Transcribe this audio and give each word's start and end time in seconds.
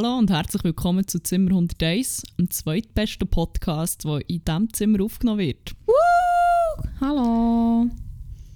Hallo 0.00 0.16
und 0.16 0.30
herzlich 0.30 0.62
willkommen 0.62 1.08
zu 1.08 1.20
Zimmer 1.20 1.50
101, 1.50 2.22
dem 2.38 2.48
zweitbesten 2.48 3.26
Podcast, 3.26 4.04
der 4.04 4.20
in 4.30 4.44
diesem 4.44 4.72
Zimmer 4.72 5.02
aufgenommen 5.02 5.40
wird. 5.40 5.72
Woo! 5.86 6.84
Hallo! 7.00 7.90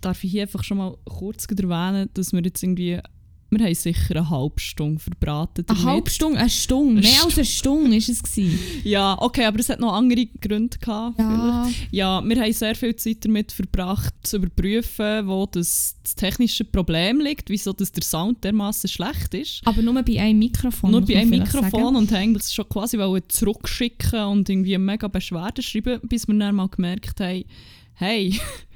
Darf 0.00 0.22
ich 0.22 0.30
hier 0.30 0.42
einfach 0.42 0.62
schon 0.62 0.78
mal 0.78 0.96
kurz 1.04 1.46
erwähnen, 1.46 2.08
dass 2.14 2.32
wir 2.32 2.42
jetzt 2.42 2.62
irgendwie 2.62 3.00
wir 3.52 3.66
haben 3.66 3.74
sicher 3.74 4.16
eine 4.16 4.30
halbe 4.30 4.58
Stunde 4.58 4.98
verbraten. 4.98 5.64
Eine 5.68 5.82
halbe 5.84 6.10
Stunde? 6.10 6.38
Eine 6.38 6.48
Stunde? 6.48 7.02
Mehr 7.02 7.24
als 7.24 7.36
eine 7.36 7.44
Stunde 7.44 7.90
war 7.90 7.96
es. 7.98 8.22
Gewesen. 8.22 8.58
ja, 8.84 9.16
okay, 9.20 9.44
aber 9.44 9.60
es 9.60 9.68
hat 9.68 9.78
noch 9.78 9.92
andere 9.92 10.26
Gründe 10.40 10.78
gehabt. 10.78 11.18
Ja. 11.18 11.68
ja, 11.90 12.24
wir 12.24 12.40
haben 12.40 12.52
sehr 12.52 12.74
viel 12.74 12.96
Zeit 12.96 13.24
damit 13.24 13.52
verbracht, 13.52 14.14
zu 14.22 14.38
überprüfen, 14.38 15.26
wo 15.26 15.44
das, 15.46 15.96
das 16.02 16.14
technische 16.14 16.64
Problem 16.64 17.20
liegt, 17.20 17.50
wieso 17.50 17.74
das 17.74 17.92
der 17.92 18.02
Sound 18.02 18.42
dermaßen 18.42 18.88
schlecht 18.88 19.34
ist. 19.34 19.60
Aber 19.66 19.82
nur 19.82 20.02
bei 20.02 20.18
einem 20.18 20.38
Mikrofon. 20.38 20.90
Nur 20.90 21.02
bei 21.02 21.18
einem 21.18 21.30
Mikrofon 21.30 21.70
sagen. 21.70 21.96
und 21.96 22.12
haben 22.12 22.34
das 22.34 22.54
schon 22.54 22.68
quasi 22.68 22.98
zurückschicken 23.28 24.24
und 24.24 24.48
irgendwie 24.48 24.78
mega 24.78 25.08
Beschwerden 25.08 25.62
schreiben, 25.62 26.00
bis 26.08 26.26
wir 26.26 26.38
dann 26.38 26.54
mal 26.54 26.68
gemerkt 26.68 27.20
haben, 27.20 27.44
hey, 27.94 28.40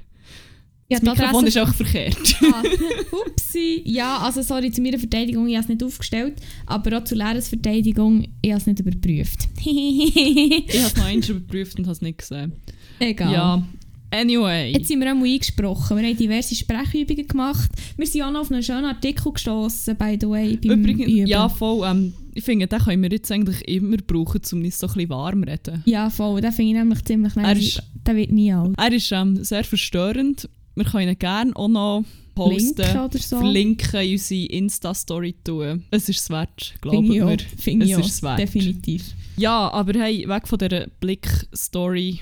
ja, 0.89 0.99
das 0.99 1.17
Mikrofon 1.17 1.47
ist 1.47 1.57
auch 1.57 1.73
verkehrt. 1.73 2.17
Ah, 2.47 2.63
upsi. 3.11 3.81
Ja, 3.85 4.19
also 4.19 4.41
sorry, 4.41 4.71
zu 4.71 4.81
meiner 4.81 4.97
Verteidigung, 4.97 5.47
ich 5.47 5.55
habe 5.55 5.63
es 5.63 5.69
nicht 5.69 5.83
aufgestellt, 5.83 6.35
aber 6.65 6.97
auch 6.97 7.03
zu 7.03 7.15
Lehrers 7.15 7.49
Verteidigung, 7.49 8.25
ich 8.41 8.51
habe 8.51 8.61
es 8.61 8.67
nicht 8.67 8.79
überprüft. 8.79 9.49
ich 9.59 10.81
habe 10.81 10.87
es 10.87 10.95
noch 10.95 11.05
eins 11.05 11.27
überprüft 11.27 11.77
und 11.77 11.85
habe 11.85 11.93
es 11.93 12.01
nicht 12.01 12.19
gesehen. 12.19 12.53
Egal. 12.99 13.33
Ja, 13.33 13.67
anyway. 14.11 14.71
Jetzt 14.71 14.87
sind 14.87 15.01
wir 15.01 15.11
einmal 15.11 15.27
eingesprochen, 15.27 15.97
wir 15.97 16.07
haben 16.07 16.17
diverse 16.17 16.55
Sprechübungen 16.55 17.27
gemacht. 17.27 17.69
Wir 17.97 18.07
sind 18.07 18.21
auch 18.21 18.31
noch 18.31 18.41
auf 18.41 18.51
einen 18.51 18.63
schönen 18.63 18.85
Artikel 18.85 19.33
gestoßen, 19.33 19.97
by 19.97 20.17
the 20.19 20.29
way, 20.29 20.57
beim 20.57 20.79
Übrigens, 20.79 21.07
Üben. 21.07 21.27
Ja, 21.27 21.49
voll. 21.49 21.85
Ähm, 21.85 22.13
ich 22.33 22.43
finde, 22.43 22.67
den 22.67 22.79
können 22.79 23.01
wir 23.01 23.09
jetzt 23.09 23.31
eigentlich 23.31 23.67
immer 23.67 23.97
brauchen, 23.97 24.41
um 24.53 24.59
nicht 24.59 24.77
so 24.77 24.87
ein 24.87 24.93
bisschen 24.93 25.09
warm 25.09 25.43
zu 25.43 25.49
reden. 25.49 25.83
Ja, 25.85 26.09
voll. 26.09 26.39
Den 26.39 26.51
finde 26.51 26.71
ich 26.71 26.77
nämlich 26.77 27.03
ziemlich 27.03 27.35
nice. 27.35 27.81
Der 28.05 28.15
wird 28.15 28.31
nie 28.31 28.53
alt. 28.53 28.75
Er 28.77 28.93
ist 28.93 29.11
ähm, 29.11 29.43
sehr 29.43 29.63
verstörend 29.63 30.47
wir 30.77 30.85
können 30.85 31.17
gerne 31.17 31.55
auch 31.55 31.67
noch 31.67 32.05
posten, 32.35 32.81
Linken 32.81 33.17
so. 33.19 33.39
verlinken, 33.39 33.99
in 34.01 34.11
unsere 34.13 34.45
Insta-Story 34.45 35.35
tun. 35.43 35.83
Es 35.89 36.07
ist 36.07 36.21
es 36.21 36.29
wert, 36.29 36.75
glaube 36.81 37.03
ich. 37.03 37.09
Mir. 37.09 37.37
Finde 37.57 37.85
ich 37.85 37.93
es 37.93 38.21
wert. 38.21 38.39
definitiv. 38.39 39.13
Ja, 39.37 39.71
aber 39.71 39.99
hey, 39.99 40.27
weg 40.27 40.47
von 40.47 40.59
dieser 40.59 40.87
Blick-Story. 40.99 42.19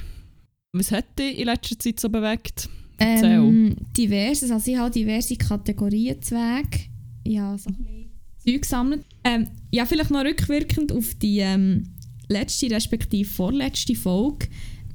Was 0.73 0.92
hat 0.92 1.06
dich 1.20 1.39
in 1.39 1.45
letzter 1.45 1.78
Zeit 1.78 2.00
so 2.00 2.09
bewegt? 2.09 2.70
Ähm, 2.97 3.75
diverses, 3.95 4.52
also 4.52 4.72
ich 4.72 4.78
habe 4.78 4.92
diverse 4.92 5.36
Kategorien 5.36 6.22
zu 6.22 6.36
Weg. 6.36 6.90
Ja, 7.25 7.58
so 7.58 7.69
ein 7.69 8.06
gesammelt. 8.45 9.03
Ähm, 9.23 9.47
ja, 9.72 9.86
vielleicht 9.86 10.12
noch 10.12 10.23
rückwirkend 10.23 10.92
auf 10.92 11.16
die 11.16 11.40
ähm, 11.40 11.88
letzte 12.30 12.69
respektive 12.69 13.28
vorletzte 13.28 13.95
Folge 13.95 14.47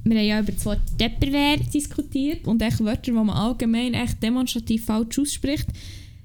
wir 0.03 0.17
haben 0.17 0.25
ja 0.25 0.39
über 0.39 0.51
das 0.51 0.65
Wort 0.65 0.81
Tupperware 0.97 1.59
diskutiert 1.73 2.47
und 2.47 2.61
echt 2.61 2.83
Wörter, 2.83 3.01
die 3.01 3.11
man 3.11 3.29
allgemein 3.29 3.93
echt 3.93 4.21
demonstrativ 4.21 4.85
falsch 4.85 5.19
ausspricht. 5.19 5.67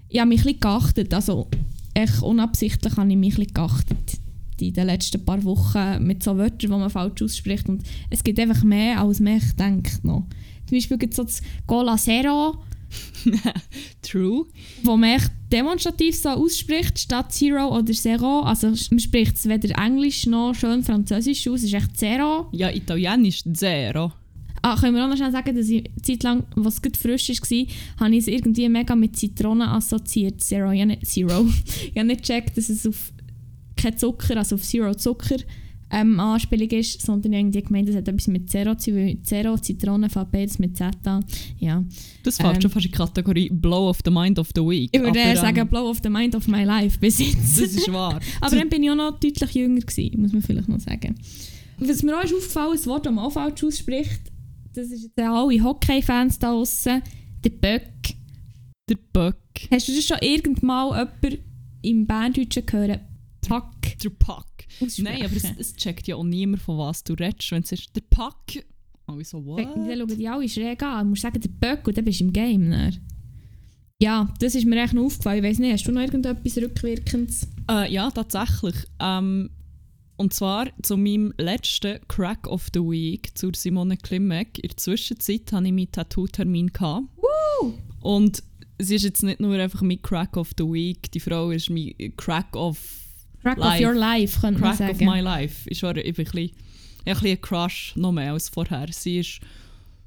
Ich 0.09 0.19
habe 0.19 0.29
mich 0.29 0.41
ein 0.41 0.45
bisschen 0.45 0.61
geachtet, 0.61 1.15
also 1.15 1.49
echt 1.95 2.23
unabsichtlich 2.23 2.97
habe 2.97 3.11
ich 3.11 3.17
mich 3.17 3.39
ein 3.39 3.47
geachtet 3.53 4.19
in 4.59 4.73
den 4.73 4.87
letzten 4.87 5.23
paar 5.25 5.43
Wochen 5.45 6.03
mit 6.03 6.23
so 6.23 6.37
Wörtern, 6.37 6.59
die 6.59 6.69
man 6.69 6.91
falsch 6.91 7.23
ausspricht 7.23 7.69
und 7.69 7.83
es 8.11 8.25
gibt 8.25 8.41
einfach 8.41 8.63
mehr, 8.63 9.01
als 9.01 9.21
man 9.21 9.41
denkt 9.59 10.05
noch. 10.05 10.25
Zum 10.67 10.77
Beispiel 10.77 10.99
gibt 10.99 11.13
es 11.13 11.17
so 11.17 11.25
das 11.25 11.43
Cola 11.67 11.97
Zero. 11.97 12.57
True. 14.03 14.47
Wo 14.83 14.97
man 14.97 15.11
echt 15.11 15.31
demonstrativ 15.53 16.17
so 16.17 16.31
ausspricht, 16.31 16.99
statt 16.99 17.33
Zero 17.33 17.77
oder 17.77 17.93
Zero. 17.93 18.41
Also 18.41 18.69
man 18.69 18.99
spricht 18.99 19.37
es 19.37 19.49
weder 19.49 19.77
Englisch 19.79 20.27
noch 20.27 20.55
schön 20.55 20.83
Französisch 20.83 21.47
aus, 21.49 21.61
es 21.61 21.65
ist 21.67 21.75
echt 21.75 21.97
Zero. 21.97 22.49
Ja, 22.53 22.71
Italienisch 22.71 23.43
Zero. 23.53 24.13
Ah, 24.63 24.77
können 24.77 24.97
wir 24.97 25.05
auch 25.05 25.09
noch 25.09 25.17
schnell 25.17 25.31
sagen, 25.31 25.55
dass 25.55 25.69
ich 25.69 25.89
Zeit 26.03 26.23
lang, 26.25 26.45
was 26.57 26.83
gut 26.83 26.97
frisch 26.97 27.29
war, 27.29 27.67
habe 28.01 28.15
ich 28.15 28.21
es 28.21 28.27
irgendwie 28.27 28.69
mega 28.69 28.97
mit 28.97 29.17
Zitronen 29.17 29.69
assoziiert. 29.69 30.43
Zero, 30.43 30.73
ja 30.73 30.85
nicht 30.85 31.07
Zero. 31.07 31.47
ich 31.93 31.97
habe 31.97 32.07
nicht 32.07 32.23
gecheckt, 32.23 32.57
dass 32.57 32.69
es 32.69 32.87
auf 32.87 33.13
kein 33.77 33.97
Zucker, 33.97 34.37
also 34.37 34.57
auf 34.57 34.63
Zero 34.63 34.95
Zucker 34.95 35.37
ähm, 35.91 36.19
Anspielung 36.19 36.69
ist, 36.71 37.01
sondern 37.01 37.33
irgendwie 37.33 37.63
gemeint, 37.63 37.89
es 37.89 37.97
hat 37.97 38.09
etwas 38.09 38.27
mit 38.27 38.51
Zero. 38.51 38.75
Zero, 38.75 39.57
Zitronen, 39.59 40.11
beides 40.33 40.59
mit 40.59 40.77
Z 40.77 40.95
an. 41.05 41.25
Ja. 41.59 41.85
Das 42.23 42.39
fällt 42.39 42.57
ähm, 42.57 42.63
schon 42.63 42.71
fast 42.71 42.87
in 42.87 42.93
die 42.93 42.99
Kategorie 42.99 43.49
Blow 43.51 43.89
of 43.89 43.99
the 44.05 44.11
Mind 44.11 44.39
of 44.39 44.49
the 44.55 44.63
Week. 44.63 44.91
Ich 44.93 45.01
würde 45.01 45.37
sagen, 45.37 45.59
ähm, 45.59 45.69
Blow 45.69 45.89
of 45.89 45.99
the 46.03 46.11
Mind 46.11 46.35
of 46.35 46.49
my 46.49 46.65
life 46.65 46.99
bis 46.99 47.19
jetzt. 47.19 47.37
Das 47.67 47.73
ist 47.73 47.93
wahr. 47.93 48.21
aber 48.41 48.57
dann 48.57 48.69
bin 48.69 48.83
ich 48.83 48.91
auch 48.91 48.97
noch 48.97 49.19
deutlich 49.19 49.55
jünger 49.55 49.81
gewesen, 49.81 50.21
muss 50.21 50.33
man 50.33 50.43
vielleicht 50.43 50.69
noch 50.69 50.81
sagen. 50.81 51.15
Was 51.79 52.03
mir 52.03 52.19
auch 52.19 52.25
ist 52.25 52.35
aufgefallen, 52.35 52.73
das 52.73 52.87
Wort, 52.87 53.07
das 53.07 53.13
man 53.13 53.25
auch 53.25 53.33
falsch 53.33 53.63
ausspricht, 53.63 54.33
das 54.75 54.91
ist 54.91 55.05
jetzt 55.05 55.19
alle 55.19 55.63
Hockey-Fans 55.63 56.39
da 56.39 56.51
draußen, 56.51 57.03
der 57.45 57.51
Böck. 57.51 58.15
Der 58.89 58.97
Böck. 59.13 59.37
Hast 59.71 59.89
du 59.89 59.95
das 59.95 60.05
schon 60.05 60.19
irgendwann 60.21 61.09
jemand 61.23 61.39
im 61.83 62.07
Banddeutschen 62.07 62.67
gehört? 62.67 63.01
Pack. 63.47 63.99
Der 64.03 64.11
Pack. 64.11 64.56
Nein, 64.99 65.25
aber 65.25 65.37
es, 65.37 65.45
es, 65.59 65.77
checkt 65.77 66.07
ja 66.07 66.17
auch 66.17 66.25
niemand, 66.25 66.63
von 66.63 66.79
was 66.79 67.05
du 67.05 67.15
redest. 67.15 67.51
Wenn 67.51 67.63
es 67.63 67.73
ist 67.73 67.95
der 67.95 68.03
Pack. 68.09 68.65
Alle 69.07 69.25
so, 69.25 69.45
what? 69.45 69.61
Dann 69.61 69.99
schauen 69.99 70.19
die 70.19 70.29
alle 70.29 70.49
schräg 70.49 70.83
an. 70.83 71.05
Du 71.05 71.11
musst 71.11 71.23
sagen, 71.23 71.41
der 71.41 71.49
Böck 71.49 71.87
und 71.87 71.97
dann 71.97 72.05
bist 72.05 72.21
du 72.21 72.25
im 72.25 72.33
Game. 72.33 72.69
Ne? 72.69 72.93
Ja, 74.01 74.33
das 74.41 74.55
ist 74.55 74.67
mir 74.67 74.83
echt 74.83 74.95
noch 74.95 75.05
aufgefallen. 75.05 75.43
Ich 75.43 75.51
weiß 75.51 75.59
nicht, 75.59 75.73
hast 75.73 75.87
du 75.87 75.93
noch 75.93 76.03
irgendetwas 76.03 76.57
Rückwirkendes? 76.57 77.49
Äh, 77.71 77.93
ja, 77.93 78.11
tatsächlich. 78.11 78.75
Ähm, 79.01 79.51
und 80.17 80.33
zwar 80.33 80.69
zu 80.83 80.97
meinem 80.97 81.33
letzten 81.39 82.01
Crack 82.09 82.47
of 82.47 82.69
the 82.75 82.81
Week 82.81 83.37
zu 83.37 83.51
Simone 83.55 83.97
Klimek. 83.97 84.59
In 84.59 84.69
der 84.69 84.77
Zwischenzeit 84.77 85.53
hatte 85.53 85.67
ich 85.67 85.73
meinen 85.73 85.93
Tattoo-Termin. 85.93 86.71
Woo! 86.79 87.75
Und 88.01 88.43
sie 88.79 88.97
ist 88.97 89.05
jetzt 89.05 89.23
nicht 89.23 89.41
nur 89.41 89.55
einfach 89.55 89.83
mein 89.83 90.01
Crack 90.03 90.37
of 90.37 90.51
the 90.59 90.65
Week, 90.65 91.11
die 91.13 91.21
Frau 91.21 91.51
ist 91.51 91.71
mein 91.71 91.95
Crack 92.17 92.55
of 92.57 92.79
Crack 93.47 93.59
life. 93.59 93.85
of 93.85 93.89
your 93.89 93.95
life, 93.95 94.41
könnte 94.41 94.61
Crack 94.61 94.69
man 94.71 94.77
sagen. 94.77 94.99
Crack 94.99 95.09
of 95.09 95.15
my 95.15 95.21
life. 95.21 95.71
Ich, 95.71 95.83
war, 95.83 95.97
ich 95.97 96.15
bin 96.15 96.27
ein 96.27 96.33
bisschen, 96.33 96.51
ein 97.05 97.15
bisschen 97.15 97.41
Crush 97.41 97.93
noch 97.97 98.13
mehr 98.13 98.33
als 98.33 98.49
vorher. 98.49 98.89
Sie 98.91 99.21
ist 99.21 99.41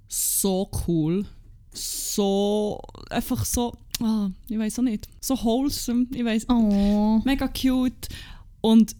so 0.09 0.69
cool. 0.87 1.25
So, 1.71 2.81
einfach 3.09 3.45
so, 3.45 3.77
ah, 4.01 4.29
ich 4.49 4.57
weiß 4.57 4.79
auch 4.79 4.83
nicht, 4.83 5.07
so 5.21 5.41
wholesome, 5.41 6.07
ich 6.13 6.25
weiß, 6.25 6.49
oh. 6.49 7.21
mega 7.23 7.47
cute. 7.47 8.09
Und 8.59 8.95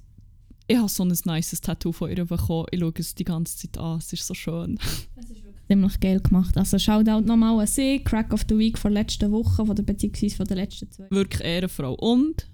ich 0.68 0.78
habe 0.78 0.88
so 0.88 1.04
ein 1.04 1.14
nices 1.26 1.60
Tattoo 1.60 1.92
von 1.92 2.10
ihr 2.10 2.24
bekommen. 2.24 2.68
Ich 2.72 2.80
schaue 2.80 2.94
es 2.96 3.16
die 3.16 3.26
ganze 3.26 3.58
Zeit 3.58 3.78
an, 3.78 3.98
es 3.98 4.14
ist 4.14 4.26
so 4.26 4.36
schön. 4.36 4.80
Es 5.16 5.32
ist 5.32 5.44
wirklich 5.44 5.68
ziemlich 5.68 6.00
geil 6.00 6.20
gemacht. 6.22 6.56
Also 6.58 6.78
Shoutout 6.78 7.26
nochmal 7.26 7.60
an 7.60 7.68
sie, 7.68 8.00
Crack 8.04 8.32
of 8.32 8.46
the 8.48 8.58
Week 8.58 8.78
von 8.78 8.94
letzter 8.94 9.32
Woche, 9.32 9.66
von 9.66 9.76
der, 9.76 9.84
beziehungsweise 9.84 10.36
von 10.36 10.48
der 10.48 10.58
letzten 10.58 10.90
zwei. 10.92 11.08
Wirklich 11.10 11.44
Ehrenfrau. 11.44 11.96
Und 11.96 12.48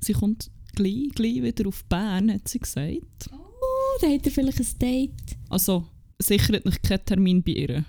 sie 0.00 0.14
kommt 0.14 0.50
gleich, 0.76 1.08
gleich 1.14 1.42
wieder 1.42 1.66
auf 1.66 1.84
Bern, 1.86 2.32
hat 2.32 2.46
sie 2.46 2.60
gesagt. 2.60 3.28
Oh, 3.32 4.00
da 4.00 4.08
hat 4.08 4.24
er 4.24 4.30
vielleicht 4.30 4.60
ein 4.60 4.78
Date. 4.80 5.36
Also, 5.48 5.84
sichert 6.20 6.64
noch 6.64 6.80
keinen 6.80 7.04
Termin 7.04 7.42
bei 7.42 7.52
ihr. 7.52 7.84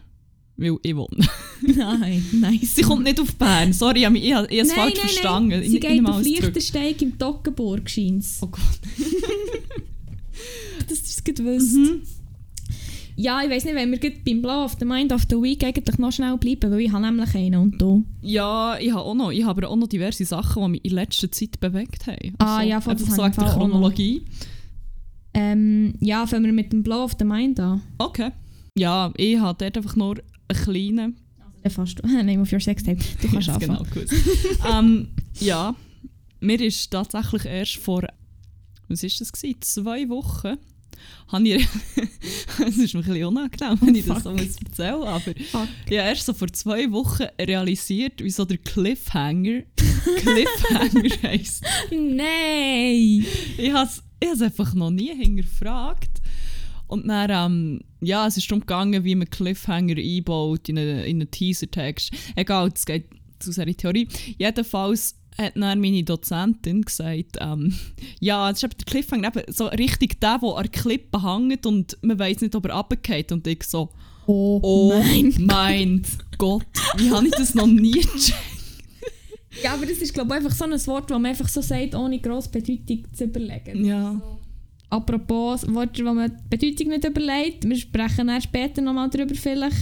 Weil 0.60 0.78
ich 0.82 0.96
wohne. 0.96 1.30
nein, 1.62 2.26
nice. 2.32 2.76
Sie 2.76 2.82
kommt 2.82 3.04
nicht 3.04 3.20
auf 3.20 3.36
Bern. 3.36 3.74
Sorry, 3.74 4.00
ich 4.00 4.06
habe 4.06 4.18
es 4.50 4.74
falsch 4.74 4.96
nein, 4.96 5.08
verstanden. 5.08 5.50
Nein. 5.50 5.70
Sie 5.70 5.78
ich, 5.78 5.82
geht 5.82 6.06
auf 6.06 6.24
Lichtensteig 6.24 7.02
im 7.04 7.20
Toggenburg, 7.20 7.88
scheint 7.88 8.26
Oh 8.42 8.48
Gott. 8.48 8.80
das 10.90 10.98
ist 11.00 11.10
es 11.10 11.24
gewusst. 11.24 11.76
Mhm. 11.76 12.02
Ja, 13.20 13.42
ich 13.42 13.50
weiß 13.50 13.66
nicht, 13.66 13.74
wenn 13.74 13.92
wir 13.92 14.12
beim 14.24 14.44
Blow 14.44 14.64
of 14.64 14.76
the 14.80 14.86
Mind 14.86 15.12
of 15.12 15.24
the 15.28 15.38
Week 15.38 15.64
eigentlich 15.64 15.98
noch 15.98 16.12
schnell 16.12 16.38
bleiben, 16.38 16.70
weil 16.70 16.82
ich 16.82 16.92
habe 16.92 17.04
nämlich 17.04 17.34
einen 17.34 17.56
und 17.56 17.82
du. 17.82 18.06
Ja, 18.22 18.78
ich 18.80 18.92
habe 18.92 19.02
auch 19.02 19.16
noch. 19.16 19.32
Ich 19.32 19.44
habe 19.44 19.68
auch 19.68 19.76
noch 19.76 19.88
diverse 19.88 20.24
Sachen, 20.24 20.62
die 20.64 20.70
mich 20.70 20.86
in 20.86 20.92
letzter 20.92 21.32
Zeit 21.32 21.60
bewegt 21.60 22.06
haben. 22.06 22.36
Ah 22.38 22.58
also, 22.58 22.70
ja, 22.70 22.80
von 22.80 22.92
einfach 22.92 23.16
so 23.16 23.28
der 23.28 23.32
Chronologie. 23.32 24.22
Ähm, 25.34 25.96
ja, 26.00 26.28
fangen 26.28 26.46
wir 26.46 26.54
mit 26.54 26.72
dem 26.72 26.84
Blow 26.84 27.04
of 27.04 27.16
the 27.18 27.26
Mind 27.26 27.60
an. 27.60 27.82
Okay. 27.98 28.30
Ja, 28.78 29.12
ich 29.18 29.40
habe 29.40 29.58
dort 29.58 29.78
einfach 29.78 29.96
nur 29.96 30.18
einen 30.48 30.64
kleinen... 30.64 31.18
Also 31.64 31.82
fast 31.82 31.98
du. 31.98 32.08
Name 32.24 32.42
of 32.42 32.54
your 32.54 32.60
sex 32.60 32.84
tape. 32.84 33.00
Du 33.20 33.30
kannst 33.30 33.50
anfangen. 33.50 33.80
genau, 33.80 33.84
gut. 33.96 34.10
ähm, 34.72 35.08
ja, 35.40 35.76
mir 36.40 36.62
ist 36.62 36.92
tatsächlich 36.92 37.46
erst 37.46 37.78
vor... 37.78 38.04
Was 38.90 39.02
war 39.02 39.10
das? 39.18 39.32
Gewesen? 39.32 39.58
Zwei 39.62 40.08
Wochen 40.08 40.58
habe 41.28 41.48
ich, 41.48 41.68
es 42.66 42.78
ist 42.78 42.94
mir 42.94 43.02
ein 43.02 43.06
bisschen 43.06 43.26
unangenehm, 43.26 43.78
wenn 43.82 43.96
ich 43.96 44.06
das 44.06 44.24
so 44.24 44.32
erzähle, 44.32 45.08
aber 45.08 45.20
Fuck. 45.20 45.68
ich 45.90 45.98
habe 45.98 46.10
erst 46.10 46.26
so 46.26 46.34
vor 46.34 46.48
zwei 46.50 46.92
Wochen 46.92 47.28
realisiert, 47.40 48.14
wieso 48.18 48.46
der 48.46 48.58
Cliffhanger 48.58 49.64
Cliffhanger 50.18 51.10
heisst. 51.24 51.64
Nein! 51.92 53.26
Ich 53.58 53.74
habe 53.74 53.90
es 54.20 54.42
einfach 54.42 54.74
noch 54.74 54.92
nie 54.92 55.16
hinterfragt. 55.16 56.22
Und 56.88 57.08
dann, 57.08 57.30
ähm, 57.30 57.82
ja, 58.00 58.28
es 58.28 58.38
ist 58.38 58.50
darum 58.50 58.62
gegangen, 58.62 59.04
wie 59.04 59.16
man 59.16 59.30
Cliffhanger 59.30 59.98
einbaut 59.98 60.70
in 60.70 60.80
einen, 60.80 61.00
in 61.00 61.22
einen 61.22 61.32
Teaser-Text. 61.32 62.12
Egal, 62.36 62.72
es 62.74 62.86
geht 62.86 63.10
zu 63.40 63.52
seiner 63.52 63.76
Theorie. 63.76 64.08
Jedenfalls 64.38 65.16
hat 65.38 65.54
dann 65.56 65.80
meine 65.82 66.04
Dozentin 66.04 66.82
gesagt, 66.82 67.38
ähm, 67.40 67.74
ja, 68.20 68.50
das 68.50 68.60
ist 68.60 68.64
eben 68.64 68.78
der 68.80 68.86
Cliffhanger, 68.86 69.28
eben 69.36 69.54
so 69.54 69.68
richtig 69.68 70.20
der, 70.20 70.40
der 70.40 70.50
an 70.50 70.64
der 70.64 70.72
Klippe 70.72 71.22
hängt 71.24 71.66
und 71.66 71.98
man 72.02 72.18
weiß 72.20 72.42
nicht, 72.42 72.56
ob 72.56 72.66
er 72.66 72.76
runtergeht. 72.76 73.32
Und 73.32 73.46
ich 73.48 73.64
so, 73.64 73.90
Oh, 74.30 74.60
oh 74.62 74.90
mein 75.00 75.34
mein 75.40 76.02
Gott, 76.38 76.66
wie 76.98 77.10
habe 77.12 77.28
ich 77.28 77.32
das 77.32 77.56
noch 77.56 77.66
nie 77.68 77.92
gecheckt? 77.92 78.34
Ja, 79.64 79.74
aber 79.74 79.86
das 79.86 80.00
ist 80.00 80.14
glaube 80.14 80.32
ich 80.36 80.44
einfach 80.44 80.52
so 80.56 80.66
ein 80.66 80.88
Wort, 80.88 81.10
das 81.10 81.16
man 81.18 81.26
einfach 81.28 81.48
so 81.48 81.62
sagt, 81.62 81.96
ohne 81.96 82.20
grosse 82.20 82.50
Bedeutung 82.50 83.06
zu 83.14 83.24
überlegen. 83.24 83.86
Ja. 83.86 84.22
Apropos 84.90 85.66
Worte, 85.74 86.06
wo 86.06 86.14
man 86.14 86.30
die 86.32 86.58
Bedeutung 86.58 86.90
nicht 86.90 87.06
überlegt, 87.06 87.64
wir 87.68 87.76
sprechen 87.78 88.28
dann 88.28 88.42
später 88.42 88.82
nochmal 88.82 89.10
darüber 89.10 89.34
vielleicht. 89.36 89.78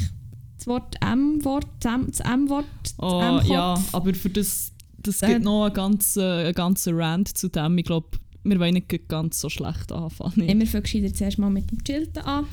Das 0.57 0.67
Wort 0.67 0.95
M-Wort, 1.01 1.67
das 1.81 2.19
M-Wort, 2.21 2.65
Oh, 2.99 3.19
M-Kopf. 3.19 3.49
ja, 3.49 3.83
aber 3.91 4.13
für 4.13 4.29
das, 4.29 4.71
das 5.05 5.21
gibt 5.21 5.43
noch 5.43 5.65
einen 5.65 5.73
ganzen, 5.73 6.23
einen 6.23 6.53
ganzen 6.53 6.95
Rant 6.95 7.37
zu 7.37 7.49
dem. 7.49 7.77
Ich 7.77 7.85
glaube, 7.85 8.17
wir 8.43 8.59
wollen 8.59 8.73
nicht 8.75 9.07
ganz 9.07 9.41
so 9.41 9.49
schlecht 9.49 9.91
anfangen. 9.91 10.45
Nehmen 10.45 10.61
wir 10.61 10.67
fangen 10.67 10.83
gescheiter 10.83 11.13
zuerst 11.13 11.39
mal 11.39 11.49
mit 11.49 11.69
dem 11.71 11.83
Chilten 11.83 12.23
an. 12.23 12.45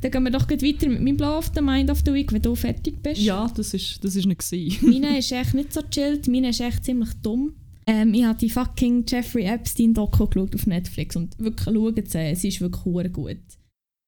Dann 0.00 0.10
gehen 0.10 0.22
wir 0.24 0.30
doch 0.30 0.46
gleich 0.46 0.62
weiter 0.62 0.88
mit 0.88 1.02
meinem 1.02 1.16
Blow 1.16 1.38
of 1.38 1.50
the 1.54 1.60
Mind 1.60 1.90
of 1.90 2.02
the 2.04 2.12
Week, 2.12 2.32
wenn 2.32 2.42
du 2.42 2.54
fertig 2.54 3.02
bist. 3.02 3.20
Ja, 3.20 3.50
das 3.54 3.72
ist, 3.74 4.04
das 4.04 4.14
ist 4.14 4.26
nicht 4.26 4.40
gewesen. 4.40 4.90
Meine 4.90 5.18
ist 5.18 5.32
echt 5.32 5.54
nicht 5.54 5.72
so 5.72 5.80
chillt, 5.82 6.28
meine 6.28 6.50
ist 6.50 6.60
echt 6.60 6.84
ziemlich 6.84 7.10
dumm. 7.22 7.54
Ähm, 7.86 8.12
ich 8.14 8.24
habe 8.24 8.38
die 8.38 8.50
fucking 8.50 9.04
Jeffrey 9.06 9.44
Epstein 9.44 9.94
Doku 9.94 10.26
geschaut 10.26 10.54
auf 10.54 10.66
Netflix 10.66 11.16
und 11.16 11.38
wirklich 11.38 11.64
schauen 11.64 11.94
sie, 12.04 12.18
es 12.18 12.44
ist 12.44 12.60
wirklich 12.60 12.84
hure 12.84 13.10
gut. 13.10 13.38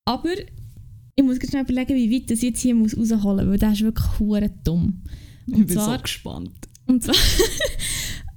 Aber 0.04 0.34
ich 1.14 1.24
muss 1.24 1.38
schnell 1.38 1.62
überlegen, 1.62 1.94
wie 1.94 2.12
weit 2.14 2.30
das 2.30 2.38
ich 2.38 2.50
jetzt 2.50 2.60
hier 2.60 2.74
muss 2.74 2.96
rausholen 2.96 3.46
muss, 3.46 3.52
weil 3.52 3.58
das 3.58 3.74
ist 3.74 3.82
wirklich 3.84 4.18
hure 4.18 4.50
dumm. 4.64 5.02
Ich 5.46 5.54
Und 5.54 5.66
bin 5.66 5.76
zwar, 5.76 5.96
so 5.96 6.02
gespannt. 6.02 6.67
Und 6.88 7.04
zwar, 7.04 7.14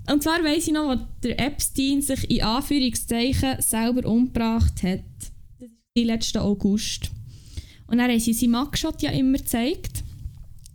und 0.14 0.22
zwar 0.22 0.44
weiss 0.44 0.68
ich 0.68 0.74
noch, 0.74 0.90
wo 0.90 1.02
der 1.24 1.40
Epstein 1.40 2.02
sich 2.02 2.30
in 2.30 2.44
Anführungszeichen 2.44 3.62
selber 3.62 4.08
umgebracht 4.08 4.84
hat. 4.84 5.04
Das 5.60 5.70
ist 5.70 5.78
im 5.96 6.06
letzten 6.06 6.40
August. 6.40 7.12
Und 7.88 7.98
dann 7.98 8.12
haben 8.12 8.20
sie 8.20 8.34
seinen 8.34 8.52
Mugshot 8.52 9.02
ja 9.02 9.12
immer 9.12 9.38
gezeigt. 9.38 10.04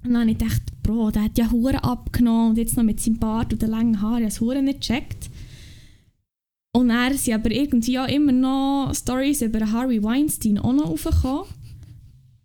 Und 0.02 0.12
dann 0.12 0.22
habe 0.22 0.30
ich 0.30 0.38
gedacht, 0.38 0.62
Bro, 0.82 1.10
der 1.10 1.24
hat 1.24 1.38
ja 1.38 1.50
Huren 1.50 1.76
abgenommen 1.76 2.50
und 2.50 2.58
jetzt 2.58 2.76
noch 2.76 2.84
mit 2.84 3.00
seinem 3.00 3.18
Bart 3.18 3.52
und 3.52 3.60
den 3.60 3.70
langen 3.70 4.00
Haaren, 4.00 4.26
ich 4.26 4.40
habe 4.40 4.62
nicht 4.62 4.80
gecheckt. 4.80 5.30
Und 6.72 6.88
dann 6.88 7.16
sind 7.16 7.34
aber 7.34 7.50
irgendwie 7.50 7.98
auch 7.98 8.08
immer 8.08 8.32
noch 8.32 8.92
Stories 8.94 9.42
über 9.42 9.70
Harvey 9.72 10.02
Weinstein 10.02 10.58
auch 10.58 10.72
noch 10.72 10.90
aufgekommen. 10.90 11.44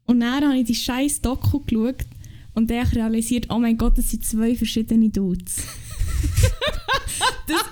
Und 0.05 0.19
dann 0.21 0.43
habe 0.43 0.57
ich 0.57 0.65
die 0.65 0.75
scheiß 0.75 1.21
Doku 1.21 1.59
geschaut 1.59 2.05
und 2.53 2.69
dann 2.69 2.79
habe 2.79 2.89
ich 2.89 2.95
realisiert, 2.95 3.47
oh 3.49 3.59
mein 3.59 3.77
Gott, 3.77 3.97
das 3.97 4.11
sind 4.11 4.25
zwei 4.25 4.55
verschiedene 4.55 5.09
Dudes. 5.09 5.57
das, 7.47 7.65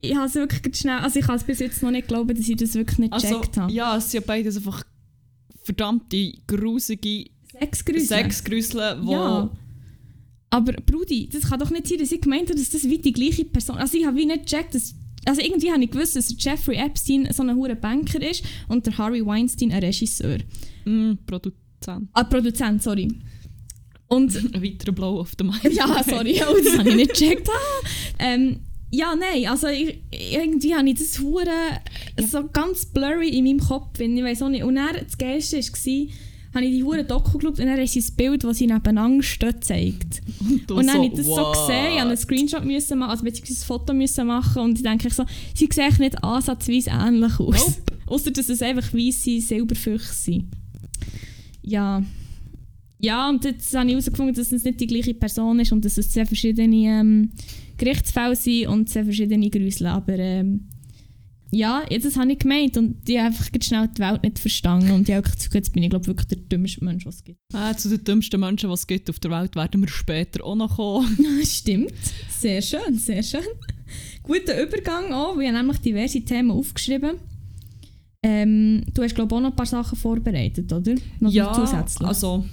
ich 0.00 0.14
habe 0.14 0.26
es 0.26 0.34
wirklich 0.34 0.76
schnell, 0.76 0.98
also 0.98 1.18
ich 1.18 1.26
kann 1.26 1.36
es 1.36 1.44
bis 1.44 1.58
jetzt 1.58 1.82
noch 1.82 1.90
nicht 1.90 2.08
glauben, 2.08 2.34
dass 2.34 2.48
ich 2.48 2.56
das 2.56 2.74
wirklich 2.74 2.98
nicht 2.98 3.12
Also, 3.12 3.38
gecheckt 3.38 3.56
habe. 3.56 3.72
ja, 3.72 3.96
es 3.96 4.10
sind 4.10 4.26
beides 4.26 4.56
einfach 4.56 4.82
verdammte, 5.62 6.32
grusige 6.46 7.26
Sexgrüße. 7.52 8.06
Sexgrüsel, 8.06 9.00
die... 9.02 9.10
Ja. 9.10 9.50
Aber 10.50 10.72
Brudi, 10.74 11.28
das 11.28 11.48
kann 11.48 11.58
doch 11.58 11.70
nicht 11.70 11.88
sein, 11.88 11.98
dass 11.98 12.12
ich 12.12 12.20
gemeint 12.20 12.48
habe, 12.48 12.58
dass 12.58 12.70
das 12.70 12.84
wie 12.84 12.98
die 12.98 13.12
gleiche 13.12 13.44
Person 13.44 13.76
Also 13.76 13.98
ich 13.98 14.06
habe 14.06 14.16
wie 14.16 14.26
nicht 14.26 14.44
gecheckt, 14.48 14.74
dass... 14.74 14.94
Also 15.26 15.40
irgendwie 15.40 15.72
habe 15.72 15.82
ich 15.82 15.90
gewusst, 15.90 16.14
dass 16.14 16.32
Jeffrey 16.38 16.76
Epstein 16.76 17.28
so 17.32 17.42
ein 17.42 17.56
hoher 17.56 17.74
Banker 17.74 18.22
ist 18.22 18.44
und 18.68 18.86
der 18.86 18.96
Harvey 18.96 19.26
Weinstein 19.26 19.72
ein 19.72 19.82
Regisseur. 19.82 20.38
Mm, 20.84 21.14
Produzent. 21.26 22.08
Ah, 22.12 22.22
Produzent, 22.22 22.80
sorry. 22.80 23.08
Und... 24.08 24.36
Ein 24.54 24.62
weiterer 24.62 24.92
Blow 24.92 25.20
auf 25.20 25.34
dem 25.36 25.48
Mind. 25.48 25.62
ja, 25.72 26.02
sorry, 26.02 26.34
das 26.64 26.78
habe 26.78 26.88
ich 26.90 26.96
nicht 26.96 27.14
gecheckt. 27.14 27.48
Ah. 27.48 27.86
Ähm, 28.18 28.60
ja, 28.90 29.14
nein, 29.16 29.48
also 29.48 29.66
ich, 29.66 29.98
irgendwie 30.10 30.74
habe 30.74 30.88
ich 30.88 30.98
das 30.98 31.18
hure 31.18 31.50
so 32.24 32.44
ganz 32.52 32.86
blurry 32.86 33.28
in 33.28 33.44
meinem 33.44 33.60
Kopf, 33.60 33.98
ich 33.98 34.08
weiß 34.08 34.42
auch 34.42 34.48
nicht. 34.48 34.62
Und 34.62 34.76
dann, 34.76 34.94
das 35.04 35.18
Geilste 35.18 35.56
war, 35.56 36.06
habe 36.54 36.64
ich 36.64 36.76
die 36.76 36.84
hure 36.84 37.04
Doku 37.04 37.38
geschaut 37.38 37.58
und 37.58 37.66
dann 37.66 37.78
ist 37.78 37.96
das 37.96 38.10
Bild, 38.12 38.44
das 38.44 38.58
sie 38.58 38.66
nebeneinander 38.66 39.22
stehen, 39.22 39.52
gezeigt. 39.52 40.22
du 40.66 40.76
Und 40.76 40.86
dann 40.86 40.86
so, 40.86 40.92
habe 40.94 41.06
ich 41.06 41.12
das 41.12 41.26
so 41.26 41.32
what? 41.32 41.52
gesehen, 41.52 41.94
ich 41.94 42.00
einen 42.00 42.16
Screenshot 42.16 42.64
müssen 42.64 42.98
machen, 42.98 43.10
also 43.10 43.24
beziehungsweise 43.24 43.60
ein 43.60 43.66
Foto 43.66 43.92
müssen 43.92 44.26
machen 44.26 44.62
und 44.62 44.76
ich 44.76 44.82
denke 44.82 45.10
so, 45.10 45.24
sie 45.54 45.68
sehen 45.70 45.94
nicht 45.98 46.22
ansatzweise 46.22 46.90
ähnlich 46.90 47.38
aus. 47.40 47.66
Nope. 47.66 47.92
Außer 48.06 48.30
dass 48.30 48.48
es 48.48 48.62
einfach 48.62 48.94
weisse 48.94 49.40
Silberfüchse 49.40 50.14
sind. 50.14 50.44
Ja. 51.62 52.02
Ja, 52.98 53.28
und 53.28 53.44
jetzt 53.44 53.74
habe 53.74 53.86
ich 53.86 53.92
herausgefunden, 53.92 54.34
dass 54.34 54.52
es 54.52 54.64
nicht 54.64 54.80
die 54.80 54.86
gleiche 54.86 55.14
Person 55.14 55.60
ist 55.60 55.72
und 55.72 55.84
dass 55.84 55.98
es 55.98 56.10
zwei 56.10 56.24
verschiedene 56.24 56.76
ähm, 56.76 57.30
Gerichtsfälle 57.76 58.36
sind 58.36 58.68
und 58.68 58.88
zwei 58.88 59.04
verschiedene 59.04 59.50
Grüsel. 59.50 59.86
Aber 59.88 60.18
ähm, 60.18 60.68
ja, 61.50 61.84
jetzt 61.90 62.04
das 62.04 62.16
habe 62.16 62.32
ich 62.32 62.38
gemeint 62.38 62.76
und 62.76 63.08
ich 63.08 63.18
habe 63.18 63.28
einfach 63.28 63.52
ganz 63.52 63.66
schnell 63.66 63.88
die 63.88 64.00
Welt 64.00 64.22
nicht 64.22 64.38
verstanden 64.38 64.90
und 64.90 65.08
ich 65.08 65.14
habe 65.14 65.22
gedacht, 65.22 65.54
jetzt 65.54 65.72
bin 65.72 65.82
ich 65.82 65.90
glaube 65.90 66.06
wirklich 66.06 66.26
der 66.26 66.38
dümmste 66.38 66.84
Mensch, 66.84 67.06
was 67.06 67.16
es 67.16 67.24
gibt. 67.24 67.38
Ah, 67.52 67.74
zu 67.76 67.88
den 67.88 68.02
dümmsten 68.02 68.40
Menschen, 68.40 68.68
die 68.68 68.74
es 68.74 68.86
gibt 68.86 69.08
auf 69.10 69.18
der 69.20 69.30
Welt, 69.30 69.54
werden 69.54 69.80
wir 69.80 69.88
später 69.88 70.44
auch 70.44 70.56
noch 70.56 70.76
kommen. 70.76 71.16
Stimmt. 71.44 71.92
Sehr 72.30 72.60
schön, 72.62 72.94
sehr 72.94 73.22
schön. 73.22 73.44
Guter 74.22 74.60
Übergang 74.60 75.12
auch, 75.12 75.38
wir 75.38 75.48
haben 75.48 75.54
nämlich 75.54 75.78
diverse 75.78 76.20
Themen 76.20 76.50
aufgeschrieben. 76.50 77.16
Ähm, 78.22 78.82
du 78.92 79.02
hast 79.02 79.14
glaube 79.14 79.32
ich 79.32 79.36
auch 79.36 79.42
noch 79.42 79.50
ein 79.50 79.56
paar 79.56 79.66
Sachen 79.66 79.96
vorbereitet, 79.96 80.72
oder? 80.72 80.94
Noch 81.20 81.30
ja, 81.30 81.52
zusätzlich. 81.52 82.08
also 82.08 82.44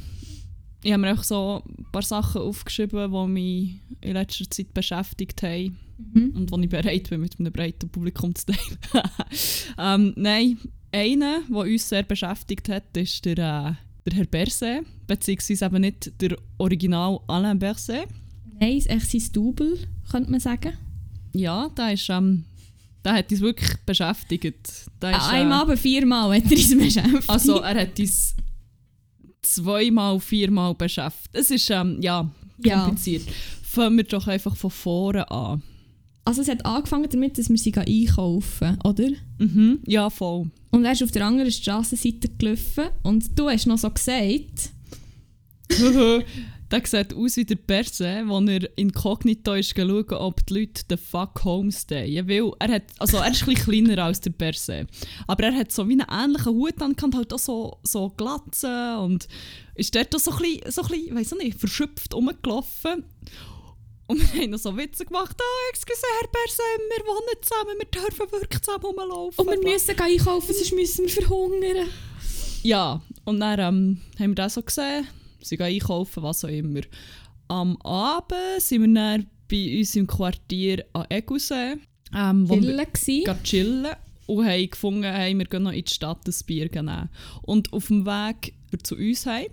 ich 0.83 0.91
habe 0.91 1.01
mir 1.01 1.13
auch 1.13 1.23
so 1.23 1.63
ein 1.65 1.85
paar 1.91 2.01
Sachen 2.01 2.41
aufgeschrieben, 2.41 3.11
die 3.11 3.27
mich 3.31 3.81
in 4.01 4.13
letzter 4.13 4.49
Zeit 4.49 4.73
beschäftigt 4.73 5.41
haben 5.41 5.77
Mhm. 5.97 6.31
und 6.35 6.51
wo 6.51 6.57
ich 6.59 6.69
bereit 6.69 7.09
bin, 7.09 7.21
mit 7.21 7.39
einem 7.39 7.51
breiten 7.51 7.89
Publikum 7.89 8.33
zu 8.35 8.47
teilen. 8.47 8.79
ähm, 9.77 10.13
nein, 10.15 10.57
einer, 10.91 11.41
der 11.49 11.57
uns 11.57 11.89
sehr 11.89 12.03
beschäftigt 12.03 12.69
hat, 12.69 12.95
ist 12.97 13.23
der, 13.25 13.37
äh, 13.37 14.09
der 14.09 14.17
Herr 14.17 14.25
Berset, 14.25 14.85
beziehungsweise 15.07 15.65
eben 15.65 15.81
nicht 15.81 16.21
der 16.21 16.37
Original 16.57 17.19
Alain 17.27 17.59
Berset. 17.59 18.07
Nein, 18.59 18.79
echt 18.85 19.11
sein 19.11 19.31
Double, 19.33 19.77
könnte 20.11 20.31
man 20.31 20.39
sagen. 20.39 20.73
Ja, 21.33 21.69
der 21.69 21.93
ist... 21.93 22.09
Ähm, 22.09 22.45
der 23.03 23.15
hat 23.15 23.31
uns 23.31 23.41
wirklich 23.41 23.75
beschäftigt. 23.85 24.45
Ist, 24.45 24.89
äh, 25.01 25.07
Abend 25.07 25.77
viermal 25.77 26.37
hat 26.37 26.45
er 26.49 26.57
uns 26.57 26.77
beschäftigt. 26.77 27.29
Also 27.29 27.59
er 27.59 27.81
hat 27.81 27.99
uns 27.99 28.33
zweimal, 29.43 30.19
viermal 30.19 30.73
beschäftigt. 30.75 31.29
Es 31.33 31.51
ist 31.51 31.69
ähm, 31.69 31.97
ja 32.01 32.29
Ja. 32.63 32.81
kompliziert. 32.85 33.23
Fangen 33.63 33.97
wir 33.97 34.03
doch 34.03 34.27
einfach 34.27 34.55
von 34.55 34.71
vorne 34.71 35.29
an. 35.31 35.61
also 36.25 36.41
es 36.41 36.47
hat 36.47 36.65
angefangen 36.65 37.09
damit, 37.09 37.37
dass 37.37 37.49
wir 37.49 37.57
sie 37.57 37.73
einkaufen, 37.75 38.77
oder? 38.83 39.09
Mhm. 39.39 39.79
Ja, 39.85 40.09
voll. 40.09 40.49
Und 40.71 40.85
er 40.85 40.93
ist 40.93 41.03
auf 41.03 41.11
der 41.11 41.25
anderen 41.25 41.51
Strassenseite 41.51 42.29
gelaufen 42.37 42.85
und 43.03 43.37
du 43.37 43.49
hast 43.49 43.67
noch 43.67 43.77
so 43.77 43.89
gesagt, 43.89 44.71
der 46.73 46.85
sieht 46.87 47.13
aus 47.13 47.37
wie 47.37 47.45
der 47.45 47.55
Perse, 47.55 48.23
wo 48.25 48.39
er 48.39 48.77
inkognito 48.77 49.53
ist 49.53 49.77
schauen, 49.77 50.13
ob 50.13 50.43
die 50.47 50.59
Leute 50.59 50.83
den 50.85 50.97
fuck 50.97 51.43
home 51.43 51.71
stayen. 51.71 52.27
Weil 52.27 52.51
er 52.59 52.75
hat, 52.75 52.83
also 52.97 53.17
er 53.17 53.31
ist 53.31 53.43
ein 53.43 53.53
bisschen 53.53 53.85
kleiner 53.85 54.03
als 54.03 54.21
der 54.21 54.31
Perse. 54.31 54.87
Aber 55.27 55.43
er 55.43 55.53
hat 55.53 55.71
so 55.71 55.87
wie 55.87 56.01
einen 56.01 56.07
ähnlichen 56.09 56.53
Hut 56.53 56.81
an, 56.81 56.95
und 56.99 57.15
halt 57.15 57.31
auch 57.31 57.39
so, 57.39 57.77
so 57.83 58.09
Glatzen 58.09 58.97
und 58.97 59.27
ist 59.75 59.93
dort 59.95 60.15
auch 60.15 60.19
so 60.19 60.31
ein 60.31 60.37
bisschen, 60.37 60.71
so 60.71 60.81
ein 60.81 60.87
bisschen 60.87 61.15
weiss 61.15 61.31
ich 61.31 61.37
nicht, 61.37 61.59
verschöpft 61.59 62.13
rumgelaufen. 62.15 63.03
Und 64.07 64.33
wir 64.33 64.41
haben 64.41 64.49
noch 64.49 64.59
so 64.59 64.75
Witze 64.75 65.05
gemacht, 65.05 65.37
ah, 65.39 65.69
excuse 65.69 66.01
Herr 66.19 66.27
Perse, 66.27 66.61
wir 66.89 67.05
wohnen 67.05 67.41
zusammen, 67.41 67.77
wir 67.77 68.01
dürfen 68.01 68.31
wirklich 68.31 68.61
zusammen 68.61 68.85
rumlaufen. 68.85 69.45
und 69.45 69.51
wir 69.51 69.71
müssen 69.71 69.99
einkaufen, 69.99 70.53
sonst 70.53 70.73
müssen 70.73 71.05
wir 71.05 71.13
verhungern. 71.13 71.87
Ja, 72.63 73.01
und 73.25 73.39
dann 73.39 73.59
ähm, 73.59 74.01
haben 74.19 74.31
wir 74.31 74.35
das 74.35 74.55
so 74.55 74.63
gesehen, 74.63 75.07
sie 75.43 75.57
gehen 75.57 75.67
einkaufen, 75.67 76.23
was 76.23 76.45
auch 76.45 76.49
immer. 76.49 76.81
Am 77.47 77.77
Abend 77.81 78.59
sind 78.59 78.81
wir 78.81 78.93
dann 78.93 79.27
bei 79.49 79.77
uns 79.77 79.95
im 79.95 80.07
Quartier 80.07 80.85
an 80.93 81.05
Egusee, 81.09 81.75
ähm, 82.15 82.49
wo 82.49 82.59
wir 82.59 82.85
Chillen 82.93 83.43
chillen 83.43 83.91
und 84.27 84.45
haben 84.45 84.69
gefunden, 84.69 85.03
hey, 85.03 85.37
wir 85.37 85.45
gehen 85.45 85.63
noch 85.63 85.71
in 85.71 85.83
die 85.83 85.93
Stadt 85.93 86.25
ein 86.25 86.33
Bier 86.45 86.69
nehmen. 86.73 87.09
Und 87.41 87.71
auf 87.73 87.87
dem 87.87 88.05
Weg 88.05 88.53
zu 88.83 88.95
uns 88.95 89.25
heim, 89.25 89.47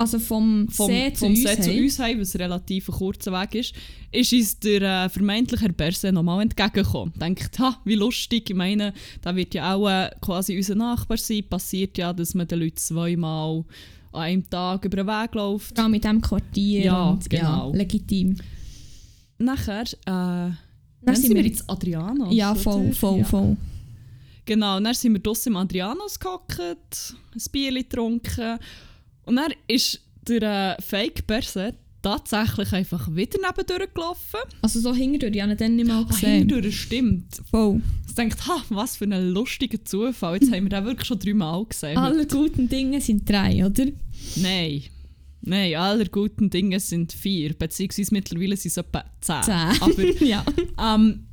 Also 0.00 0.20
vom, 0.20 0.68
vom, 0.68 0.86
See 0.86 1.12
zu 1.12 1.20
vom 1.20 1.30
uns. 1.30 1.42
See 1.42 1.60
zu 1.60 1.70
heim. 1.70 1.82
uns 1.82 1.98
heim, 1.98 2.20
was 2.20 2.38
relativ 2.38 2.88
ein 2.88 2.94
kurzer 2.94 3.32
Weg 3.32 3.54
ist, 3.56 3.74
ist 4.12 4.32
uns 4.32 4.58
der 4.60 4.82
äh, 4.82 5.08
vermeintliche 5.08 5.72
Berse 5.72 6.12
nochmal 6.12 6.42
entgegengekommen. 6.42 7.14
Denkt, 7.20 7.58
ha, 7.58 7.80
wie 7.84 7.96
lustig, 7.96 8.50
ich 8.50 8.56
meine, 8.56 8.92
da 9.22 9.34
wird 9.34 9.54
ja 9.54 9.74
auch 9.74 9.88
äh, 9.88 10.10
quasi 10.20 10.56
unser 10.56 10.76
Nachbar 10.76 11.16
sein, 11.16 11.48
passiert 11.48 11.98
ja, 11.98 12.12
dass 12.12 12.34
man 12.34 12.46
den 12.46 12.60
Leuten 12.60 12.76
zweimal 12.76 13.64
an 14.12 14.20
einem 14.22 14.48
Tag 14.50 14.84
über 14.84 14.96
den 14.98 15.06
Weg 15.06 15.34
läuft. 15.34 15.74
Vor 15.74 15.84
allem 15.84 15.92
mit 15.92 16.04
diesem 16.04 16.20
Quartier. 16.20 16.84
Ja, 16.84 17.10
und, 17.10 17.28
genau. 17.28 17.70
Ja, 17.70 17.76
legitim. 17.76 18.36
Nachher, 19.38 19.82
äh, 19.82 20.52
dann, 21.02 21.14
sind 21.14 21.34
wir 21.34 21.42
jetzt 21.42 21.68
Adrianos. 21.68 22.34
Ja, 22.34 22.54
voll, 22.54 22.92
voll, 22.92 23.18
Ja. 23.18 23.24
voll. 23.24 23.56
Genau, 24.44 24.80
dann 24.80 24.94
sind 24.94 25.12
wir 25.12 25.20
draussen 25.20 25.50
im 25.50 25.56
Adrianos 25.58 26.18
gehockt, 26.18 26.58
ein 26.58 27.42
Bier 27.52 27.72
getrunken 27.74 28.58
und 29.26 29.36
dann 29.36 29.52
ist 29.66 30.00
der 30.26 30.78
äh, 30.78 30.82
Fake 30.82 31.26
Berse 31.26 31.74
tatsächlich 32.00 32.72
einfach 32.72 33.14
wieder 33.14 33.38
nebendurch 33.38 33.92
gelaufen. 33.92 34.40
Also 34.62 34.80
so 34.80 34.94
hingedurch, 34.94 35.34
ich 35.34 35.42
habe 35.42 35.52
ihn 35.52 35.58
dann 35.58 35.76
nicht 35.76 35.88
mal 35.88 36.04
gesehen. 36.06 36.48
Hindurch, 36.48 36.80
stimmt. 36.80 37.42
Voll. 37.50 37.82
Denkt, 38.18 38.48
ha, 38.48 38.62
was 38.70 38.96
für 38.96 39.04
ein 39.04 39.30
lustiger 39.30 39.84
Zufall. 39.84 40.34
Jetzt 40.34 40.52
haben 40.52 40.64
wir 40.64 40.70
den 40.70 40.84
wirklich 40.84 41.06
schon 41.06 41.20
dreimal 41.20 41.64
gesehen. 41.64 41.96
Alle 41.96 42.26
guten 42.26 42.68
Dinge 42.68 43.00
sind 43.00 43.28
drei, 43.28 43.64
oder? 43.64 43.86
Nein. 44.36 44.82
Nein, 45.40 45.74
alle 45.76 46.04
guten 46.06 46.50
Dinge 46.50 46.80
sind 46.80 47.12
vier, 47.12 47.54
beziehungsweise 47.54 48.12
mittlerweile 48.12 48.56
sind 48.56 48.72
es 48.72 48.76
etwa 48.76 49.04
zehn. 49.20 49.42
Zehn. 49.44 49.82
Aber 49.82 50.02
ja. 50.24 50.44
ähm, 50.82 51.28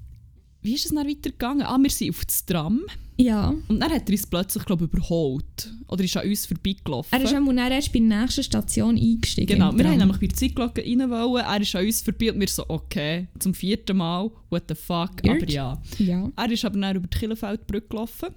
wie 0.61 0.75
ist 0.75 0.85
es 0.85 0.93
dann 0.93 1.07
weitergegangen? 1.07 1.65
Ah, 1.65 1.77
wir 1.79 1.89
sind 1.89 2.11
auf 2.11 2.23
das 2.23 2.45
Tram 2.45 2.81
Ja. 3.17 3.53
und 3.67 3.79
dann 3.79 3.91
hat 3.91 4.09
er 4.09 4.11
uns 4.11 4.27
plötzlich, 4.27 4.65
glaube 4.65 4.85
ich, 4.85 4.91
überholt. 4.93 5.73
Oder 5.87 6.03
ist 6.03 6.17
an 6.17 6.27
uns 6.27 6.45
vorbeigelaufen. 6.45 7.17
Er 7.17 7.23
ist 7.23 7.31
dann 7.33 7.57
erst 7.57 7.93
bei 7.93 7.99
der 7.99 8.07
nächsten 8.21 8.43
Station 8.43 8.97
eingestiegen. 8.97 9.47
Genau, 9.47 9.75
wir 9.75 9.87
haben 9.87 9.97
nämlich 9.97 10.19
bei 10.19 10.27
der 10.27 10.35
Zeitglocke 10.35 10.81
rein 10.81 11.09
wollen, 11.09 11.45
er 11.45 11.61
ist 11.61 11.75
an 11.75 11.85
uns 11.85 12.01
vorbei 12.01 12.31
und 12.31 12.39
wir 12.39 12.47
so, 12.47 12.65
okay, 12.67 13.27
zum 13.39 13.53
vierten 13.53 13.97
Mal, 13.97 14.29
what 14.49 14.63
the 14.67 14.75
fuck, 14.75 15.23
Weird. 15.23 15.43
aber 15.43 15.51
ja. 15.51 15.81
Ja. 15.99 16.31
Er 16.35 16.51
ist 16.51 16.65
aber 16.65 16.79
dann 16.79 16.95
über 16.97 17.07
die 17.07 17.17
Killenfeldbrücke 17.17 17.87
gelaufen. 17.87 18.29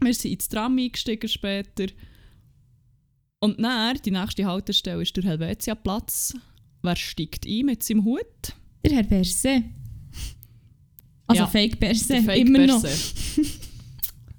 Wir 0.00 0.14
sind 0.14 0.32
ins 0.32 0.48
Tram 0.48 0.78
eingestiegen 0.78 1.28
später. 1.28 1.86
Und 3.40 3.60
dann, 3.60 3.96
die 4.04 4.10
nächste 4.10 4.44
Haltestelle 4.46 5.02
ist 5.02 5.16
der 5.16 5.24
Helvetia-Platz. 5.24 6.34
Wer 6.82 6.96
steigt 6.96 7.46
ein 7.46 7.66
mit 7.66 7.82
seinem 7.82 8.04
Hut? 8.04 8.54
Der 8.84 8.92
Herr 8.92 9.02
Berse. 9.04 9.62
Also 11.26 11.42
Ja, 11.42 11.46
Fake 11.46 11.78
Berse, 11.78 12.16
immer 12.16 12.66
noch. 12.66 12.82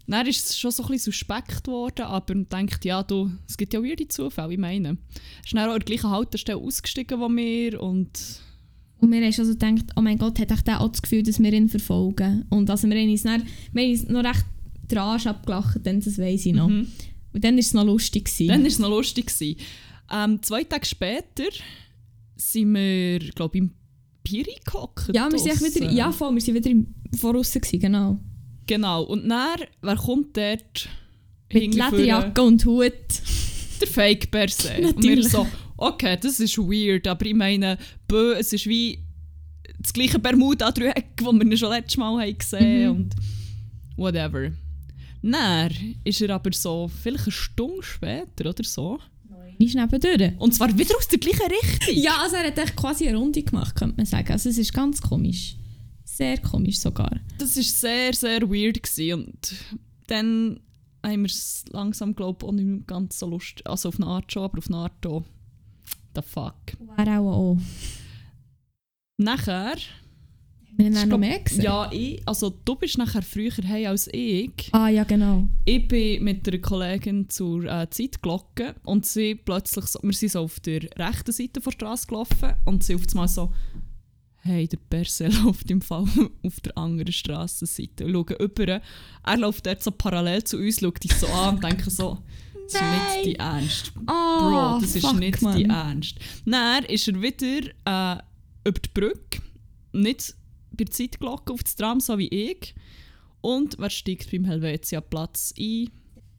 Dann 0.10 0.26
ist 0.26 0.46
es 0.46 0.58
schon 0.58 0.72
so 0.72 0.84
ein 0.84 0.90
bisschen 0.90 1.12
suspekt 1.12 1.68
worden, 1.68 2.06
aber 2.06 2.34
man 2.34 2.50
denkt, 2.50 2.84
ja, 2.84 3.04
du, 3.04 3.32
es 3.48 3.58
gibt 3.58 3.74
ja 3.74 3.82
weirde 3.82 4.08
Zufälle, 4.08 4.54
ich 4.54 4.60
meine. 4.60 4.98
Ist 5.44 5.54
dann 5.54 5.60
auch 5.70 5.74
an 5.74 5.80
der 5.80 5.86
gleichen 5.86 6.10
Haltestelle 6.10 6.58
ausgestiegen 6.58 7.20
wie 7.20 7.36
wir 7.38 7.82
und 7.82 8.10
Und 9.00 9.12
wir 9.12 9.22
haben 9.22 9.34
schon 9.34 9.46
so 9.46 9.54
gedacht, 9.54 9.86
oh 9.96 10.02
mein 10.02 10.18
Gott, 10.18 10.40
hat 10.40 10.68
der 10.68 10.82
auch 10.82 10.90
das 10.90 11.02
Gefühl, 11.02 11.24
dass 11.24 11.40
wir 11.40 11.54
ihn 11.54 11.70
verfolgen. 11.70 12.46
Und 12.50 12.70
also 12.70 12.90
wir 12.90 13.00
haben 13.00 13.10
uns, 13.10 13.24
dann, 13.24 13.44
wir 13.72 13.84
haben 13.84 13.92
uns 13.92 14.08
noch 14.08 14.24
recht 14.24 14.46
Arsch 14.98 15.28
abgelacht, 15.28 15.80
dann, 15.84 16.02
das 16.02 16.18
weiss 16.18 16.46
ich 16.46 16.54
noch. 16.54 16.68
Mhm. 16.68 16.88
Und 17.32 17.44
dann 17.44 17.54
war 17.54 17.60
es 17.60 17.74
noch 17.74 17.86
lustig. 17.86 18.26
Gewesen. 18.26 18.48
Dann 18.48 18.62
war 18.62 18.68
es 18.68 18.80
noch 18.80 18.90
lustig. 18.90 19.28
gewesen. 19.28 19.60
Ähm, 20.12 20.42
zwei 20.42 20.64
Tage 20.64 20.86
später 20.86 21.46
sind 22.36 22.74
wir, 22.74 23.20
glaube 23.20 23.58
ich, 23.58 23.64
im 23.64 23.72
Piri 24.24 24.56
gehockt. 24.66 25.12
ja, 25.14 25.32
wir 25.32 25.40
sind 25.40 25.62
wieder, 25.62 25.92
ja, 25.92 26.12
voll, 26.12 26.34
wir 26.34 26.42
sind 26.42 26.56
wieder 26.56 26.72
im 26.72 26.88
Voraus 27.16 27.54
gewesen, 27.54 27.80
genau. 27.80 28.20
Genau. 28.70 29.02
Und 29.04 29.28
dann, 29.28 29.60
wer 29.82 29.96
kommt 29.96 30.38
dort? 30.38 30.88
Mit? 31.52 31.74
Lederjacke 31.74 32.42
und 32.44 32.64
Hut. 32.66 32.94
Der 33.82 33.88
Fake 33.88 34.30
per 34.30 34.48
se. 34.48 34.74
Und 34.76 34.78
wir 34.78 35.16
Natürlich. 35.16 35.30
so, 35.30 35.48
okay, 35.78 36.18
das 36.22 36.40
ist 36.40 36.58
weird, 36.60 37.08
aber 37.08 37.26
ich 37.26 37.34
meine, 37.34 37.80
bö, 38.08 38.34
es 38.34 38.54
ist 38.54 38.68
wie 38.68 39.00
das 39.80 39.92
gleiche 39.92 40.20
Bermuda-Dreieck, 40.20 41.18
das 41.18 41.26
wir 41.34 41.58
schon 41.58 41.70
letztes 41.72 41.98
Mal 41.98 42.22
haben 42.22 42.38
gesehen 42.38 42.84
Mhm. 42.84 42.96
und 42.96 43.16
whatever. 43.98 44.52
Dann 45.24 45.72
ist 46.04 46.22
er 46.22 46.30
aber 46.36 46.52
so, 46.54 46.90
vielleicht 47.02 47.24
eine 47.24 47.32
Stunde 47.32 47.82
später 47.84 48.50
oder 48.50 48.64
so. 48.64 49.00
Ist 49.58 49.76
nebendurch. 49.76 50.32
Und 50.38 50.54
zwar 50.54 50.78
wieder 50.78 50.96
aus 50.96 51.08
der 51.08 51.20
gleichen 51.20 51.42
Richtung. 51.52 51.96
Ja, 51.96 52.18
also 52.22 52.36
er 52.38 52.48
hat 52.48 52.58
echt 52.58 52.76
quasi 52.78 53.08
eine 53.10 53.18
Runde 53.18 53.42
gemacht, 53.44 53.76
könnte 53.76 53.96
man 53.98 54.06
sagen. 54.06 54.32
Also 54.32 54.48
es 54.50 54.58
ist 54.58 54.74
ganz 54.74 55.02
komisch. 55.02 55.56
Sehr 56.16 56.38
komisch 56.40 56.80
sogar. 56.80 57.20
Das 57.38 57.56
war 57.56 57.64
sehr, 57.64 58.14
sehr 58.14 58.42
weird. 58.50 58.84
Gewesen. 58.84 59.26
Und 59.26 59.56
dann 60.08 60.60
haben 61.06 61.22
wir 61.22 61.30
es 61.30 61.64
langsam, 61.72 62.16
glaube 62.16 62.40
ich, 62.42 62.48
auch 62.50 62.52
nicht 62.52 62.66
mehr 62.66 62.80
ganz 62.86 63.20
so 63.20 63.28
lustig. 63.28 63.66
Also 63.68 63.90
auf 63.90 63.96
eine 63.96 64.08
Art 64.08 64.32
schon, 64.32 64.44
aber 64.44 64.58
auf 64.58 64.68
eine 64.68 64.78
Art 64.78 65.06
auch. 65.06 65.24
The 66.16 66.22
fuck. 66.22 66.56
Wäre 66.98 67.20
auch 67.20 67.32
auch. 67.32 67.58
Nachher... 69.18 69.76
Wir 70.78 70.98
haben 70.98 71.10
noch 71.10 71.18
mehr 71.18 71.40
gesehen. 71.40 71.64
Ja, 71.64 71.92
ich, 71.92 72.26
also 72.26 72.52
du 72.64 72.76
bist 72.76 72.98
nachher 72.98 73.22
früher 73.22 73.52
heim 73.68 73.88
als 73.88 74.08
ich. 74.14 74.70
Ah 74.72 74.88
ja, 74.88 75.04
genau. 75.04 75.44
Ich 75.66 75.86
bin 75.90 76.24
mit 76.24 76.48
einer 76.48 76.60
Kollegin 76.60 77.30
zur 77.30 77.66
äh, 77.66 77.90
Zeitglocke 77.90 78.76
und 78.86 79.06
sie 79.06 79.36
plötzlich, 79.36 79.84
so, 79.88 80.00
wir 80.02 80.14
sind 80.14 80.32
so 80.32 80.40
auf 80.40 80.62
der 80.62 80.84
rechten 80.98 81.34
Seite 81.34 81.60
der 81.60 81.72
Straße 81.72 82.08
gelaufen 82.08 82.54
und 82.64 82.86
sie 82.86 82.96
auf 82.96 83.02
einmal 83.12 83.28
so, 83.28 83.54
hey, 84.42 84.68
der 84.68 84.78
Perse 84.90 85.28
läuft 85.44 85.70
im 85.70 85.82
Fall 85.82 86.06
auf 86.44 86.60
der 86.62 86.78
anderen 86.78 87.12
Strassenseite. 87.12 88.06
Und 88.06 88.14
schauen 88.14 88.36
über, 88.40 88.82
er 89.24 89.38
läuft 89.38 89.66
dort 89.66 89.84
so 89.84 89.92
parallel 89.92 90.44
zu 90.44 90.58
uns, 90.58 90.80
schaut 90.80 91.04
dich 91.04 91.14
so 91.14 91.28
an 91.28 91.56
und 91.56 91.64
denkt 91.64 91.90
so, 91.92 92.18
das 92.72 92.74
ist 92.74 92.82
Nein. 92.82 93.00
nicht 93.16 93.26
die 93.26 93.36
Ernst. 93.36 93.92
Oh, 93.96 94.04
Bro, 94.06 94.80
das 94.82 94.96
ist 94.96 95.14
nicht 95.14 95.42
Mann. 95.42 95.58
die 95.58 95.66
Ernst. 95.66 96.16
Dann 96.46 96.86
ist 96.86 97.08
er 97.08 97.22
wieder 97.22 97.68
äh, 97.86 98.22
über 98.68 98.80
die 98.80 98.90
Brücke, 98.94 99.42
nicht 99.92 100.36
bei 100.72 100.84
der 100.84 100.92
Zeitglocke 100.92 101.52
auf 101.52 101.64
das 101.64 101.76
Tram, 101.76 102.00
so 102.00 102.18
wie 102.18 102.28
ich. 102.28 102.76
Und 103.42 103.76
wer 103.80 103.90
steigt 103.90 104.32
beim 104.32 104.46
Helvetia-Platz 104.46 105.54
ein? 105.58 105.90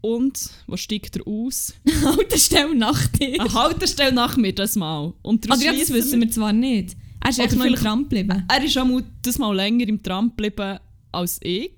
Und 0.03 0.51
wo 0.67 0.77
steigt 0.77 1.17
er 1.17 1.27
aus? 1.27 1.75
Haltestelle 2.05 2.75
nach 2.75 3.07
dir. 3.09 3.41
Eine 3.41 3.53
Haltestelle 3.53 4.13
nach 4.13 4.37
mir 4.37 4.55
das 4.55 4.77
Mal. 4.77 5.13
Und 5.23 5.51
das 5.51 5.61
wissen 5.61 6.21
wir 6.21 6.31
zwar 6.31 6.53
nicht. 6.53 6.97
Er 7.23 7.31
ist 7.31 7.39
echt 7.39 7.57
noch 7.57 7.65
im 7.65 7.75
Tram 7.75 8.03
geblieben. 8.03 8.45
Er 8.49 8.65
ist 8.65 8.77
auch 8.79 8.87
mal, 8.87 9.03
das 9.23 9.39
mal 9.39 9.55
länger 9.55 9.89
im 9.89 10.03
Tram 10.03 10.31
geblieben 10.31 10.79
als 11.13 11.39
ich. 11.43 11.73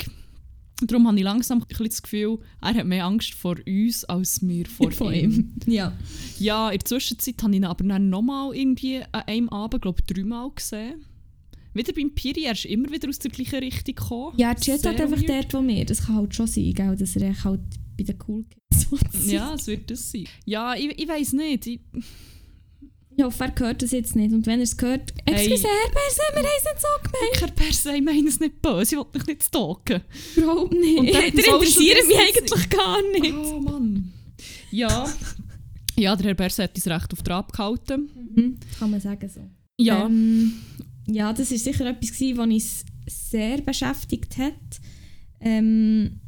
Darum 0.87 1.07
habe 1.07 1.17
ich 1.17 1.23
langsam 1.23 1.63
ein 1.63 1.67
bisschen 1.69 1.87
das 1.87 2.03
Gefühl, 2.03 2.39
er 2.61 2.75
hat 2.75 2.87
mehr 2.87 3.05
Angst 3.05 3.35
vor 3.35 3.57
uns 3.67 4.05
als 4.05 4.47
wir 4.47 4.67
vor 4.67 5.13
ihm. 5.13 5.55
ihm. 5.67 5.73
Ja. 5.73 5.93
Ja, 6.39 6.71
in 6.71 6.79
der 6.79 6.85
Zwischenzeit 6.85 7.41
habe 7.43 7.53
ich 7.53 7.59
ihn 7.59 7.65
aber 7.65 7.85
dann 7.85 8.11
nochmal 8.11 8.55
irgendwie 8.55 9.01
an 9.13 9.23
einem 9.27 9.49
Abend, 9.51 9.83
glaube 9.83 10.01
ich, 10.01 10.13
dreimal 10.13 10.51
gesehen. 10.51 11.05
Wieder 11.75 11.93
beim 11.93 12.11
Piri, 12.11 12.45
er 12.45 12.53
ist 12.53 12.67
immer 12.67 12.91
wieder 12.91 13.09
aus 13.09 13.19
der 13.19 13.31
gleichen 13.31 13.61
Richtung 13.61 13.95
gekommen. 13.95 14.35
Ja, 14.37 14.55
Jet 14.61 14.85
hat 14.85 15.01
einfach 15.01 15.23
dort, 15.23 15.55
wo 15.55 15.67
wir. 15.67 15.85
Das 15.87 16.05
kann 16.05 16.17
halt 16.17 16.35
schon 16.35 16.47
sein, 16.47 16.75
gell? 16.75 16.97
dass 16.97 17.17
er 17.17 17.31
echt 17.31 17.45
halt 17.45 17.61
bei 17.97 18.05
den 18.05 18.19
Cool 18.27 18.45
Kids 18.45 18.89
Ja, 19.27 19.55
es 19.55 19.67
wird 19.67 19.91
das 19.91 20.11
sein. 20.11 20.25
Ja, 20.45 20.75
ich, 20.75 20.99
ich 21.01 21.09
weiß 21.09 21.33
nicht. 21.35 21.67
Ich, 21.67 21.81
Ich 23.17 23.23
hoffe, 23.25 23.45
er 23.45 23.55
hört 23.59 23.83
das 23.83 23.91
jetzt 23.91 24.17
nicht. 24.17 24.33
Und 24.33 24.47
wenn 24.47 24.59
er 24.61 24.65
es 24.65 24.77
hört, 24.81 25.13
Hey. 25.27 25.35
excuse, 25.47 25.69
Herr 25.69 25.93
Berse, 25.93 26.23
wir 26.33 26.43
haben 26.43 26.49
es 26.59 26.65
nicht 26.65 26.81
so 26.81 26.89
gemeint. 27.03 27.41
Herr 27.41 27.51
Perse, 27.65 27.97
ich 27.97 28.03
meine 28.03 28.29
es 28.29 28.41
nicht 28.41 28.63
böse, 28.63 28.95
ich 28.95 28.99
will 29.01 29.07
mich 29.15 29.27
nicht 29.27 29.45
stalken. 29.45 30.01
Überhaupt 30.37 30.73
nicht. 30.73 30.99
Und 30.99 31.13
dann 31.13 31.25
interessiert 31.33 32.07
mich 32.09 32.19
eigentlich 32.19 32.71
gar 32.71 33.03
nicht. 33.13 33.35
Oh 33.35 33.61
Mann. 33.61 34.13
Ja. 34.71 35.09
Ja, 35.99 36.17
der 36.17 36.27
Herr 36.29 36.35
Perse 36.35 36.63
hat 36.63 36.75
uns 36.75 36.87
recht 36.87 37.13
auf 37.13 37.23
Trab 37.23 37.53
gehalten. 37.53 38.11
Mhm, 38.35 38.59
kann 38.79 38.91
man 38.91 39.01
sagen 39.01 39.29
so. 39.29 39.41
Ja. 39.79 40.07
Ähm, 40.07 40.55
ja, 41.07 41.33
das 41.35 41.51
war 41.51 41.59
sicher 41.59 41.87
etwas, 41.87 42.19
was 42.21 42.39
uns 42.47 42.85
sehr 43.07 43.61
beschäftigt 43.61 44.39
hat. 44.39 44.55
Ähm, 45.41 46.19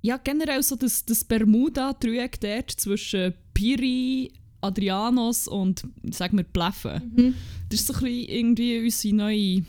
Ja, 0.00 0.16
generell 0.18 0.62
so 0.62 0.76
das, 0.76 1.04
das 1.04 1.24
Bermuda-Dreieck 1.24 2.40
dort 2.40 2.70
zwischen 2.70 3.34
Piri, 3.52 4.32
Adrianos 4.66 5.48
und, 5.48 5.84
sagen 6.10 6.36
wir, 6.36 6.44
Pleffen. 6.44 7.12
mhm. 7.14 7.34
Das 7.68 7.80
ist 7.80 7.86
so 7.86 7.94
ein 7.94 8.00
bisschen 8.00 8.28
irgendwie 8.28 8.84
unsere 8.84 9.14
neue 9.14 9.64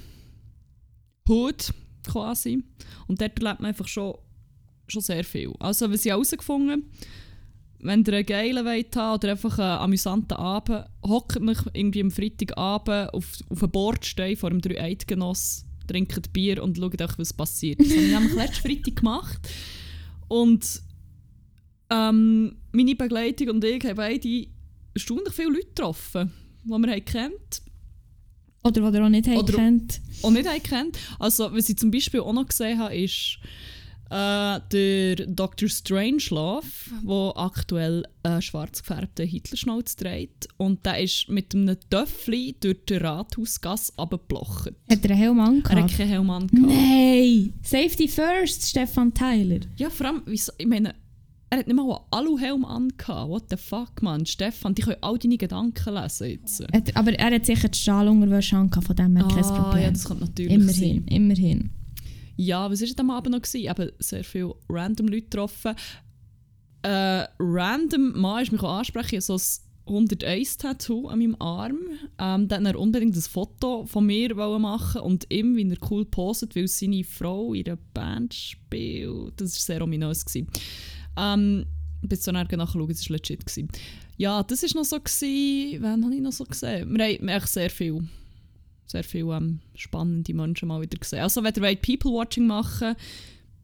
Hut 1.28 1.74
quasi. 2.06 2.64
Und 3.08 3.22
dort 3.22 3.40
erlebt 3.40 3.62
man 3.62 3.70
einfach 3.70 3.88
schon, 3.88 4.16
schon 4.88 5.02
sehr 5.02 5.24
viel. 5.24 5.54
Also, 5.60 5.92
was 5.92 6.06
ich 6.06 6.12
herausgefunden 6.12 6.84
wenn 7.80 8.04
ihr 8.04 8.14
einen 8.14 8.26
geilen 8.26 8.66
wollt 8.66 8.96
haben 8.96 9.16
oder 9.16 9.32
einfach 9.32 9.60
einen 9.60 9.80
amüsanten 9.80 10.38
Abend, 10.38 10.86
hockt 11.06 11.40
mich 11.40 11.60
irgendwie 11.74 12.02
am 12.02 12.12
Freitagabend 12.12 13.14
auf, 13.14 13.40
auf 13.50 13.64
einen 13.64 13.72
Bordstein 13.72 14.36
vor 14.36 14.50
einem 14.50 14.62
drei 14.62 14.82
Eidgenoss, 14.82 15.66
trinkt 15.88 16.34
Bier 16.34 16.64
und 16.64 16.78
schaut 16.78 17.02
euch, 17.02 17.18
was 17.18 17.34
passiert. 17.34 17.80
Das 17.80 17.90
habe 17.90 18.02
ich 18.02 18.12
nämlich 18.12 18.34
letzten 18.34 18.68
Freitag 18.68 18.96
gemacht. 18.96 19.50
Und 20.28 20.82
ähm, 21.90 22.58
meine 22.72 22.96
Begleitung 22.96 23.50
und 23.50 23.64
ich 23.64 23.84
haben 23.86 23.96
beide 23.96 24.48
erstaunlich 24.98 25.34
viele 25.34 25.50
Leute 25.50 25.68
getroffen, 25.68 26.32
die 26.64 26.70
wir 26.70 27.02
kennt 27.02 27.62
Oder 28.64 28.84
was 28.84 28.94
ihr 28.96 29.06
auch 29.06 29.10
nicht 29.10 29.28
Oder- 29.28 29.54
kennt. 29.54 30.02
und 30.24 30.34
nicht 30.34 30.64
kennt. 30.64 30.98
Also, 31.20 31.52
was 31.54 31.70
ich 31.70 31.78
zum 31.78 31.92
Beispiel 31.92 32.20
auch 32.22 32.34
noch 32.34 32.48
gesehen 32.48 32.80
habe, 32.80 32.96
ist 32.96 33.40
äh, 34.10 34.60
der 34.72 35.16
Dr. 35.28 35.68
Strangelove, 35.68 36.64
der 37.04 37.34
aktuell 37.36 38.04
einen 38.24 38.42
schwarz 38.42 38.82
gefärbten 38.82 39.28
Hitlerschnauz 39.28 39.96
trägt. 39.98 40.48
Und 40.58 40.86
der 40.86 41.00
ist 41.02 41.28
mit 41.28 41.54
einem 41.54 41.78
Töffel 41.90 42.54
durch 42.60 42.78
die 42.88 42.96
Rathausgasse 42.96 43.92
runtergeblochen. 43.98 44.76
Hat 44.90 45.04
er 45.04 45.12
einen 45.12 45.20
Helm 45.20 45.40
Er 45.40 45.44
hat 45.44 45.50
angehabt? 45.50 45.98
keinen 45.98 46.08
Helm 46.10 46.30
angehabt. 46.30 46.54
Nein! 46.74 47.54
Safety 47.64 48.08
first, 48.08 48.64
Stefan 48.70 49.14
Tyler. 49.14 49.60
Ja, 49.76 49.90
vor 49.90 50.06
allem, 50.08 50.22
ich 50.28 50.48
meine, 50.66 50.96
er 51.50 51.60
hat 51.60 51.68
nicht 51.68 51.76
mal 51.76 51.84
einen 51.84 52.06
Aluhelm 52.12 52.66
angehabt. 52.66 53.30
What 53.30 53.44
the 53.50 53.58
fuck, 53.58 54.02
man? 54.02 54.26
Stefan, 54.26 54.76
die 54.76 54.82
können 54.82 54.98
all 55.02 55.18
deine 55.18 55.38
Gedanken 55.38 55.94
lesen 55.94 56.30
jetzt. 56.30 56.62
Aber 56.98 57.14
er 57.14 57.34
hat 57.36 57.46
sicher 57.46 57.70
die 57.70 57.78
Stahlunterwäsche 57.78 58.58
angehabt, 58.58 58.88
von 58.88 58.96
dem 58.96 59.16
her 59.16 59.28
kein 59.28 59.44
Ah, 59.44 59.62
Problem. 59.64 59.84
ja, 59.84 59.92
das 59.92 60.06
könnte 60.06 60.26
natürlich 60.26 60.52
immerhin, 60.52 60.74
sein. 60.74 61.06
immerhin. 61.08 61.70
Ja, 62.36 62.70
was 62.70 62.82
war 62.82 62.88
denn 62.88 63.00
am 63.00 63.12
Abend 63.12 63.32
noch? 63.34 63.42
Gewesen? 63.42 63.70
Eben 63.70 63.92
sehr 64.00 64.24
viele 64.24 64.54
random 64.70 65.08
Leute 65.08 65.22
getroffen. 65.24 65.74
Äh, 66.84 67.26
random 67.40 68.20
Mann 68.20 68.44
ist 68.44 68.52
mich 68.52 68.62
auch 68.62 68.78
ansprechen, 68.80 69.22
so 69.22 69.34
ein 69.36 69.42
101-Tattoo 69.88 71.08
an 71.08 71.20
meinem 71.20 71.36
Arm. 71.40 71.78
Ähm, 72.20 72.48
dann 72.48 72.68
hat 72.68 72.76
er 72.76 72.80
unbedingt 72.80 73.16
ein 73.16 73.22
Foto 73.22 73.86
von 73.86 74.06
mir 74.06 74.36
machen 74.36 75.02
und 75.02 75.26
ihm, 75.32 75.56
wie 75.56 75.70
er 75.70 75.78
cool 75.90 76.06
poset, 76.06 76.56
weil 76.56 76.68
seine 76.68 77.04
Frau 77.04 77.54
in 77.54 77.66
einer 77.66 77.78
Band 77.94 78.34
spielt. 78.34 79.40
Das 79.40 79.54
war 79.56 79.76
sehr 79.76 79.82
ominös. 79.82 80.26
Gewesen. 80.26 80.48
Ähm, 81.18 81.66
bis 82.02 82.22
zu 82.22 82.32
nachher 82.32 82.58
nachschauen, 82.58 82.88
das 82.88 83.10
war 83.10 83.18
legit. 83.18 83.46
Gewesen. 83.46 83.70
Ja, 84.18 84.44
das 84.44 84.64
war 84.64 84.82
noch 84.82 84.86
so. 84.86 85.00
Gewesen. 85.00 85.82
Wann 85.82 86.04
habe 86.04 86.16
ich 86.16 86.22
noch 86.22 86.32
so 86.32 86.44
gesehen? 86.46 86.96
Wir 86.96 87.06
haben, 87.06 87.28
echt 87.28 87.48
sehr 87.48 87.70
viel, 87.70 88.08
sehr 88.86 89.04
viel 89.04 89.28
ähm, 89.32 89.60
spannende 89.76 90.34
Menschen 90.34 90.68
mal 90.68 90.82
wieder 90.82 90.98
gesehen. 90.98 91.20
Also 91.20 91.44
wenn 91.44 91.54
ihr 91.56 91.62
wollt 91.62 91.82
People-Watching 91.82 92.48
machen 92.48 92.96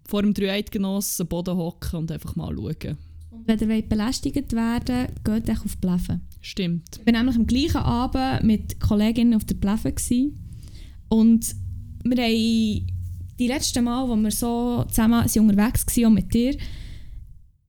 vor 0.05 0.21
dem 0.21 0.33
Dreieidgenossen 0.33 1.27
Boden 1.27 1.55
hocken 1.55 1.99
und 1.99 2.11
einfach 2.11 2.35
mal 2.35 2.53
schauen. 2.53 2.97
Und 3.31 3.47
wenn 3.47 3.59
ihr 3.59 3.69
wollt 3.69 3.89
belästigt 3.89 4.53
werden 4.53 5.07
geht 5.23 5.49
euch 5.49 5.65
auf 5.65 5.71
die 5.71 5.79
Pleffen. 5.79 6.21
Stimmt. 6.41 6.99
Ich 6.99 7.05
war 7.05 7.13
nämlich 7.13 7.35
am 7.35 7.47
gleichen 7.47 7.77
Abend 7.77 8.43
mit 8.43 8.79
Kolleginnen 8.79 9.35
auf 9.35 9.45
der. 9.45 9.57
Gewesen. 9.57 10.37
Und 11.07 11.55
wir 12.03 12.23
haben 12.23 12.87
die 13.39 13.47
letzten 13.47 13.83
Mal, 13.83 14.07
wo 14.07 14.15
wir 14.15 14.31
so 14.31 14.83
zusammen 14.89 15.27
sind 15.27 15.49
unterwegs 15.49 15.85
waren, 15.97 16.13
mit 16.13 16.33
dir, 16.33 16.55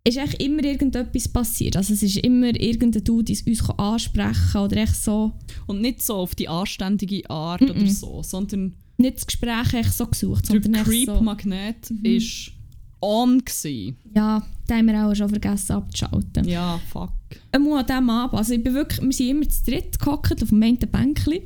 ist 0.06 0.18
echt 0.18 0.42
immer 0.42 0.62
irgendetwas 0.62 1.28
passiert. 1.28 1.76
Also 1.76 1.94
es 1.94 2.02
ist 2.02 2.18
immer 2.18 2.54
irgendein 2.60 3.04
Dude, 3.04 3.32
der 3.32 3.46
uns 3.46 3.70
ansprechen 3.70 4.60
oder 4.60 4.76
echt 4.76 4.96
so... 4.96 5.32
Und 5.66 5.80
nicht 5.80 6.02
so 6.02 6.16
auf 6.16 6.34
die 6.34 6.48
anständige 6.48 7.28
Art 7.30 7.62
mm 7.62 7.64
-mm. 7.64 7.70
oder 7.70 7.90
so, 7.90 8.22
sondern... 8.22 8.74
Nicht 8.96 9.16
das 9.16 9.26
Gespräch 9.26 9.72
echt 9.72 9.92
so 9.94 10.06
gesucht, 10.06 10.52
der 10.52 10.62
sondern 10.62 10.84
Creep-Magnet 10.84 11.86
so, 11.86 11.94
ist 12.02 12.52
on 13.00 13.44
gewesen. 13.44 13.96
Ja, 14.14 14.46
den 14.68 14.76
haben 14.76 14.86
wir 14.86 15.06
auch 15.06 15.14
schon 15.14 15.28
vergessen 15.28 15.72
abzuschalten. 15.72 16.46
Ja, 16.46 16.80
fuck. 16.92 17.10
Einmal 17.50 17.80
an 17.80 17.86
diesem 17.86 18.10
Abend, 18.10 18.38
also 18.38 18.54
ich 18.54 18.62
bin 18.62 18.74
wirklich, 18.74 19.02
wir 19.02 19.12
sind 19.12 19.30
immer 19.30 19.48
zu 19.48 19.64
dritt 19.64 19.98
gehockt 19.98 20.42
auf 20.42 20.48
dem 20.50 20.62
einen 20.62 20.78
Bänkchen. 20.78 21.40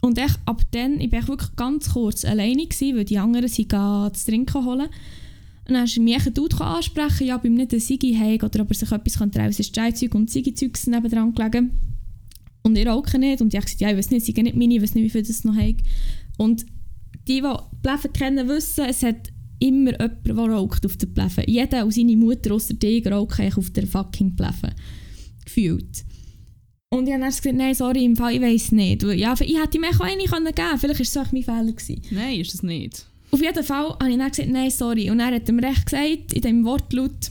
Und 0.00 0.18
ich, 0.18 0.32
ab 0.44 0.62
dann, 0.70 1.00
ich 1.00 1.10
war 1.10 1.26
wirklich 1.26 1.56
ganz 1.56 1.92
kurz 1.92 2.24
alleine, 2.24 2.66
gewesen, 2.66 2.96
weil 2.96 3.04
die 3.04 3.18
anderen 3.18 3.48
sind 3.48 3.70
zu 3.70 4.24
trinken 4.24 4.64
holen. 4.64 4.88
Und 5.66 5.74
dann 5.74 5.82
hast 5.82 5.96
du 5.96 6.02
mich 6.02 6.24
ein 6.24 6.32
Dude 6.32 6.60
ansprechen, 6.60 7.26
ja, 7.26 7.40
ihm 7.42 7.54
nicht 7.54 7.72
ein 7.72 7.80
Sigi 7.80 8.14
haben 8.14 8.40
oder 8.42 8.62
ob 8.62 8.70
er 8.70 8.74
sich 8.74 8.92
etwas 8.92 9.18
kann 9.18 9.32
trauen 9.32 9.44
kann. 9.44 9.50
Es 9.50 9.58
ist 9.58 9.74
Chai-Zeug 9.74 10.14
und 10.14 10.30
Sigi-Zeug 10.30 10.78
nebendran 10.86 11.34
gelegen. 11.34 11.72
Und 12.62 12.76
ich 12.76 12.86
rauche 12.86 13.18
nicht. 13.18 13.40
Und 13.40 13.52
ich 13.52 13.58
habe 13.58 13.64
gesagt, 13.64 13.80
ja, 13.80 13.90
ich 13.90 13.96
weiß 13.96 14.10
nicht, 14.10 14.26
sie 14.26 14.32
nicht 14.42 14.56
meine, 14.56 14.74
ich 14.74 14.82
weiß 14.82 14.94
nicht, 14.94 15.04
wie 15.04 15.10
viel 15.10 15.22
das 15.22 15.44
noch 15.44 15.56
haben. 15.56 15.76
Und 16.36 16.66
die, 17.26 17.40
die 17.40 17.54
Bläffen 17.82 18.12
kennen, 18.12 18.48
wissen, 18.48 18.84
es 18.84 19.02
hat 19.02 19.32
immer 19.58 19.92
jemand, 19.92 20.26
der 20.26 20.36
raucht 20.36 20.86
auf 20.86 20.96
der 20.96 21.06
Pläffe. 21.06 21.42
Jeder 21.46 21.84
und 21.84 21.92
seine 21.94 22.16
Mutter 22.16 22.54
außer 22.54 22.74
dir 22.74 23.04
raucht 23.10 23.40
auf 23.56 23.70
der 23.70 23.86
fucking 23.86 24.36
Pläffe. 24.36 24.72
Gefühlt. 25.44 26.04
Und 26.90 27.06
ich 27.06 27.12
habe 27.12 27.22
dann 27.22 27.30
gesagt, 27.30 27.56
nein, 27.56 27.74
sorry, 27.74 28.04
im 28.04 28.16
Fall, 28.16 28.34
ich 28.34 28.40
weiß 28.40 28.72
nicht. 28.72 29.02
Ja, 29.02 29.34
ich 29.40 29.60
hätte 29.60 29.80
mir 29.80 29.88
auch 29.88 30.00
eine 30.00 30.22
geben 30.22 30.54
können. 30.54 30.78
Vielleicht 30.78 31.00
war 31.00 31.00
es 31.00 31.16
auch 31.16 31.32
mein 31.32 31.42
Fehler. 31.42 31.72
Gewesen. 31.72 32.02
Nein, 32.10 32.40
ist 32.40 32.54
es 32.54 32.62
nicht. 32.62 33.06
Auf 33.36 33.42
jeden 33.42 33.64
Fall 33.64 33.90
habe 34.00 34.10
ich 34.10 34.16
dann 34.16 34.30
gesagt, 34.30 34.48
nein, 34.48 34.70
sorry. 34.70 35.10
Und 35.10 35.20
er 35.20 35.26
hat 35.26 35.46
ihm 35.46 35.58
recht 35.58 35.84
gesagt, 35.84 36.32
in 36.32 36.40
dem 36.40 36.64
Wortlaut, 36.64 37.30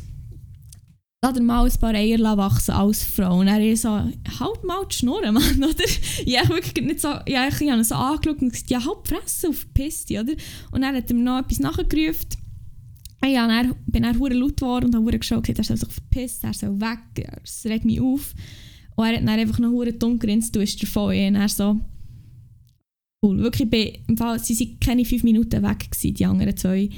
lass 1.23 1.39
mal 1.39 1.65
ein 1.65 1.79
paar 1.79 1.95
Eier 1.95 2.37
wachsen 2.37 2.75
als 2.75 3.03
Frau. 3.03 3.39
Und 3.39 3.47
er 3.47 3.59
ist 3.59 3.81
so, 3.81 3.89
halt 3.89 4.63
mal 4.63 4.85
die 4.87 4.95
Schnurren, 4.97 5.33
Mann, 5.33 5.63
oder? 5.63 5.83
Ich 6.23 6.39
habe 6.39 6.49
wirklich 6.49 6.85
nicht 6.85 7.01
so, 7.01 7.07
ja, 7.25 7.47
ich 7.47 7.55
habe 7.55 7.65
ihn 7.65 7.83
so 7.83 7.95
angeschaut 7.95 8.39
und 8.39 8.51
gesagt, 8.51 8.69
ja, 8.69 8.85
halt 8.85 9.07
Fresse 9.07 9.49
auf 9.49 9.65
Piste, 9.73 10.21
oder? 10.21 10.33
Und 10.69 10.83
er 10.83 10.93
hat 10.93 11.09
ihm 11.09 11.23
noch 11.23 11.39
etwas 11.39 11.57
nachgerufen. 11.57 12.27
Ja, 13.25 13.47
dann 13.47 13.73
bin 13.87 14.03
dann 14.03 14.19
hure 14.19 14.35
laut 14.35 14.57
geworden 14.57 14.85
und 14.85 14.95
habe 14.95 15.17
geschaut, 15.17 15.49
er 15.49 15.63
soll 15.63 15.77
sich 15.77 15.89
verpissen, 15.89 16.49
er 16.49 16.53
soll 16.53 16.79
weg, 16.79 17.27
es 17.43 17.65
regt 17.65 17.85
mich 17.85 17.99
auf. 17.99 18.35
Und 18.95 19.05
er 19.07 19.15
hat 19.15 19.21
dann 19.21 19.29
einfach 19.29 19.57
noch 19.57 19.71
hure 19.71 19.91
dumm 19.91 20.19
grinst, 20.19 20.55
du 20.55 20.59
bist 20.59 20.83
davon. 20.83 21.15
Und 21.15 21.33
er 21.33 21.49
so, 21.49 21.79
cool. 23.25 23.39
Wirklich, 23.39 23.69
bei, 23.69 23.99
im 24.07 24.17
Fall, 24.17 24.39
sie 24.39 24.57
waren 24.59 24.79
keine 24.79 25.05
fünf 25.05 25.23
Minuten 25.23 25.63
weg, 25.63 25.91
gewesen, 25.91 26.13
die 26.13 26.25
anderen 26.25 26.55
zwei. 26.55 26.89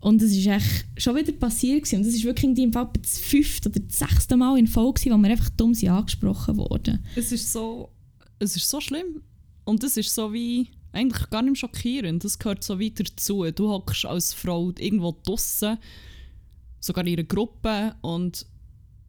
Und 0.00 0.22
es 0.22 0.32
ist 0.32 0.46
echt 0.46 0.86
schon 0.96 1.16
wieder 1.16 1.32
passiert. 1.32 1.82
Gewesen. 1.82 1.96
Und 1.96 2.06
das 2.06 2.14
ist 2.14 2.24
wirklich 2.24 2.58
im 2.58 2.72
Fall 2.72 2.88
das 3.00 3.18
fünfte 3.18 3.68
oder 3.68 3.80
das 3.80 3.98
sechste 3.98 4.36
Mal 4.36 4.58
in 4.58 4.66
Folge, 4.66 5.10
wo 5.10 5.16
wir 5.18 5.30
einfach 5.30 5.50
dumm 5.50 5.74
sind 5.74 5.90
angesprochen 5.90 6.56
wurden. 6.56 7.04
Es 7.16 7.32
ist 7.32 7.52
so, 7.52 7.90
es 8.38 8.56
ist 8.56 8.68
so 8.68 8.80
schlimm. 8.80 9.22
Und 9.64 9.84
es 9.84 9.96
ist 9.96 10.14
so 10.14 10.32
wie, 10.32 10.68
eigentlich 10.92 11.28
gar 11.30 11.42
nicht 11.42 11.58
schockierend. 11.58 12.24
Das 12.24 12.38
gehört 12.38 12.64
so 12.64 12.80
weiter 12.80 13.04
dazu. 13.04 13.44
Du 13.50 13.68
hockst 13.68 14.06
als 14.06 14.32
Frau 14.32 14.72
irgendwo 14.78 15.16
draußen, 15.22 15.78
sogar 16.80 17.06
in 17.06 17.12
einer 17.12 17.24
Gruppe 17.24 17.94
und 18.00 18.46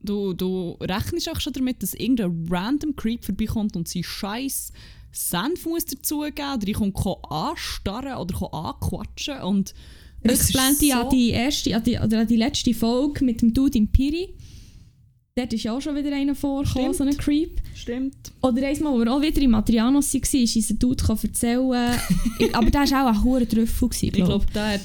du, 0.02 0.34
du 0.34 0.78
rechnest 0.82 1.30
auch 1.30 1.40
schon 1.40 1.54
damit, 1.54 1.82
dass 1.82 1.94
irgendein 1.94 2.48
random 2.50 2.96
Creep 2.96 3.24
vorbeikommt 3.24 3.76
und 3.76 3.88
sie 3.88 4.04
scheiß 4.04 4.74
Senf 5.12 5.66
muss 5.66 5.86
dazugeben 5.86 6.56
oder 6.56 6.68
ich 6.68 6.74
komme 6.74 7.18
anstarren 7.30 8.18
oder 8.18 8.54
anquatschen 8.54 9.42
und 9.42 9.74
Rückblende 10.24 10.86
so 10.86 10.94
an 10.94 11.10
die 11.10 11.30
erste 11.30 11.76
an 11.76 11.84
die, 11.84 11.98
oder 11.98 12.20
an 12.20 12.28
die 12.28 12.36
letzte 12.36 12.74
Folge 12.74 13.26
mit 13.26 13.42
dem 13.42 13.54
Dude 13.54 13.78
im 13.78 13.88
Piri. 13.88 14.30
Dort 15.36 15.54
ist 15.54 15.64
ja 15.64 15.74
auch 15.74 15.82
schon 15.82 15.96
wieder 15.96 16.14
einer 16.14 16.36
vorgekommen, 16.36 16.94
so 16.94 17.04
ein 17.04 17.16
Creep. 17.16 17.62
Stimmt. 17.74 18.34
Oder 18.42 18.68
einmal, 18.68 18.94
wo 18.94 19.00
wir 19.00 19.14
auch 19.14 19.22
wieder 19.22 19.42
in 19.42 19.52
Matrianos 19.52 20.14
waren, 20.14 20.44
ist 20.44 20.56
unser 20.56 20.74
Dude 20.74 21.04
erzählen 21.24 22.00
Aber 22.54 22.70
der 22.70 22.82
war 22.82 23.06
auch 23.06 23.16
ein 23.16 23.24
hoher 23.24 23.48
Trüffel, 23.48 23.90
glaube 23.90 24.18
ich. 24.18 24.26
glaube, 24.26 24.46
der 24.54 24.74
hat 24.74 24.82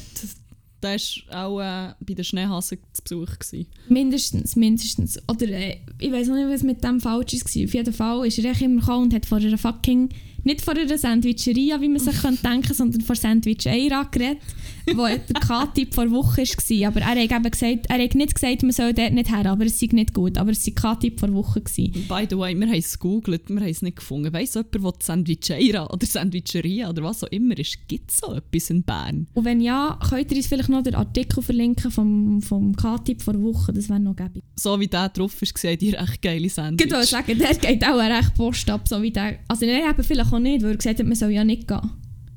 der 0.83 0.99
war 1.31 1.47
auch 1.47 1.61
äh, 1.61 1.95
bei 2.01 2.15
den 2.15 2.25
Schneehasen 2.25 2.79
zu 2.93 3.03
Besuch. 3.03 3.39
Gewesen. 3.39 3.67
Mindestens, 3.89 4.57
mindestens. 4.57 5.19
Oder 5.29 5.49
äh, 5.49 5.79
ich 5.99 6.13
weiß 6.13 6.29
noch 6.29 6.37
nicht, 6.37 6.49
was 6.49 6.63
mit 6.63 6.85
dem 6.85 7.01
falsch 7.01 7.35
war. 7.35 7.65
Auf 7.65 7.75
jeden 7.75 7.93
Fall 7.93 8.27
ist 8.27 8.39
er 8.39 8.61
immer 8.61 8.81
gekommen 8.81 9.05
und 9.05 9.15
hat 9.15 9.27
vor 9.27 9.39
einer 9.39 9.59
fucking, 9.59 10.11
nicht 10.47 10.63
vor 10.63 10.75
einer 10.75 10.97
Sandwicheria, 10.97 11.81
wie 11.81 11.89
man 11.89 11.99
sich 11.99 12.17
könnte 12.21 12.43
denken 12.43 12.73
sondern 12.73 13.03
vor 13.03 13.17
Sandwich 13.17 13.69
Eira 13.69 14.05
geredet, 14.05 14.39
wo 14.95 15.07
der 15.07 15.19
K-Tipp 15.19 15.95
vor 15.95 16.11
Woche 16.11 16.43
war. 16.43 16.89
Aber 16.89 17.01
er 17.01 17.07
hat, 17.09 17.19
eben 17.19 17.51
gesagt, 17.51 17.87
er 17.89 18.03
hat 18.03 18.15
nicht 18.15 18.35
gesagt, 18.35 18.63
man 18.63 18.73
soll 18.73 18.95
dort 18.95 19.13
nicht 19.13 19.31
her, 19.31 19.47
aber 19.47 19.67
es 19.67 19.79
sei 19.79 19.89
nicht 19.93 20.15
gut. 20.15 20.39
Aber 20.39 20.53
es 20.53 20.67
war 20.67 20.95
K-Tipp 20.95 21.21
vor 21.21 21.33
Woche. 21.35 21.61
Gewesen. 21.67 21.93
By 22.09 22.27
the 22.29 22.39
way, 22.39 22.55
wir 22.55 22.67
haben 22.67 22.79
es 22.79 22.99
gegoogelt, 22.99 23.49
wir 23.49 23.61
haben 23.61 23.69
es 23.69 23.83
nicht 23.83 23.97
gefunden. 23.97 24.33
Weiss 24.33 24.55
jemand, 24.55 24.83
wo 24.83 24.91
die 24.91 25.05
Sandwicheira 25.05 25.87
oder 25.87 26.07
Sandwicheria 26.07 26.89
oder 26.91 27.03
was 27.03 27.25
auch 27.25 27.29
immer 27.29 27.59
ist, 27.59 27.89
gibt 27.89 28.11
es 28.11 28.19
so 28.19 28.33
etwas 28.35 28.71
in 28.71 28.83
Bern? 28.83 29.27
Und 29.35 29.45
wenn 29.45 29.61
ja, 29.61 29.99
könnt 30.09 30.31
ihr 30.31 30.37
uns 30.37 30.47
vielleicht 30.47 30.69
noch 30.69 30.83
den 30.83 30.95
Artikel 30.95 31.43
verlinken 31.43 31.91
vom, 31.91 32.41
vom 32.41 32.77
K-Tipp 32.77 33.23
vor 33.23 33.41
Woche, 33.43 33.73
das 33.73 33.89
wäre 33.89 34.01
noch 34.01 34.15
gäbig. 34.15 34.43
So 34.55 34.79
wie 34.79 34.87
der 34.87 35.09
drauf 35.09 35.41
ist, 35.43 35.57
seht 35.59 35.83
ihr 35.83 35.99
echt 35.99 36.23
geile 36.23 36.49
Sandwich. 36.49 36.87
Ich 36.87 36.93
würde 36.93 37.07
sagen, 37.07 37.39
der 37.39 37.55
geht 37.55 37.85
auch 37.85 37.99
recht 37.99 38.35
Post 38.35 38.71
ab, 38.71 38.87
so 38.87 39.03
wie 39.03 39.11
der. 39.11 39.39
Also 39.49 39.67
nein, 39.67 39.83
eben 39.91 40.05
vielleicht 40.05 40.33
auch 40.37 40.41
nicht, 40.41 40.63
weil 40.63 40.73
er 40.73 40.77
gesagt 40.77 40.99
hat, 40.99 41.07
man 41.07 41.17
soll 41.17 41.31
ja 41.31 41.45
nicht 41.45 41.67
gehen. 41.67 41.91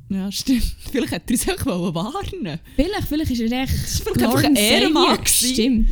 Ja, 0.09 0.31
stimmt. 0.31 0.63
Vielleicht 0.91 1.11
hätte 1.11 1.33
er 1.33 1.37
sich 1.37 1.51
auch 1.51 1.93
warnen 1.93 2.59
Vielleicht, 2.75 3.07
vielleicht 3.07 3.31
ist 3.31 3.39
er 3.41 3.63
echt... 3.63 4.07
Ein 4.43 4.55
Ehrenmann 4.55 5.25
Stimmt. 5.25 5.89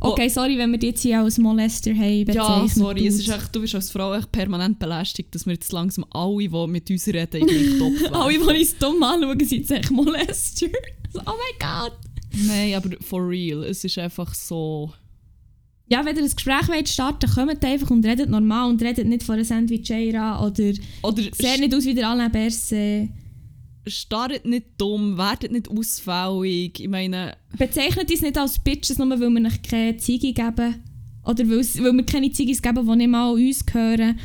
Oh. 0.00 0.08
Okay, 0.08 0.28
sorry, 0.28 0.58
wenn 0.58 0.70
wir 0.70 0.78
dich 0.78 0.90
jetzt 0.90 1.00
hier 1.02 1.20
als 1.20 1.38
Molester 1.38 1.94
haben 1.94 2.30
Ja, 2.30 2.66
sorry, 2.68 3.06
es 3.06 3.20
ist 3.20 3.28
echt, 3.30 3.56
du 3.56 3.62
bist 3.62 3.74
als 3.74 3.90
Frau 3.90 4.12
echt 4.14 4.30
permanent 4.30 4.78
belästigt, 4.78 5.34
dass 5.34 5.46
wir 5.46 5.54
jetzt 5.54 5.72
langsam 5.72 6.04
alle, 6.10 6.46
die 6.46 6.66
mit 6.66 6.90
uns 6.90 7.06
reden, 7.06 7.40
irgendwie 7.40 7.78
top 7.78 8.12
Alle, 8.12 8.34
die 8.34 8.38
uns 8.38 8.76
dumm 8.76 9.02
anschauen, 9.02 9.38
sind 9.40 9.60
jetzt 9.60 9.70
echt 9.70 9.90
Molester. 9.90 10.66
oh 11.14 11.20
mein 11.24 11.58
Gott. 11.58 11.98
Nein, 12.34 12.74
aber 12.74 12.90
for 13.00 13.26
real, 13.26 13.64
es 13.64 13.82
ist 13.82 13.96
einfach 13.96 14.34
so... 14.34 14.92
Ja, 15.94 16.04
wenn 16.04 16.16
ihr 16.16 16.24
ein 16.24 16.28
Gespräch 16.28 16.68
wollt 16.68 16.88
starten 16.88 17.30
kommt 17.30 17.64
einfach 17.64 17.90
und 17.90 18.04
redet 18.04 18.28
normal 18.28 18.68
und 18.68 18.82
redet 18.82 19.06
nicht 19.06 19.22
von 19.22 19.36
einer 19.36 19.44
Sandwicheira 19.44 20.44
oder, 20.44 20.72
oder 21.04 21.22
seht 21.22 21.60
nicht 21.60 21.72
aus 21.72 21.84
wie 21.84 21.94
der 21.94 22.08
Alain 22.08 22.32
Berset 22.32 23.10
starret 23.86 24.44
nicht 24.44 24.66
dumm, 24.76 25.16
werdet 25.16 25.52
nicht 25.52 25.68
ausfällig. 25.68 26.80
Ich 26.80 26.88
meine... 26.88 27.36
Bezeichnet 27.56 28.10
uns 28.10 28.22
nicht 28.22 28.36
als 28.36 28.58
Bitches, 28.58 28.98
nur 28.98 29.08
weil 29.08 29.30
wir 29.30 29.46
euch 29.46 29.62
keine 29.62 29.96
Ziege 29.96 30.32
geben. 30.32 30.82
Oder 31.24 31.48
weil, 31.48 31.58
weil 31.58 31.92
wir 31.92 32.06
keine 32.06 32.32
Ziggis 32.32 32.60
geben, 32.60 32.84
die 32.84 32.96
nicht 32.96 33.10
mal 33.10 33.30
an 33.30 33.40
uns 33.40 33.64
gehören. 33.64 34.18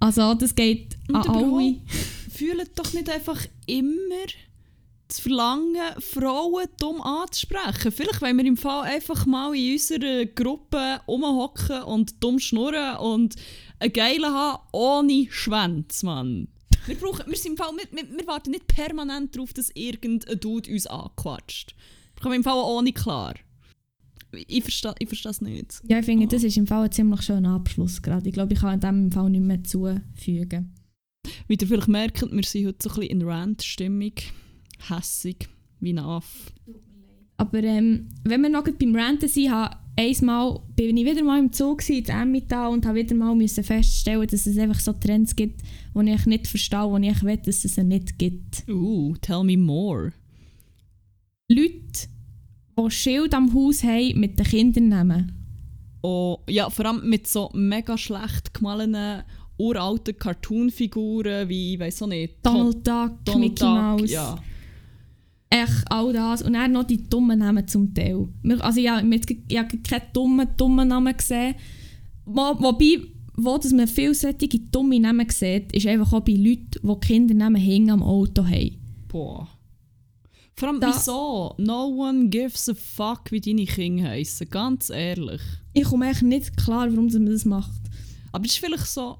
Also 0.00 0.34
das 0.34 0.54
geht 0.54 0.98
Und 1.08 1.16
an 1.16 1.26
alle. 1.26 1.76
Fühlt 2.30 2.70
doch 2.78 2.92
nicht 2.92 3.08
einfach 3.08 3.46
immer 3.66 4.26
zu 5.08 5.22
verlangen, 5.22 5.76
Frauen 5.98 6.66
dumm 6.78 7.00
anzusprechen. 7.00 7.92
Vielleicht 7.92 8.20
wollen 8.20 8.36
wir 8.36 8.44
im 8.44 8.56
Fall 8.56 8.82
einfach 8.84 9.26
mal 9.26 9.54
in 9.54 9.72
unserer 9.72 10.26
Gruppe 10.26 11.00
rumhocken 11.08 11.82
und 11.82 12.22
dumm 12.22 12.38
schnurren 12.38 12.98
und 12.98 13.36
einen 13.78 13.92
Geilen 13.92 14.32
haben 14.32 14.62
ohne 14.72 15.26
Schwänz, 15.30 16.02
Mann. 16.02 16.48
Wir, 16.86 16.96
brauchen, 16.96 17.24
wir, 17.26 17.36
sind 17.36 17.52
im 17.52 17.56
Fall, 17.56 17.72
wir, 17.90 18.18
wir, 18.18 18.26
warten 18.26 18.50
nicht 18.50 18.66
permanent 18.66 19.34
darauf, 19.34 19.52
dass 19.52 19.70
irgendein 19.74 20.40
Dude 20.40 20.70
uns 20.70 20.86
anquatscht. 20.86 21.74
Wir 22.14 22.22
kommen 22.22 22.36
im 22.36 22.44
Fall 22.44 22.54
auch 22.54 22.82
nicht 22.82 22.98
klar. 22.98 23.34
Ich 24.32 24.62
verstehe 24.62 24.94
ich 24.98 25.08
verstehe 25.08 25.30
es 25.30 25.40
nicht. 25.40 25.80
Ja, 25.86 26.00
ich 26.00 26.04
finde, 26.04 26.26
oh. 26.26 26.28
das 26.28 26.44
ist 26.44 26.56
im 26.56 26.66
Fall 26.66 26.84
ein 26.84 26.92
ziemlich 26.92 27.22
schöner 27.22 27.54
Abschluss 27.54 28.02
gerade. 28.02 28.28
Ich 28.28 28.34
glaube, 28.34 28.52
ich 28.52 28.60
kann 28.60 28.74
in 28.74 28.80
diesem 28.80 29.12
Fall 29.12 29.30
nicht 29.30 29.42
mehr 29.42 29.64
zufügen. 29.64 30.74
Wie 31.46 31.54
ihr 31.54 31.66
vielleicht 31.66 31.88
merkt, 31.88 32.20
wir 32.20 32.42
sind 32.42 32.66
heute 32.66 32.76
so 32.82 32.90
ein 32.90 32.96
bisschen 32.96 33.20
in 33.20 33.22
Rant-Stimmung. 33.22 34.12
Hässig, 34.78 35.48
wie 35.80 35.92
ein 35.92 35.98
Aff. 35.98 36.52
Aber 37.36 37.62
ähm, 37.62 38.08
wenn 38.24 38.42
wir 38.42 38.48
noch 38.48 38.64
beim 38.64 38.96
Ranten 38.96 39.28
sind, 39.28 39.50
habe 39.50 39.76
einmal 39.96 40.60
bin 40.76 40.96
ich 40.96 41.04
wieder 41.04 41.22
mal 41.22 41.38
im 41.38 41.52
Zug 41.52 41.78
gewesen, 41.78 42.04
in 42.04 42.10
Emmental 42.10 42.70
und 42.70 42.86
habe 42.86 42.98
wieder 42.98 43.14
mal 43.14 43.34
müssen 43.34 43.64
feststellen, 43.64 44.26
dass 44.26 44.46
es 44.46 44.58
einfach 44.58 44.80
so 44.80 44.92
Trends 44.92 45.34
gibt, 45.36 45.62
die 45.94 46.10
ich 46.10 46.26
nicht 46.26 46.46
verstehe, 46.46 47.00
die 47.00 47.08
ich 47.08 47.22
will, 47.22 47.36
dass 47.36 47.64
es 47.64 47.74
sie 47.74 47.84
nicht 47.84 48.18
gibt. 48.18 48.64
Uh, 48.68 49.14
tell 49.20 49.44
me 49.44 49.56
more. 49.56 50.12
Leute, 51.50 52.08
die 52.78 52.90
Schild 52.90 53.34
am 53.34 53.54
Haus 53.54 53.82
haben 53.82 54.20
mit 54.20 54.38
den 54.38 54.46
Kindernamen. 54.46 55.32
Oh, 56.02 56.38
ja, 56.48 56.70
vor 56.70 56.86
allem 56.86 57.08
mit 57.08 57.26
so 57.26 57.50
mega 57.54 57.98
schlecht 57.98 58.54
gemalenen 58.54 59.22
uralten 59.58 60.16
Cartoonfiguren 60.16 61.48
wie, 61.48 61.74
ich 61.74 61.80
weiß 61.80 62.02
auch 62.02 62.06
nicht, 62.06 62.36
Donald 62.42 62.86
Duck, 62.86 63.24
Donald 63.24 63.38
Mickey 63.38 63.54
Duck, 63.54 63.74
Mouse. 63.74 64.10
Ja. 64.10 64.38
Echt 65.50 65.84
all 65.90 66.12
das. 66.12 66.42
Und 66.42 66.52
dann 66.52 66.72
noch 66.72 66.84
die 66.84 67.08
dummen 67.08 67.38
Namen 67.38 67.66
zum 67.66 67.94
Teil. 67.94 68.28
Also 68.60 68.80
ja, 68.80 69.00
ich 69.02 69.58
habe 69.58 69.78
keine 69.78 70.02
dummen, 70.12 70.48
dummen 70.56 70.88
Namen 70.88 71.16
gesehen. 71.16 71.54
Wo, 72.26 72.40
wobei, 72.60 73.00
wo 73.36 73.56
dass 73.56 73.72
man 73.72 73.86
solche 73.86 74.58
dumme 74.70 75.00
Namen 75.00 75.26
sieht, 75.30 75.72
ist 75.72 75.86
einfach 75.86 76.12
auch 76.12 76.20
bei 76.20 76.32
Leuten, 76.32 76.80
die 76.82 77.06
Kindernamen 77.06 77.60
hinten 77.60 77.90
am 77.90 78.02
Auto 78.02 78.44
haben. 78.44 78.76
Boah. 79.08 79.48
Vor 80.54 80.68
allem, 80.68 80.80
Da- 80.80 80.88
wieso? 80.94 81.54
No 81.58 81.86
one 81.86 82.28
gives 82.28 82.68
a 82.68 82.74
fuck, 82.74 83.30
wie 83.30 83.40
deine 83.40 83.64
Kinder 83.64 84.08
heissen. 84.08 84.50
Ganz 84.50 84.90
ehrlich. 84.90 85.40
Ich 85.72 85.84
komme 85.84 86.10
echt 86.10 86.22
nicht 86.22 86.56
klar, 86.56 86.90
warum 86.90 87.06
man 87.06 87.26
das 87.26 87.44
macht. 87.44 87.80
Aber 88.32 88.44
es 88.44 88.52
ist 88.52 88.58
vielleicht 88.58 88.86
so, 88.86 89.16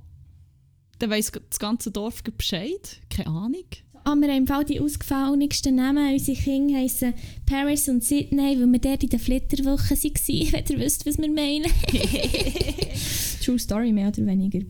dann 0.98 1.10
weiss 1.10 1.30
das 1.48 1.58
ganze 1.58 1.90
Dorf 1.92 2.22
Bescheid. 2.24 3.00
Keine 3.08 3.28
Ahnung. 3.30 3.64
Ah, 4.08 4.16
wir 4.16 4.28
haben 4.28 4.38
im 4.38 4.46
Fall 4.46 4.64
die 4.64 4.80
ausgefallensten 4.80 5.74
Namen. 5.74 6.14
Unsere 6.14 6.34
Kinder 6.34 6.78
heissen 6.78 7.12
Paris 7.44 7.90
und 7.90 8.02
Sydney, 8.02 8.58
weil 8.58 8.66
wir 8.66 8.78
dort 8.78 9.02
in 9.02 9.10
der 9.10 9.18
Flitterwoche 9.18 9.90
waren. 9.96 10.52
Wenn 10.52 10.64
ihr 10.66 10.78
wisst, 10.78 11.04
was 11.04 11.18
wir 11.18 11.30
meinen. 11.30 11.70
True 13.44 13.58
Story, 13.58 13.92
mehr 13.92 14.08
oder 14.08 14.24
weniger. 14.24 14.60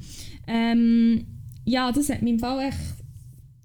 Ähm, 0.49 1.25
ja, 1.65 1.93
das 1.93 2.09
hat 2.09 2.21
mich 2.21 2.33
im 2.33 2.41
Fall 2.41 2.67
echt... 2.67 2.79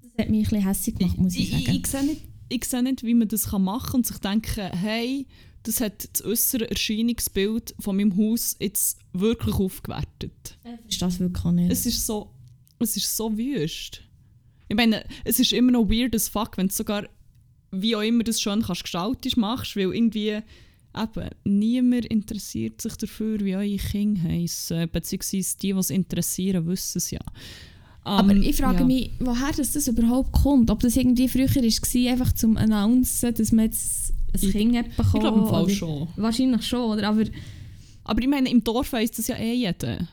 Das 0.02 0.26
hat 0.26 0.30
mich 0.30 0.46
ein 0.46 0.50
bisschen 0.50 0.64
hässlich 0.64 0.94
gemacht, 0.94 1.18
muss 1.18 1.34
ich, 1.34 1.52
ich, 1.52 1.64
sagen. 1.64 1.76
ich, 1.76 1.86
sehe 1.88 2.04
nicht, 2.04 2.22
ich 2.50 2.64
sehe 2.66 2.82
nicht, 2.84 3.02
wie 3.02 3.14
man 3.14 3.26
das 3.26 3.50
machen 3.50 3.84
kann 3.84 3.94
und 3.96 4.06
sich 4.06 4.18
denken, 4.18 4.70
hey, 4.78 5.26
das 5.64 5.80
hat 5.80 6.08
das 6.12 6.24
äußere 6.24 6.70
Erscheinungsbild 6.70 7.74
von 7.80 7.96
meinem 7.96 8.16
Haus 8.16 8.54
jetzt 8.60 9.00
wirklich 9.12 9.56
aufgewertet. 9.56 10.56
Ich 10.88 10.98
verstehe 10.98 11.08
das 11.08 11.18
wirklich 11.18 11.52
nicht. 11.52 11.72
Es 11.72 11.84
ist 11.84 12.06
so, 12.06 12.30
es 12.78 12.96
ist 12.96 13.16
so 13.16 13.36
wüst. 13.36 14.04
Ich 14.68 14.76
meine, 14.76 15.04
es 15.24 15.38
ist 15.40 15.52
immer 15.52 15.72
noch 15.72 15.88
weird 15.88 16.14
as 16.14 16.28
fuck, 16.28 16.56
wenn 16.56 16.68
du 16.68 16.74
sogar, 16.74 17.04
wie 17.70 17.94
auch 17.96 18.00
immer 18.02 18.24
das 18.24 18.40
schön 18.40 18.62
kannst 18.62 18.82
gestaltisch 18.82 19.36
machst, 19.36 19.76
weil 19.76 19.94
irgendwie 19.94 20.28
eben 20.96 21.30
niemand 21.44 22.06
interessiert 22.06 22.80
sich 22.80 22.94
dafür, 22.96 23.40
wie 23.40 23.56
eure 23.56 23.76
Kinder 23.76 24.22
heissen. 24.22 24.88
Beziehungsweise 24.90 25.56
die, 25.58 25.72
die 25.72 25.78
es 25.78 25.90
interessieren, 25.90 26.66
wissen 26.66 26.98
es 26.98 27.10
ja. 27.10 27.20
Aber 28.04 28.32
Ähm, 28.32 28.42
ich 28.42 28.56
frage 28.56 28.80
ja. 28.80 28.84
mich, 28.84 29.10
woher 29.18 29.50
das, 29.56 29.72
das 29.72 29.88
überhaupt 29.88 30.32
kommt. 30.32 30.70
Ob 30.70 30.80
das 30.80 30.94
irgendwie 30.96 31.28
früher 31.28 31.48
war, 31.48 32.12
einfach 32.12 32.32
zum 32.34 32.56
Announcen, 32.56 33.34
dass 33.34 33.50
man 33.50 33.64
jetzt 33.66 34.12
ein 34.34 34.40
Ich- 34.48 34.52
Kind 34.52 34.76
hat 34.76 34.86
Ich 34.88 35.20
glaube 35.20 35.40
im 35.40 35.46
Fall 35.46 35.68
schon. 35.70 36.08
Wahrscheinlich 36.16 36.62
schon, 36.66 36.90
oder? 36.92 37.08
Aber 37.08 37.24
Aber 38.04 38.20
ich 38.22 38.28
meine, 38.28 38.50
im 38.50 38.62
Dorf 38.62 38.92
weiss 38.92 39.10
das 39.12 39.26
ja 39.28 39.36
eh 39.36 39.54
jeder. 39.54 40.06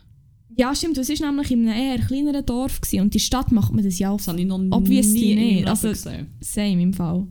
Ja, 0.61 0.75
stimmt, 0.75 0.97
das 0.97 1.09
war 1.09 1.27
nämlich 1.31 1.51
in 1.51 1.67
einem 1.67 1.79
eher 1.99 2.05
kleineren 2.05 2.45
Dorf 2.45 2.79
gewesen, 2.81 3.01
und 3.01 3.13
der 3.13 3.19
Stadt 3.19 3.51
macht 3.51 3.73
man 3.73 3.83
das 3.83 3.97
ja 3.99 4.09
auch 4.11 4.17
Das 4.17 4.27
habe 4.27 4.39
ich 4.41 4.45
noch 4.47 4.59
Obviously 4.71 5.19
nie 5.19 5.35
nicht. 5.35 5.55
Leben 5.57 5.67
Also- 5.67 5.89
gesehen. 5.89 6.27
same 6.39 6.81
im 6.81 6.93
Fall. 6.93 7.27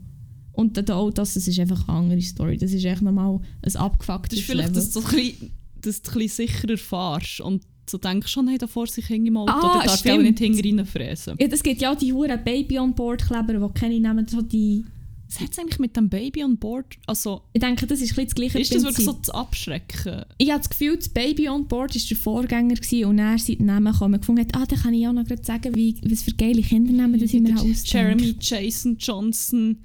Und 0.53 0.77
der 0.77 0.97
Autos, 0.97 1.35
das 1.35 1.47
ist 1.47 1.59
einfach 1.59 1.89
eine 1.89 1.97
andere 1.99 2.21
Story. 2.23 2.57
Das 2.59 2.73
ist 2.73 2.85
echt 2.85 3.03
nochmal 3.03 3.37
ein 3.37 3.41
Das 3.63 3.77
abgefucktes 3.77 4.41
ist 4.41 4.47
vielleicht, 4.47 4.71
Level. 4.75 4.83
dass 4.83 4.91
du, 4.91 5.01
ein 5.01 5.05
bisschen- 5.07 5.51
dass 5.81 6.03
du 6.03 6.11
ein 6.11 6.19
bisschen 6.19 6.47
sicherer 6.49 6.77
fährst 6.77 7.41
und 7.41 7.63
so 7.89 7.99
denkst, 7.99 8.29
schon, 8.31 8.47
hey, 8.49 8.59
da 8.59 8.67
vor 8.67 8.87
sich 8.87 9.09
Hänge 9.09 9.29
im 9.29 9.37
Auto, 9.37 9.53
Ah, 9.53 9.61
da 9.61 9.75
darf 9.75 9.85
ich 9.85 9.91
auch 9.91 9.97
stimmt. 10.15 10.23
nicht 10.25 10.39
hinten 10.39 10.79
reinfräsen. 10.79 11.37
ja, 11.41 11.47
es 11.51 11.63
gibt 11.63 11.81
ja 11.81 11.93
auch 11.93 11.97
die 11.97 12.13
huren 12.13 12.39
Baby-on-Board-Kleber, 12.45 13.55
die 13.69 13.75
keine 13.81 13.99
nehmen, 14.01 14.27
so 14.29 14.43
die... 14.43 14.85
Was 15.31 15.41
hat 15.41 15.53
es 15.53 15.59
eigentlich 15.61 15.79
mit 15.79 15.97
dem 15.97 16.09
Baby 16.09 16.43
on 16.43 16.57
board? 16.57 16.87
Also, 17.07 17.43
Ich 17.53 17.61
denke, 17.61 17.87
das 17.87 18.01
ist 18.01 18.19
ein 18.19 18.25
das 18.25 18.35
gleiche 18.35 18.59
ist 18.59 18.75
das 18.75 18.83
wirklich 18.83 19.07
so 19.07 19.13
zu 19.13 19.33
abschrecken? 19.33 20.25
Ich 20.39 20.51
habe 20.51 20.59
das 20.59 20.69
Gefühl, 20.69 20.97
das 20.97 21.09
Baby 21.09 21.49
on 21.49 21.69
Board 21.69 21.95
war 21.95 22.03
der 22.09 22.17
Vorgänger 22.17 22.75
gewesen, 22.75 23.05
und 23.05 23.19
er 23.21 23.37
die 23.37 23.63
Namen 23.63 23.93
gekommen 23.93 24.15
und 24.15 24.21
gefunden, 24.21 24.41
hat, 24.41 24.57
ah, 24.57 24.67
dann 24.67 24.81
kann 24.81 24.93
ich 24.93 25.07
auch 25.07 25.13
noch 25.13 25.25
gerade 25.25 25.45
sagen, 25.45 25.75
wie, 25.77 25.95
was 26.03 26.25
für 26.25 26.33
geile 26.33 26.63
Kindernamen 26.63 27.21
das 27.21 27.33
ich 27.33 27.41
mir 27.41 27.55
ausdenke. 27.55 27.85
Jeremy 27.85 28.35
Jason 28.41 28.97
Johnson. 28.99 29.79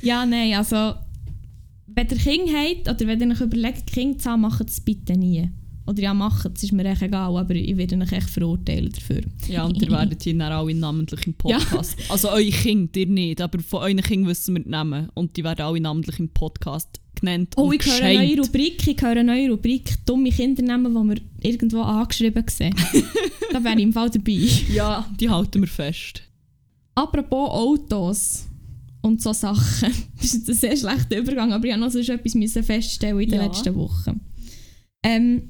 Ja, 0.00 0.24
nein, 0.24 0.54
also 0.54 0.94
wenn 1.86 2.08
ihr 2.08 2.16
Kind 2.16 2.50
habt 2.54 2.88
oder 2.88 3.06
wenn 3.06 3.20
ihr 3.20 3.34
euch 3.34 3.40
überlegt, 3.40 3.86
Kind 3.86 4.22
zu 4.22 4.30
haben, 4.30 4.42
macht 4.42 4.66
es 4.66 4.80
bitte 4.80 5.14
nie. 5.14 5.50
Oder 5.90 6.02
ja, 6.02 6.14
macht 6.14 6.46
es, 6.56 6.62
ist 6.62 6.72
mir 6.72 6.84
echt 6.84 7.02
egal, 7.02 7.36
aber 7.36 7.52
ich 7.56 7.76
werde 7.76 7.98
euch 7.98 8.12
echt 8.12 8.30
verurteilen 8.30 8.92
dafür. 8.92 9.22
Ja, 9.48 9.64
und 9.64 9.82
ihr 9.82 9.90
werdet 9.90 10.22
hier 10.22 10.38
dann 10.38 10.52
alle 10.52 10.72
namentlich 10.72 11.26
im 11.26 11.34
Podcast. 11.34 11.96
Also 12.08 12.30
eure 12.30 12.48
Kinder, 12.50 12.96
ihr 13.00 13.06
nicht, 13.08 13.40
aber 13.40 13.58
von 13.58 13.80
euren 13.82 14.00
Kindern 14.00 14.30
wissen 14.30 14.54
wir 14.54 14.62
die 14.62 14.68
Namen. 14.70 15.08
Und 15.14 15.36
die 15.36 15.42
werden 15.42 15.62
alle 15.62 15.80
namentlich 15.80 16.20
im 16.20 16.28
Podcast 16.28 17.00
genannt 17.20 17.54
Oh, 17.56 17.72
ich 17.72 17.84
höre 17.84 18.04
eine 18.04 18.18
neue. 18.24 18.38
Rubrik, 18.40 18.86
ich 18.86 19.02
höre 19.02 19.10
eine 19.10 19.24
neue 19.24 19.50
Rubrik, 19.50 19.94
dumme 20.06 20.30
Kindernamen, 20.30 20.94
die 20.94 21.08
wir 21.42 21.50
irgendwo 21.50 21.82
angeschrieben 21.82 22.44
sehen. 22.48 22.72
da 23.52 23.64
wäre 23.64 23.74
ich 23.76 23.82
im 23.82 23.92
Fall 23.92 24.10
dabei. 24.10 24.48
Ja, 24.72 25.10
die 25.18 25.28
halten 25.28 25.60
wir 25.60 25.68
fest. 25.68 26.22
Apropos 26.94 27.50
Autos 27.50 28.46
und 29.02 29.20
so 29.20 29.32
Sachen. 29.32 29.92
Das 30.20 30.26
ist 30.26 30.34
jetzt 30.34 30.48
ein 30.50 30.54
sehr 30.54 30.76
schlechter 30.76 31.18
Übergang, 31.18 31.52
aber 31.52 31.64
ich 31.64 31.72
habe 31.72 31.82
noch 31.82 31.90
sonst 31.90 32.08
etwas 32.10 32.64
feststellen 32.64 33.18
in 33.18 33.30
den 33.30 33.40
Ja. 33.40 33.46
letzten 33.46 33.74
Wochen. 33.74 34.20
Ähm, 35.02 35.48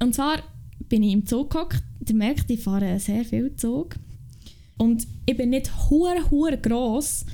und 0.00 0.14
zwar 0.14 0.42
bin 0.88 1.02
ich 1.02 1.12
im 1.12 1.26
Zug 1.26 1.50
gehockt. 1.50 1.82
Ihr 2.06 2.14
merkt, 2.14 2.50
ich 2.50 2.60
fahre 2.60 2.98
sehr 2.98 3.24
viel 3.24 3.54
Zug. 3.56 3.94
Und 4.78 5.06
ich 5.26 5.36
bin 5.36 5.50
nicht 5.50 5.70
hure 5.90 6.30
hure 6.30 6.58
gross. 6.58 7.26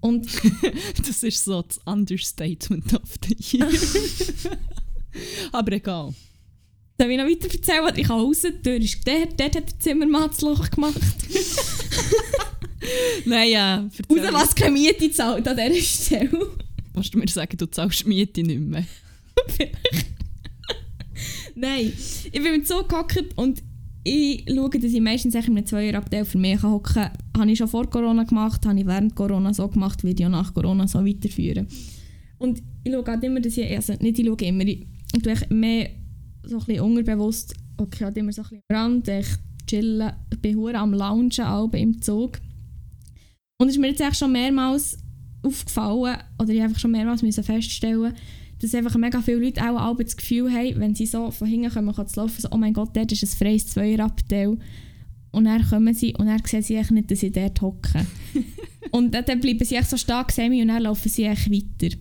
Und 0.00 0.26
Das 1.06 1.22
ist 1.22 1.44
so 1.44 1.62
das 1.62 1.78
Understatement 1.84 2.92
of 2.94 3.14
the 3.24 3.36
Year. 3.38 3.68
aber 5.52 5.72
egal. 5.72 6.12
darf 6.96 7.08
ich 7.08 7.16
noch 7.16 7.26
weiter 7.26 7.52
erzählen? 7.52 7.92
Ich 7.96 8.06
kann 8.06 8.20
raus, 8.20 8.42
die 8.42 8.62
Tür 8.62 8.76
ist 8.76 9.06
dort, 9.06 9.38
dort 9.38 9.56
hat 9.56 9.70
der 9.70 9.78
Zimmermann 9.78 10.30
das 10.30 10.40
Loch 10.40 10.68
gemacht. 10.70 11.00
Nein, 13.24 13.50
ja. 13.50 13.88
Raus, 14.10 14.32
was 14.32 14.54
keine 14.54 14.72
Miete 14.72 15.10
zahlt 15.12 15.46
an 15.46 15.56
dieser 15.56 15.80
Stelle. 15.80 16.46
Willst 16.94 17.14
du 17.14 17.18
mir 17.18 17.28
sagen, 17.28 17.56
du 17.56 17.66
zahlst 17.66 18.06
Miete 18.06 18.42
nicht 18.42 18.60
mehr? 18.60 18.84
Nein, 21.60 21.92
ich 21.92 22.32
bin 22.32 22.52
mit 22.52 22.66
so 22.66 22.82
gehockt 22.84 23.36
und 23.36 23.62
ich 24.02 24.46
schaue, 24.48 24.70
dass 24.70 24.92
ich 24.92 25.00
meistens 25.00 25.34
in 25.34 25.42
einem 25.42 25.66
Zweierabteil 25.66 26.24
für 26.24 26.38
mich 26.38 26.62
hocken 26.62 26.94
kann. 26.94 27.10
Habe 27.36 27.50
ich 27.50 27.58
schon 27.58 27.68
vor 27.68 27.88
Corona 27.90 28.24
gemacht, 28.24 28.64
habe 28.64 28.80
ich 28.80 28.86
während 28.86 29.14
Corona 29.14 29.52
so 29.52 29.68
gemacht, 29.68 30.02
werde 30.02 30.22
ich 30.22 30.26
auch 30.26 30.30
nach 30.30 30.54
Corona 30.54 30.88
so 30.88 31.04
weiterführen. 31.04 31.66
Und 32.38 32.62
ich 32.82 32.90
schaue 32.90 33.04
halt 33.04 33.22
immer, 33.24 33.40
dass 33.40 33.58
ich, 33.58 33.76
also 33.76 33.92
nicht 34.00 34.18
ich 34.18 34.26
schaue 34.26 34.36
immer, 34.40 34.64
ich, 34.64 34.86
tue 35.22 35.34
mehr 35.50 35.90
so 36.44 36.56
ein 36.56 36.64
bisschen 36.64 36.80
unterbewusst, 36.80 37.54
okay, 37.76 38.04
halt 38.04 38.16
immer 38.16 38.32
so 38.32 38.40
ein 38.40 38.48
bisschen 38.48 38.62
am 38.70 38.76
Rand, 38.76 39.08
ich 39.08 39.26
chillen, 39.66 40.12
ich 40.32 40.40
bin 40.40 40.56
hure 40.56 40.78
am 40.78 40.94
Loungen 40.94 41.30
auch 41.40 41.70
im 41.74 42.00
Zug. 42.00 42.40
Und 43.58 43.68
es 43.68 43.74
ist 43.74 43.80
mir 43.80 43.88
jetzt 43.88 44.00
echt 44.00 44.16
schon 44.16 44.32
mehrmals 44.32 44.96
aufgefallen, 45.42 46.16
oder 46.38 46.48
ich 46.48 46.60
habe 46.60 46.68
einfach 46.68 46.80
schon 46.80 46.92
mehrmals 46.92 47.22
müssen 47.22 47.44
feststellen, 47.44 48.14
dass 48.60 48.74
einfach 48.74 48.96
mega 48.96 49.20
viele 49.22 49.38
Leute 49.38 49.62
auch 49.62 49.80
alle 49.80 50.04
das 50.04 50.16
Gefühl 50.16 50.52
haben, 50.52 50.80
wenn 50.80 50.94
sie 50.94 51.06
so 51.06 51.30
von 51.30 51.48
hinten 51.48 51.70
kommen, 51.70 51.94
kann 51.94 52.06
zu 52.06 52.20
laufen, 52.20 52.40
so, 52.40 52.48
oh 52.50 52.56
mein 52.56 52.74
Gott, 52.74 52.90
dort 52.94 53.10
ist 53.10 53.22
ein 53.22 53.38
freies 53.38 53.66
Zweierabteil. 53.68 54.58
Und 55.32 55.44
dann 55.44 55.66
kommen 55.68 55.94
sie 55.94 56.14
und 56.16 56.26
dann 56.26 56.42
sehen 56.44 56.62
sie 56.62 56.74
echt 56.74 56.90
nicht, 56.90 57.10
dass 57.10 57.20
sie 57.20 57.30
dort 57.30 57.60
hocken. 57.62 58.06
und 58.90 59.14
dann, 59.14 59.24
dann 59.24 59.40
bleiben 59.40 59.64
sie 59.64 59.76
echt 59.76 59.88
so 59.88 59.96
stark 59.96 60.32
semi 60.32 60.60
und 60.60 60.68
dann 60.68 60.82
laufen 60.82 61.08
sie 61.08 61.24
echt 61.24 61.50
weiter. 61.50 61.96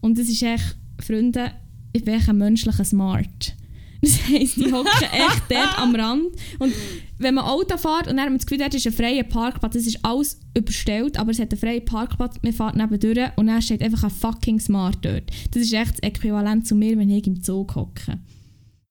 Und 0.00 0.18
das 0.18 0.28
ist 0.28 0.42
echt, 0.42 0.76
Freunde, 1.00 1.52
ich 1.92 2.04
bin 2.04 2.14
echt 2.14 2.28
ein 2.28 2.38
menschlicher 2.38 2.84
Smart. 2.84 3.54
Das 4.02 4.28
heisst, 4.28 4.56
die 4.56 4.72
hocken 4.72 5.08
echt 5.12 5.42
dort 5.50 5.78
am 5.78 5.94
Rand. 5.94 6.28
Und 6.58 6.72
wenn 7.18 7.34
man 7.34 7.44
Auto 7.44 7.76
fährt 7.76 8.08
und 8.08 8.16
dann 8.16 8.20
hat 8.20 8.28
man 8.28 8.38
das 8.38 8.46
Gefühl, 8.46 8.58
dort 8.58 8.74
ist 8.74 8.86
ein 8.86 8.94
freier 8.94 9.24
Parkplatz, 9.24 9.74
das 9.74 9.86
ist 9.86 10.02
alles 10.02 10.40
überstellt, 10.56 11.18
aber 11.18 11.32
es 11.32 11.38
hat 11.38 11.52
einen 11.52 11.60
freien 11.60 11.84
Parkplatz, 11.84 12.36
man 12.42 12.54
fährt 12.54 12.76
nebendurch 12.76 13.30
und 13.36 13.48
dann 13.48 13.60
steht 13.60 13.82
einfach 13.82 14.04
ein 14.04 14.10
fucking 14.10 14.58
Smart 14.58 14.98
dort. 15.02 15.24
Das 15.50 15.62
ist 15.62 15.72
echt 15.74 15.92
das 15.92 16.00
Äquivalent 16.00 16.66
zu 16.66 16.74
mir, 16.74 16.96
wenn 16.96 17.10
ich 17.10 17.26
im 17.26 17.42
Zug 17.42 17.74
hocke. 17.74 18.18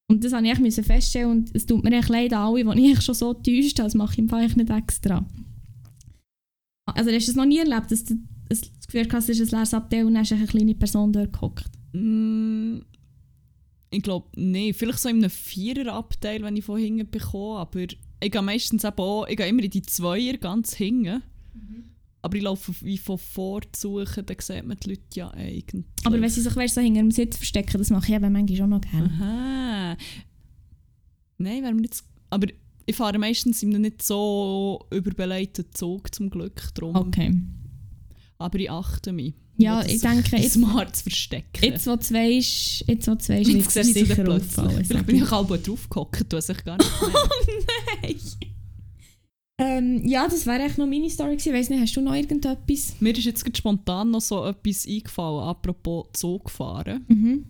Und 0.09 0.23
das 0.23 0.31
musste 0.31 0.67
ich 0.67 0.77
echt 0.77 0.85
feststellen 0.85 1.31
und 1.31 1.55
es 1.55 1.65
tut 1.65 1.83
mir 1.83 1.97
echt 1.97 2.09
leid 2.09 2.33
an 2.33 2.41
alle, 2.41 2.75
die 2.75 2.91
ich 2.91 3.01
schon 3.01 3.15
so 3.15 3.33
täuscht 3.33 3.79
habe, 3.79 3.87
das 3.87 3.95
mache 3.95 4.13
ich 4.13 4.19
im 4.19 4.29
Fall 4.29 4.47
nicht 4.47 4.69
extra. 4.69 5.25
Also 6.85 7.11
hast 7.11 7.27
du 7.27 7.31
es 7.31 7.35
noch 7.35 7.45
nie 7.45 7.59
erlebt, 7.59 7.91
dass 7.91 8.03
du 8.03 8.15
das 8.47 8.61
Gefühl 8.85 9.07
hast, 9.11 9.29
es 9.29 9.39
ist 9.39 9.53
ein 9.53 9.57
leeres 9.57 9.73
Abteil 9.73 10.05
und 10.05 10.15
dann 10.15 10.23
ist 10.23 10.33
eine 10.33 10.45
kleine 10.45 10.73
Person 10.73 11.13
dort 11.13 11.33
gehockt? 11.33 11.69
Mm, 11.93 12.79
ich 13.91 14.03
glaube, 14.03 14.27
nee. 14.35 14.73
Vielleicht 14.73 14.99
so 14.99 15.09
in 15.09 15.17
einem 15.17 15.29
Viererabteil, 15.29 16.43
wenn 16.43 16.57
ich 16.57 16.65
von 16.65 16.79
hinten 16.79 17.09
bekomme. 17.09 17.59
Aber 17.59 17.79
ich 17.79 17.97
gehe 18.19 18.41
meistens 18.41 18.83
eben 18.83 18.97
auch, 18.97 19.27
ich 19.27 19.37
gehe 19.37 19.47
immer 19.47 19.63
in 19.63 19.69
die 19.69 19.81
Zweier 19.81 20.37
ganz 20.37 20.75
hinten. 20.75 21.23
Aber 22.21 22.35
ich 22.35 22.43
laufe 22.43 22.73
wie 22.81 22.97
von 22.97 23.17
vorzuchen, 23.17 24.25
dann 24.25 24.37
sieht 24.39 24.65
man 24.65 24.77
die 24.77 24.89
Leute 24.89 25.01
ja 25.13 25.31
eigentlich. 25.31 25.85
Aber 26.03 26.19
wenn 26.19 26.29
sie 26.29 26.41
sich 26.41 26.53
weißt, 26.53 26.75
so 26.75 26.81
hinter 26.81 26.99
dem 26.99 27.11
Sitz 27.11 27.37
verstecken, 27.37 27.77
das 27.77 27.91
mache 27.91 28.09
ich 28.09 28.15
eben 28.15 28.33
manchmal 28.33 28.61
auch 28.63 28.67
noch 28.67 28.81
gerne. 28.81 29.09
Aha. 29.09 29.97
Nein, 31.37 31.63
wäre 31.63 31.73
mir 31.73 31.83
jetzt... 31.83 32.03
Aber 32.29 32.47
ich 32.85 32.95
fahre 32.95 33.17
meistens 33.19 33.63
in 33.63 33.69
einem 33.69 33.83
nicht 33.83 34.01
so 34.01 34.85
überbelegten 34.91 35.65
Zug 35.71 36.13
zum 36.13 36.29
Glück 36.29 36.73
drum. 36.73 36.93
Okay. 36.93 37.41
Aber 38.37 38.59
ich 38.59 38.69
achte 38.69 39.13
mich. 39.13 39.35
Ja, 39.59 39.85
ich 39.85 39.99
denke, 39.99 40.37
jetzt, 40.37 40.53
smart 40.53 40.95
zu 40.95 41.03
verstecken. 41.03 41.61
jetzt 41.61 41.85
wo 41.85 41.95
du 41.97 42.13
weisst, 42.13 42.85
jetzt 42.87 43.07
wo 43.07 43.15
du 43.15 43.29
weisst, 43.29 43.53
wird 43.53 43.75
es 43.75 43.93
sicher 43.93 44.29
auffallen. 44.29 44.85
Vielleicht 44.85 45.05
bin 45.05 45.17
ich. 45.17 45.23
ich 45.23 45.31
auch 45.33 45.45
draufgehockt, 45.45 46.31
du 46.31 46.37
hast 46.37 46.47
dich 46.47 46.63
gar 46.63 46.77
nicht 46.77 46.89
gemerkt. 48.01 48.37
Ähm, 49.57 50.07
ja, 50.07 50.25
das 50.29 50.45
wäre 50.45 50.61
eigentlich 50.61 50.77
noch 50.77 50.87
meine 50.87 51.09
Story 51.09 51.35
gewesen. 51.35 51.53
Weiss 51.53 51.69
nicht, 51.69 51.81
hast 51.81 51.93
du 51.93 51.99
noch 51.99 52.13
irgendetwas? 52.13 52.95
Mir 53.01 53.11
ist 53.11 53.25
jetzt 53.25 53.57
spontan 53.57 54.11
noch 54.11 54.21
so 54.21 54.45
etwas 54.45 54.87
eingefallen, 54.87 55.43
apropos 55.43 56.07
Zug 56.13 56.49
fahren. 56.49 57.05
Mhm. 57.09 57.45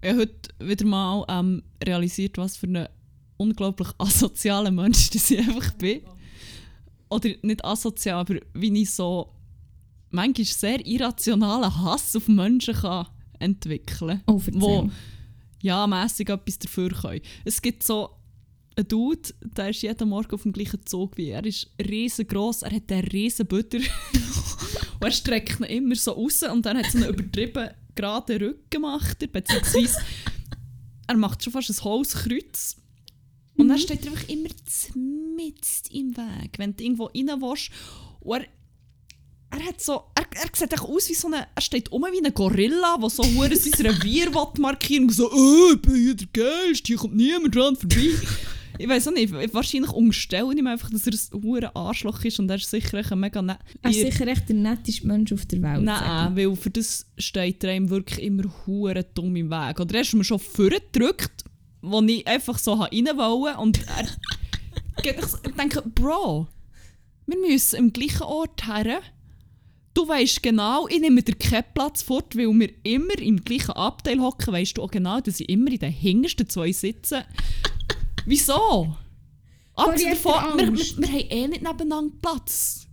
Ich 0.00 0.08
habe 0.08 0.20
heute 0.20 0.66
wieder 0.66 0.86
mal 0.86 1.26
ähm, 1.28 1.62
realisiert, 1.84 2.38
was 2.38 2.56
für 2.56 2.68
ein 2.68 2.88
unglaublich 3.36 3.88
asozialer 3.98 4.70
Mensch 4.70 5.10
das 5.10 5.30
ich 5.30 5.40
einfach 5.40 5.72
bin. 5.74 6.00
Oder 7.10 7.28
nicht 7.42 7.62
asozial, 7.62 8.20
aber 8.20 8.36
wie 8.54 8.80
ich 8.80 8.90
so 8.90 9.28
manchmal 10.10 10.44
sehr 10.44 10.86
irrationalen 10.86 11.82
Hass 11.82 12.16
auf 12.16 12.28
Menschen 12.28 12.74
kann 12.74 13.08
entwickeln 13.38 14.22
Oh, 14.26 14.40
erzähl. 14.44 14.60
Wo 14.60 14.90
ja 15.62 15.86
mässig 15.86 16.28
etwas 16.30 16.58
dafür 16.58 16.90
können. 16.90 17.20
Es 17.44 17.60
gibt 17.60 17.82
so 17.82 18.10
einen 18.76 18.88
Dude, 18.88 19.34
der 19.42 19.70
ist 19.70 19.82
jeden 19.82 20.08
Morgen 20.08 20.32
auf 20.32 20.42
dem 20.42 20.52
gleichen 20.52 20.84
Zug 20.86 21.16
wie 21.16 21.28
er. 21.30 21.40
Er 21.40 21.46
ist 21.46 21.70
riesengroß, 21.80 22.62
er 22.62 22.76
hat 22.76 22.92
einen 22.92 23.08
riesen 23.08 23.46
Butter. 23.46 23.78
und 25.00 25.02
er 25.02 25.10
streckt 25.10 25.60
ihn 25.60 25.64
immer 25.66 25.96
so 25.96 26.12
raus 26.12 26.42
und 26.44 26.64
dann 26.64 26.78
hat 26.78 26.86
er 26.86 26.90
so 26.90 26.98
einen 26.98 27.08
übertrieben 27.08 27.70
geraden 27.94 28.36
Rücken 28.38 28.70
gemacht, 28.70 29.16
er, 29.20 29.28
beziehungsweise 29.28 29.98
er 31.08 31.16
macht 31.16 31.42
schon 31.42 31.52
fast 31.52 31.70
ein 31.70 31.84
Holzkreuz. 31.84 32.76
Und 33.56 33.68
dann 33.68 33.78
steht 33.78 34.06
er 34.06 34.12
einfach 34.12 34.28
immer 34.28 34.48
mitten 35.34 35.90
im 35.90 36.16
Weg, 36.16 36.58
wenn 36.58 36.76
du 36.76 36.84
irgendwo 36.84 37.06
rein 37.06 37.40
willst. 37.40 37.70
Und 38.20 38.42
er, 38.42 38.46
er 39.50 39.64
hat 39.64 39.80
so, 39.80 40.04
er, 40.14 40.26
er 40.32 40.48
sieht 40.52 40.72
echt 40.72 40.82
aus 40.82 41.08
wie 41.08 41.14
so 41.14 41.28
eine, 41.28 41.46
er 41.54 41.62
steht 41.62 41.90
um 41.90 42.02
wie 42.02 42.24
ein 42.24 42.34
Gorilla, 42.34 42.96
der 43.00 43.10
so 43.10 43.24
hure 43.24 43.56
sein 43.56 43.86
Revier 43.86 44.30
markieren 44.58 45.04
und 45.04 45.12
so, 45.12 45.30
oh, 45.30 45.72
ich 45.74 45.82
bin 45.82 45.94
hier 45.94 46.14
der 46.14 46.26
Geilste, 46.32 46.86
hier 46.86 46.96
kommt 46.96 47.16
niemand 47.16 47.54
dran 47.54 47.76
vorbei. 47.76 48.10
Ich 48.80 48.88
weiß 48.88 49.08
auch 49.08 49.12
nicht, 49.12 49.32
wahrscheinlich 49.52 49.90
unterstelle 49.90 50.52
ich 50.52 50.58
ihm 50.58 50.66
einfach, 50.68 50.88
dass 50.90 51.06
er 51.06 51.12
ein 51.12 51.42
hure 51.42 51.74
Arschloch 51.74 52.24
ist 52.24 52.38
und 52.38 52.48
er 52.48 52.56
ist 52.56 52.70
sicher 52.70 52.98
echt 52.98 53.10
ein 53.10 53.18
mega 53.18 53.42
nett. 53.42 53.58
Er 53.82 53.90
ist 53.90 54.00
sicher 54.00 54.26
echt 54.28 54.48
der 54.48 54.54
netteste 54.54 55.06
Mensch 55.06 55.32
auf 55.32 55.46
der 55.46 55.60
Welt. 55.62 55.82
Nein, 55.82 56.36
weil 56.36 56.54
für 56.54 56.70
das 56.70 57.06
steht 57.16 57.64
er 57.64 57.74
ihm 57.74 57.90
wirklich 57.90 58.22
immer 58.22 58.44
hure 58.66 59.04
dumm 59.14 59.34
im 59.34 59.50
Weg. 59.50 59.80
Oder 59.80 59.96
er 59.96 60.00
ist 60.02 60.14
mir 60.14 60.22
schon 60.22 60.38
vorgedrückt, 60.38 61.44
wo 61.82 62.00
ich 62.02 62.24
einfach 62.28 62.58
so 62.58 62.74
rein 62.74 63.08
wollte 63.16 63.58
und 63.58 63.84
er 63.88 64.06
ich 65.04 65.54
denke, 65.54 65.82
Bro, 65.82 66.46
wir 67.26 67.38
müssen 67.38 67.78
am 67.78 67.92
gleichen 67.92 68.22
Ort 68.22 68.66
her. 68.66 69.00
Du 69.98 70.06
weißt 70.06 70.44
genau, 70.44 70.86
ich 70.86 71.00
nehme 71.00 71.24
dir 71.24 71.34
keinen 71.34 71.64
Platz 71.74 72.02
fort, 72.02 72.36
weil 72.36 72.46
wir 72.56 72.70
immer 72.84 73.18
im 73.18 73.42
gleichen 73.42 73.72
Abteil 73.72 74.20
hocken. 74.20 74.54
Weißt 74.54 74.78
du 74.78 74.84
auch 74.84 74.92
genau, 74.92 75.20
dass 75.20 75.40
ich 75.40 75.48
immer 75.48 75.72
in 75.72 75.80
den 75.80 75.90
hintersten 75.90 76.48
zwei 76.48 76.70
sitze. 76.70 77.24
Wieso? 78.24 78.94
Abgesehen 79.74 80.10
davon, 80.10 80.56
wir, 80.56 80.72
wir, 80.72 80.98
wir 80.98 81.08
haben 81.08 81.30
eh 81.30 81.48
nicht 81.48 81.62
nebeneinander 81.62 82.14
Platz. 82.22 82.86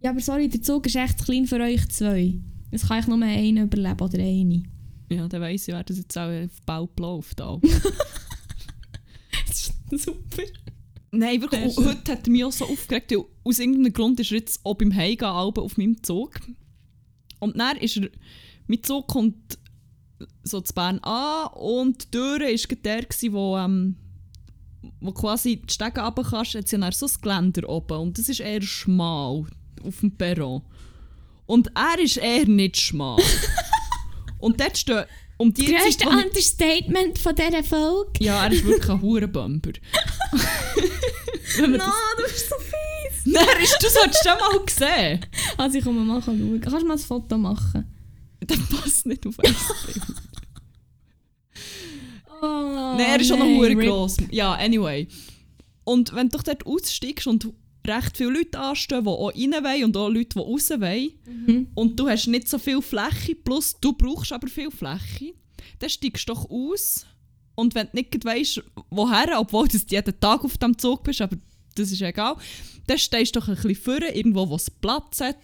Ja, 0.00 0.10
aber 0.10 0.20
sorry, 0.20 0.48
der 0.48 0.62
Zug 0.62 0.86
ist 0.86 0.94
echt 0.94 1.24
klein 1.24 1.48
für 1.48 1.58
euch 1.58 1.88
zwei. 1.88 2.34
Es 2.70 2.86
kann 2.86 3.00
ich 3.00 3.08
nur 3.08 3.20
einer 3.20 3.64
überleben 3.64 4.00
oder 4.00 4.18
eine. 4.20 4.62
Ja, 5.10 5.26
dann 5.26 5.40
weiss 5.40 5.66
ich, 5.66 5.74
wer 5.74 5.82
das 5.82 5.98
jetzt 5.98 6.16
auch 6.16 6.30
auf 6.30 6.62
Baub 6.64 7.00
läuft. 7.00 7.40
Auch. 7.40 7.60
Super. 9.90 10.44
Nein, 11.12 11.42
wirklich. 11.42 11.76
Und 11.76 11.86
heute 11.86 12.12
hat 12.12 12.26
er 12.26 12.30
mich 12.30 12.44
auch 12.44 12.52
so 12.52 12.64
aufgeregt, 12.64 13.10
weil 13.12 13.24
aus 13.44 13.58
irgendeinem 13.58 13.92
Grund 13.92 14.18
ist 14.18 14.32
er 14.32 14.38
jetzt 14.38 14.60
auch 14.64 14.74
beim 14.74 14.94
Heimgehen 14.94 15.28
auf 15.28 15.76
meinem 15.76 16.02
Zug. 16.02 16.40
Und 17.38 17.58
dann 17.58 17.76
ist 17.76 17.98
er, 17.98 18.08
mein 18.66 18.82
Zug 18.82 19.08
kommt 19.08 19.58
so 20.42 20.60
zu 20.60 20.72
Bern 20.72 21.00
an 21.00 21.48
und 21.54 22.04
die 22.04 22.10
Tür 22.12 22.40
war 22.40 22.76
der, 22.76 23.02
gewesen, 23.02 23.32
wo, 23.32 23.58
ähm, 23.58 23.96
wo 25.00 25.12
quasi 25.12 25.56
die 25.56 25.72
Stege 25.74 26.00
runter 26.00 26.22
kannst, 26.28 26.54
hat 26.54 26.68
sie 26.68 26.78
dann 26.78 26.92
so 26.92 27.06
ein 27.06 27.12
Geländer 27.20 27.68
oben 27.68 27.98
und 27.98 28.18
das 28.18 28.28
ist 28.28 28.40
eher 28.40 28.62
schmal 28.62 29.44
auf 29.84 30.00
dem 30.00 30.16
Perron. 30.16 30.62
Und 31.46 31.70
er 31.74 31.98
ist 32.02 32.16
eher 32.16 32.46
nicht 32.46 32.78
schmal. 32.78 33.20
und 34.38 34.60
dort 34.60 34.78
stehen 34.78 35.04
um 35.36 35.52
die 35.52 35.66
wo 35.66 35.88
ich- 35.88 36.06
Understatement 36.06 37.18
von 37.18 37.34
dieser 37.34 37.64
Folge. 37.64 38.12
Ja, 38.24 38.44
er 38.44 38.52
ist 38.52 38.64
wirklich 38.64 38.88
ein 38.88 39.02
Hurenbomber. 39.02 39.72
Das 41.56 41.66
du 42.16 42.22
bist 42.24 42.48
so 42.48 42.54
fies. 42.56 43.24
Nein, 43.32 43.46
hast 43.60 43.82
du 43.82 43.88
schon 43.88 44.38
mal 44.38 44.64
gesehen. 44.64 45.20
Also 45.56 45.78
ich 45.78 45.84
komme 45.84 46.00
mal 46.00 46.22
schauen. 46.22 46.60
Kannst 46.60 46.82
du 46.82 46.86
mal 46.86 46.94
ein 46.94 46.98
Foto 46.98 47.38
machen? 47.38 47.86
Das 48.40 48.58
passt 48.68 49.06
nicht 49.06 49.26
auf 49.26 49.34
Facebook. 49.36 50.06
Oh, 52.44 52.94
Nein, 52.96 52.98
er 53.08 53.20
ist 53.20 53.28
schon 53.28 53.38
noch 53.38 53.46
nein, 53.46 53.56
hure 53.56 53.76
gross. 53.76 54.16
Ja, 54.32 54.54
anyway. 54.54 55.06
Und 55.84 56.12
wenn 56.12 56.28
du 56.28 56.36
doch 56.38 56.42
dort 56.42 56.66
aussteigst 56.66 57.28
und 57.28 57.48
recht 57.86 58.16
viele 58.16 58.30
Leute 58.30 58.58
anstehen, 58.58 59.04
die 59.04 59.08
auch 59.10 59.28
rein 59.32 59.52
wollen 59.64 59.84
und 59.84 59.96
auch 59.96 60.08
Leute, 60.08 60.30
die 60.34 60.38
raus 60.40 60.70
wollen, 60.70 61.10
Mhm. 61.24 61.68
und 61.76 61.98
du 62.00 62.08
hast 62.08 62.26
nicht 62.26 62.48
so 62.48 62.58
viel 62.58 62.82
Fläche, 62.82 63.36
plus 63.36 63.76
du 63.80 63.92
brauchst 63.92 64.32
aber 64.32 64.48
viel 64.48 64.72
Fläche, 64.72 65.34
dann 65.78 65.88
steigst 65.90 66.28
du 66.28 66.32
doch 66.34 66.50
aus. 66.50 67.06
Und 67.54 67.74
wenn 67.74 67.88
du 67.88 67.96
nicht 67.96 68.24
weißt, 68.24 68.62
woher, 68.90 69.38
obwohl 69.38 69.68
du 69.68 69.78
jeden 69.88 70.20
Tag 70.20 70.44
auf 70.44 70.56
dem 70.58 70.78
Zug 70.78 71.02
bist, 71.04 71.20
aber 71.20 71.36
das 71.74 71.90
ist 71.90 72.02
egal, 72.02 72.36
dann 72.86 72.98
stehst 72.98 73.36
du 73.36 73.40
doch 73.40 73.48
ein 73.48 73.54
bisschen 73.54 73.76
vorne, 73.76 74.14
irgendwo, 74.14 74.48
wo 74.48 74.56
es 74.56 74.70
Platz 74.70 75.20
hat, 75.20 75.36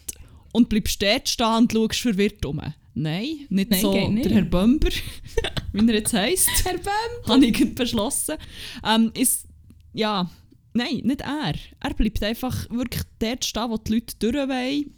und 0.52 0.68
bleibst 0.68 1.00
dort 1.02 1.28
stehen 1.28 1.46
und 1.46 1.72
schaust 1.72 2.00
verwirrt 2.00 2.44
um. 2.44 2.60
Nein, 2.94 3.46
nicht 3.48 3.70
Nein, 3.70 3.80
so 3.80 4.08
nicht. 4.08 4.24
der 4.24 4.32
Herr 4.32 4.42
Bömber, 4.42 4.88
wie 5.72 5.86
er 5.86 5.94
jetzt 5.94 6.12
heisst 6.12 6.64
Herr 6.64 6.78
Böhm. 6.78 7.28
habe 7.28 7.46
ich 7.46 7.74
beschlossen. 7.74 8.36
Ähm, 8.84 9.12
ist, 9.14 9.46
ja, 9.92 10.28
nein, 10.72 11.02
nicht 11.04 11.20
er. 11.20 11.54
Er 11.80 11.94
bleibt 11.94 12.22
einfach 12.22 12.68
wirklich 12.70 13.02
dort 13.20 13.44
stehen, 13.44 13.70
wo 13.70 13.76
die 13.76 13.94
Leute 13.94 14.16
durch 14.18 14.34
wollen 14.34 14.94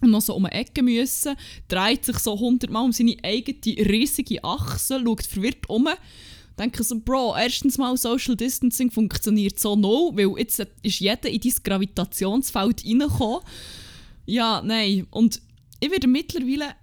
und 0.00 0.10
noch 0.10 0.22
so 0.22 0.34
um 0.34 0.46
eine 0.46 0.54
Ecke 0.54 0.82
müssen, 0.82 1.36
dreht 1.68 2.04
sich 2.04 2.18
so 2.18 2.38
hundertmal 2.38 2.84
um 2.84 2.92
seine 2.92 3.16
eigene 3.22 3.88
riesige 3.88 4.42
Achse, 4.42 5.02
schaut 5.04 5.26
verwirrt 5.26 5.68
um. 5.68 5.88
Denke 6.58 6.84
so, 6.84 7.00
Bro, 7.00 7.34
erstens 7.36 7.78
mal 7.78 7.96
Social 7.96 8.36
Distancing 8.36 8.90
funktioniert 8.90 9.58
so 9.58 9.74
null, 9.74 10.12
weil 10.14 10.38
jetzt 10.38 10.60
ist 10.82 11.00
jeder 11.00 11.28
in 11.28 11.40
dein 11.40 11.52
Gravitationsfeld 11.64 12.84
reingekommen. 12.84 13.40
Ja, 14.26 14.62
nein. 14.62 15.06
Und 15.10 15.40
ich 15.80 15.90
werde 15.90 16.06
mittlerweile, 16.06 16.74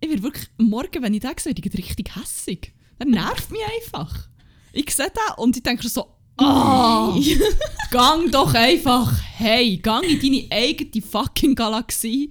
ich 0.00 0.08
werde 0.08 0.22
wirklich 0.22 0.48
morgen, 0.56 1.02
wenn 1.02 1.14
ich 1.14 1.20
das 1.20 1.44
sehe, 1.44 1.52
ich 1.52 1.64
richtig 1.64 2.16
hässig. 2.16 2.72
Das 2.98 3.08
nervt 3.08 3.50
mich 3.50 3.60
einfach. 3.62 4.28
Ich 4.72 4.94
sehe 4.94 5.12
das 5.14 5.36
und 5.38 5.56
ich 5.56 5.62
denke 5.62 5.86
so, 5.88 6.06
ah, 6.38 7.14
gang 7.90 8.30
doch 8.30 8.54
einfach, 8.54 9.20
hey, 9.36 9.76
gang 9.76 10.04
in 10.04 10.20
deine 10.20 10.46
eigene 10.50 11.02
fucking 11.02 11.54
Galaxie. 11.54 12.30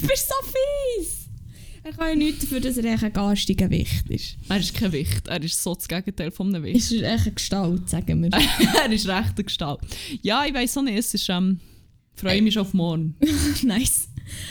Du 0.00 0.06
bist 0.06 0.28
so 0.28 0.34
fies. 0.46 1.19
Er 1.82 1.92
kann 1.92 2.08
ja 2.08 2.14
nichts 2.14 2.40
dafür, 2.40 2.60
dass 2.60 2.76
er 2.76 3.02
ein 3.02 3.12
garstiger 3.12 3.70
Wicht 3.70 4.10
ist. 4.10 4.36
Er 4.48 4.58
ist 4.58 4.74
kein 4.74 4.92
Wicht, 4.92 5.28
er 5.28 5.42
ist 5.42 5.62
so 5.62 5.74
das 5.74 5.88
Gegenteil 5.88 6.30
von 6.30 6.54
einem 6.54 6.64
Wicht. 6.64 6.76
Ist 6.76 6.92
er 6.92 7.14
echt 7.14 7.26
eine 7.26 7.34
Gestalt, 7.34 7.88
sagen 7.88 8.22
wir. 8.22 8.30
er 8.84 8.92
ist 8.92 9.08
recht 9.08 9.32
eine 9.34 9.44
Gestalt. 9.44 9.80
Ja, 10.22 10.44
ich 10.44 10.52
weiß 10.52 10.76
auch 10.76 10.82
nicht, 10.82 10.98
es 10.98 11.14
ist, 11.14 11.28
ähm, 11.30 11.58
freue 12.14 12.42
mich 12.42 12.54
schon 12.54 12.62
auf 12.62 12.74
morgen. 12.74 13.16
nice. 13.62 14.08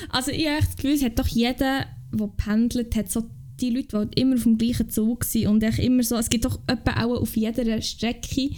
Also 0.09 0.31
ich 0.31 0.47
habe 0.47 0.65
das 0.65 0.75
Gefühl, 0.75 0.93
es 0.93 1.03
hat 1.03 1.19
doch 1.19 1.27
jeder, 1.27 1.85
der 2.11 2.27
pendelt, 2.37 2.95
hat 2.95 3.11
so 3.11 3.29
die 3.59 3.69
Leute, 3.69 3.87
die 3.87 3.95
halt 3.95 4.19
immer 4.19 4.35
auf 4.35 4.43
dem 4.43 4.57
gleichen 4.57 4.89
Zug 4.89 5.23
sind 5.23 5.47
und 5.47 5.63
echt 5.63 5.79
immer 5.79 6.01
so, 6.01 6.15
es 6.15 6.29
gibt 6.29 6.45
doch 6.45 6.59
etwa 6.67 7.03
auch 7.03 7.21
auf 7.21 7.35
jeder 7.35 7.81
Strecke, 7.81 8.51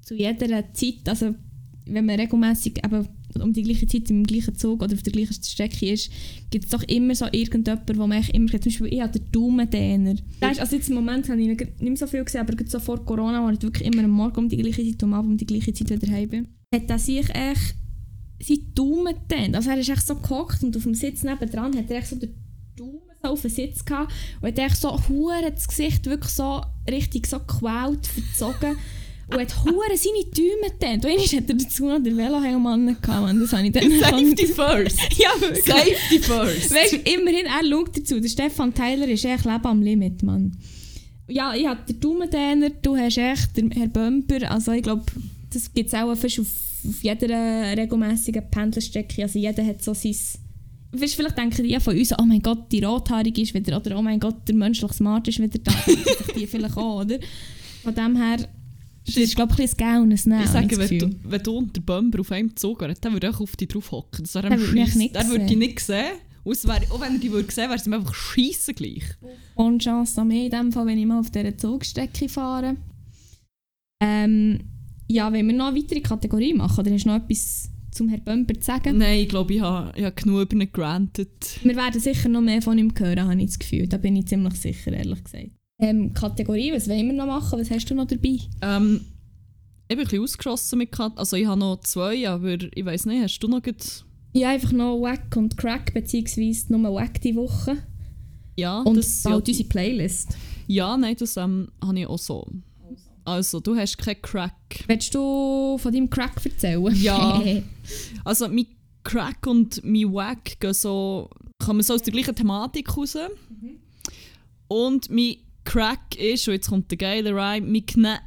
zu 0.00 0.14
jeder 0.14 0.72
Zeit, 0.72 1.06
also 1.06 1.34
wenn 1.84 2.06
man 2.06 2.20
regelmäßig 2.20 2.84
eben 2.84 3.08
um 3.42 3.52
die 3.52 3.62
gleiche 3.62 3.86
Zeit 3.86 4.10
im 4.10 4.24
gleichen 4.24 4.56
Zug 4.56 4.82
oder 4.82 4.94
auf 4.94 5.02
der 5.02 5.12
gleichen 5.12 5.42
Strecke 5.42 5.90
ist, 5.90 6.10
gibt 6.50 6.64
es 6.64 6.70
doch 6.70 6.82
immer 6.84 7.14
so 7.14 7.26
irgendjemanden, 7.30 7.98
wo 7.98 8.06
man 8.06 8.18
echt 8.18 8.34
immer, 8.34 8.48
zum 8.48 8.60
Beispiel 8.60 8.86
ich 8.92 9.00
habe 9.00 9.18
den 9.18 9.30
Daumendenner. 9.32 10.16
Das 10.40 10.52
ist, 10.52 10.60
also 10.60 10.76
jetzt 10.76 10.88
im 10.88 10.94
Moment 10.96 11.28
habe 11.28 11.40
ich 11.40 11.48
nicht 11.48 11.80
mehr 11.80 11.96
so 11.96 12.06
viel 12.06 12.24
gesehen, 12.24 12.40
aber 12.40 12.54
so 12.66 12.78
vor 12.80 13.04
Corona, 13.04 13.44
wo 13.44 13.50
ich 13.50 13.62
wirklich 13.62 13.86
immer 13.86 14.04
am 14.04 14.10
Morgen 14.10 14.36
um 14.38 14.48
die 14.48 14.56
gleiche 14.56 14.84
Zeit, 14.84 15.02
am 15.02 15.14
Abend 15.14 15.32
um 15.32 15.36
die 15.36 15.46
gleiche 15.46 15.72
Zeit 15.72 15.90
wieder 15.90 16.12
heim 16.12 16.28
bin, 16.28 16.48
hat 16.74 16.90
er 16.90 16.98
sich 16.98 17.28
echt 17.30 17.74
seinen 18.40 18.74
Daumen 18.74 19.14
gedehnt. 19.14 19.56
Also 19.56 19.70
er 19.70 19.78
ist 19.78 19.88
echt 19.88 20.06
so 20.06 20.14
gehockt 20.16 20.62
und 20.62 20.76
auf 20.76 20.82
dem 20.82 20.94
Sitz 20.94 21.22
nebendran 21.22 21.76
hat 21.76 21.90
er 21.90 21.98
echt 21.98 22.08
so 22.08 22.16
den 22.16 22.34
Daumen 22.76 23.00
so 23.22 23.30
auf 23.30 23.42
den 23.42 23.50
Sitz 23.50 23.84
gehabt 23.84 24.12
und 24.40 24.48
hat 24.48 24.58
echt 24.58 24.76
so 24.76 24.96
hure 25.08 25.50
das 25.52 25.66
Gesicht 25.66 26.06
wirklich 26.06 26.32
so 26.32 26.62
richtig 26.88 27.26
so 27.26 27.38
gequält, 27.38 28.06
verzogen. 28.06 28.76
Und 29.30 29.40
hat 29.40 29.64
hure 29.64 29.96
seine 29.96 30.24
Däume 30.34 30.70
getan. 30.72 30.94
Und 30.94 31.06
einmal 31.06 31.26
hat 31.26 31.48
er 31.48 31.54
dazu 31.54 31.86
noch 31.86 32.02
den 32.02 32.16
Velohelm 32.16 32.66
angehabt. 32.66 33.40
Das 33.42 33.52
habe 33.52 33.66
ich 33.66 33.72
dann 33.72 33.90
Safety 34.00 34.46
first. 34.46 34.98
Ja, 35.18 35.28
wirklich. 35.38 35.64
Safety 35.64 36.18
first. 36.20 36.74
Weißt 36.74 36.92
du, 36.94 36.96
immerhin, 36.96 37.46
er 37.46 37.68
schaut 37.68 37.96
dazu. 37.96 38.20
Der 38.20 38.28
Stefan 38.28 38.72
Tyler 38.72 39.06
ist 39.08 39.24
echt 39.26 39.44
Leben 39.44 39.66
am 39.66 39.82
Limit, 39.82 40.22
Mann. 40.22 40.56
Ja, 41.28 41.54
ich 41.54 41.66
habe 41.66 41.80
den 41.86 42.00
Daumentrainer, 42.00 42.70
du 42.70 42.96
hast 42.96 43.18
echt 43.18 43.54
den 43.56 43.70
Herr 43.70 43.88
Bumper. 43.88 44.50
Also 44.50 44.72
ich 44.72 44.82
glaube, 44.82 45.04
das 45.52 45.72
gibt 45.74 45.88
es 45.88 45.94
auch 45.94 46.14
fast 46.14 46.40
auf, 46.40 46.46
auf 46.88 47.02
jeder 47.02 47.76
regelmäßigen 47.76 48.48
Pendelstrecke. 48.50 49.22
Also 49.22 49.38
jeder 49.38 49.64
hat 49.64 49.82
so 49.82 49.92
sein... 49.92 50.16
Weißt, 50.90 51.16
vielleicht 51.16 51.36
denken 51.36 51.64
die 51.64 51.78
von 51.80 51.98
uns, 51.98 52.18
oh 52.18 52.24
mein 52.24 52.40
Gott, 52.40 52.72
die 52.72 52.82
Rothaarige 52.82 53.42
ist 53.42 53.52
wieder, 53.52 53.76
oder 53.76 53.98
oh 53.98 54.00
mein 54.00 54.18
Gott, 54.18 54.48
der 54.48 54.54
menschliche 54.54 54.94
Smart 54.94 55.28
ist 55.28 55.38
wieder 55.38 55.58
da. 55.58 55.72
Die 56.34 56.46
vielleicht 56.46 56.78
auch, 56.78 57.02
oder? 57.02 57.18
Von 57.82 57.94
dem 57.94 58.16
her, 58.16 58.38
das 59.14 59.24
ist 59.24 59.36
glaube 59.36 59.52
ich 59.54 59.58
ein 59.60 59.66
bisschen 59.66 59.86
ein 59.86 60.08
Nehmen. 60.08 60.44
Ich 60.44 60.50
sage, 60.50 60.78
wenn 60.78 60.98
du, 60.98 61.10
wenn 61.24 61.42
du 61.42 61.56
und 61.56 61.76
der 61.76 61.80
Bumper 61.82 62.20
auf 62.20 62.32
einem 62.32 62.56
Zug 62.56 62.80
wären, 62.80 62.94
dann 63.00 63.12
würde 63.12 63.28
ich 63.28 63.40
auf 63.40 63.56
dich 63.56 63.68
drauf 63.68 63.90
hocken. 63.92 64.24
Das 64.24 64.34
wäre 64.34 64.50
nicht 64.56 65.14
Der 65.14 65.26
würde 65.26 65.38
sehen. 65.40 65.46
dich 65.46 65.56
nicht 65.56 65.80
sehen. 65.80 66.12
Und 66.44 66.52
es 66.56 66.66
wäre, 66.66 66.80
auch 66.90 67.00
wenn 67.00 67.14
er 67.14 67.18
dich 67.18 67.30
würde 67.30 67.50
sehen, 67.52 67.68
wäre 67.68 67.78
es 67.78 67.86
ihm 67.86 67.92
einfach 67.92 68.14
scheiße 68.14 68.72
gleich. 68.74 69.04
Und 69.54 69.82
Chance 69.82 70.20
an 70.20 70.28
mehr 70.28 70.44
in 70.44 70.50
dem 70.50 70.72
Fall, 70.72 70.86
wenn 70.86 70.98
ich 70.98 71.06
mal 71.06 71.18
auf 71.20 71.30
dieser 71.30 71.56
Zugstrecke 71.56 72.28
fahre. 72.28 72.76
Ähm, 74.02 74.60
ja, 75.08 75.32
wenn 75.32 75.46
wir 75.46 75.54
noch 75.54 75.68
eine 75.68 75.76
weitere 75.78 76.00
Kategorie 76.00 76.54
machen, 76.54 76.80
oder 76.80 76.92
hast 76.92 77.04
du 77.04 77.08
noch 77.08 77.16
etwas 77.16 77.70
zum 77.90 78.08
Herrn 78.08 78.24
Bumper 78.24 78.54
zu 78.54 78.62
sagen? 78.66 78.98
Nein, 78.98 79.20
ich 79.20 79.28
glaube, 79.28 79.54
ich 79.54 79.60
habe, 79.60 79.92
ich 79.98 80.04
habe 80.04 80.14
genug 80.14 80.52
über 80.52 80.62
ihn 80.62 80.72
gerantet. 80.72 81.58
Wir 81.62 81.76
werden 81.76 82.00
sicher 82.00 82.28
noch 82.28 82.40
mehr 82.42 82.62
von 82.62 82.78
ihm 82.78 82.92
hören, 82.96 83.28
habe 83.28 83.40
ich 83.40 83.46
das 83.46 83.58
Gefühl. 83.58 83.86
Da 83.88 83.96
bin 83.96 84.16
ich 84.16 84.26
ziemlich 84.26 84.54
sicher, 84.54 84.92
ehrlich 84.92 85.24
gesagt. 85.24 85.50
Ähm, 85.80 86.12
Kategorie, 86.12 86.72
was 86.72 86.88
wollen 86.88 87.06
wir 87.06 87.12
noch 87.12 87.26
machen? 87.26 87.60
Was 87.60 87.70
hast 87.70 87.86
du 87.90 87.94
noch 87.94 88.06
dabei? 88.06 88.38
Ähm, 88.62 89.00
ich 89.88 89.96
bin 89.96 90.00
ein 90.00 90.04
bisschen 90.04 90.22
ausgeschossen 90.22 90.78
mit 90.78 90.92
Kat. 90.92 91.12
Also 91.16 91.36
ich 91.36 91.46
habe 91.46 91.58
noch 91.58 91.80
zwei, 91.80 92.28
aber 92.28 92.56
ich 92.74 92.84
weiß 92.84 93.06
nicht, 93.06 93.22
hast 93.22 93.38
du 93.40 93.48
noch 93.48 93.62
gut... 93.62 94.04
Ja, 94.32 94.50
einfach 94.50 94.72
noch 94.72 95.00
Wack 95.00 95.34
und 95.36 95.56
Crack, 95.56 95.94
beziehungsweise 95.94 96.72
nur 96.72 96.92
Wack 96.94 97.20
die 97.22 97.34
Woche. 97.34 97.78
Ja, 98.56 98.80
Und 98.82 98.96
das, 98.96 99.22
bald 99.22 99.46
ja, 99.48 99.52
unsere 99.52 99.68
Playlist. 99.68 100.36
ja, 100.66 100.96
nein, 100.96 101.16
das 101.18 101.36
ähm, 101.36 101.68
habe 101.82 102.00
ich 102.00 102.06
auch 102.06 102.18
so. 102.18 102.46
Also, 103.24 103.60
du 103.60 103.76
hast 103.76 103.96
keinen 103.98 104.20
Crack. 104.20 104.84
Willst 104.86 105.14
du 105.14 105.78
von 105.78 105.92
deinem 105.92 106.10
Crack 106.10 106.44
erzählen? 106.44 106.94
Ja. 106.96 107.40
Also, 108.24 108.48
mein 108.48 108.66
Crack 109.04 109.46
und 109.46 109.82
mein 109.84 110.12
Wack 110.12 110.60
gehen 110.60 110.74
so, 110.74 111.30
kommen 111.64 111.82
so 111.82 111.94
aus 111.94 112.02
der 112.02 112.12
gleichen 112.12 112.34
Thematik 112.34 112.94
raus. 112.96 113.16
Und 114.66 115.08
mein 115.10 115.36
Crack 115.68 116.16
ist, 116.16 116.48
und 116.48 116.54
jetzt 116.54 116.70
kommt 116.70 116.90
der 116.90 116.96
geile 116.96 117.30
Rhyme, 117.30 117.70
mein 117.70 117.84
Kne... 117.84 118.20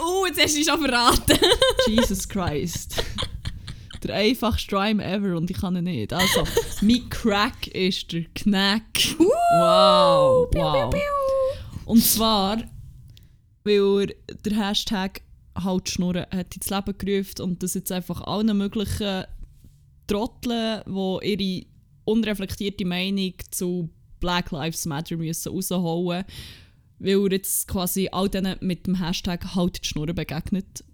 oh, 0.00 0.26
jetzt 0.26 0.42
hast 0.42 0.54
du 0.54 0.58
dich 0.58 0.66
schon 0.66 0.80
verraten. 0.80 1.38
Jesus 1.88 2.28
Christ. 2.28 3.04
der 4.02 4.16
einfachste 4.16 4.74
Rhyme 4.74 5.00
ever 5.00 5.36
und 5.36 5.48
ich 5.48 5.58
kann 5.58 5.76
ihn 5.76 5.84
nicht. 5.84 6.12
Also, 6.12 6.42
mein 6.80 7.08
Crack 7.08 7.68
ist 7.68 8.10
der 8.12 8.24
Knack. 8.34 8.82
wow, 9.16 10.48
wow. 10.54 10.94
Und 11.84 12.02
zwar, 12.02 12.64
weil 13.62 14.10
er 14.26 14.34
der 14.44 14.68
Hashtag 14.68 15.22
halt 15.54 15.88
schnurren 15.88 16.26
hat 16.34 16.56
ins 16.56 16.68
Leben 16.68 16.98
gerufen 16.98 17.42
und 17.42 17.62
das 17.62 17.74
jetzt 17.74 17.92
einfach 17.92 18.22
allen 18.22 18.58
möglichen 18.58 19.24
Trotteln, 20.08 20.82
die 20.84 21.62
ihre 21.62 21.66
unreflektierte 22.06 22.84
Meinung 22.84 23.34
zu 23.52 23.88
Black 24.20 24.50
Lives 24.50 24.86
Matter 24.86 25.16
müssen 25.16 25.52
rausholen 25.52 26.24
weil 26.98 27.26
er 27.26 27.32
jetzt 27.32 27.68
quasi 27.68 28.08
all 28.10 28.28
denen 28.28 28.56
mit 28.60 28.86
dem 28.86 28.94
Hashtag 28.94 29.54
halt 29.54 29.82
die 29.82 29.88
Schnurren 29.88 30.14
begegnet. 30.14 30.84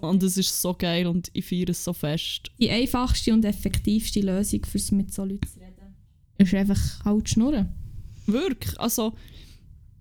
Und 0.00 0.22
es 0.22 0.36
ist 0.36 0.60
so 0.60 0.74
geil 0.74 1.06
und 1.06 1.30
ich 1.32 1.46
feiere 1.46 1.70
es 1.70 1.82
so 1.82 1.92
fest. 1.92 2.50
Die 2.60 2.70
einfachste 2.70 3.32
und 3.32 3.44
effektivste 3.44 4.20
Lösung, 4.20 4.64
fürs 4.66 4.92
mit 4.92 5.14
so 5.14 5.24
Leuten 5.24 5.46
zu 5.48 5.58
reden, 5.58 5.96
ist 6.36 6.52
einfach 6.52 7.04
halt 7.04 7.28
schnurren. 7.30 7.72
Wirklich, 8.26 8.78
also 8.78 9.14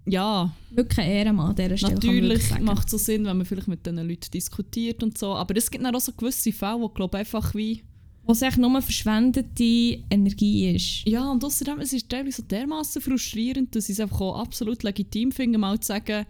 ja, 0.06 0.54
Wirklich 0.72 1.00
ein 1.00 1.10
Ehrenmann 1.12 1.50
an 1.52 1.56
dieser 1.56 1.78
Stelle. 1.78 1.94
natürlich 1.94 2.60
macht 2.60 2.88
es 2.88 2.92
so 2.92 2.98
Sinn, 2.98 3.26
wenn 3.26 3.38
man 3.38 3.46
vielleicht 3.46 3.68
mit 3.68 3.86
diesen 3.86 4.08
Leuten 4.08 4.32
diskutiert 4.32 5.02
und 5.02 5.18
so, 5.18 5.34
aber 5.34 5.56
es 5.56 5.72
gibt 5.72 5.84
dann 5.84 5.96
auch 5.96 6.02
so 6.02 6.12
gewisse 6.12 6.52
Fälle, 6.52 6.82
wo 6.82 6.90
glaube 6.90 7.18
einfach 7.18 7.56
wie 7.56 7.84
Wo 8.26 8.32
es 8.32 8.42
echt 8.42 8.58
nur 8.58 8.82
verschwendete 8.82 10.04
Energie 10.10 10.76
ist. 10.76 11.08
Ja, 11.08 11.30
und 11.30 11.44
außerdem, 11.44 11.80
es 11.80 11.94
ist 11.94 12.10
teilweise 12.10 12.42
so 12.42 12.44
dermaßen 12.44 13.02
frustrierend, 13.02 13.76
dass 13.76 13.88
ich 13.88 13.94
es 13.94 14.00
einfach 14.00 14.22
auch 14.22 14.40
absolut 14.40 14.82
legitim 14.84 15.32
finde, 15.32 15.60
mal 15.60 15.80
zu 15.80 15.88
sagen, 15.88 16.26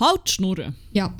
halt 0.00 0.30
Schnurren. 0.30 0.74
Ja, 0.92 1.14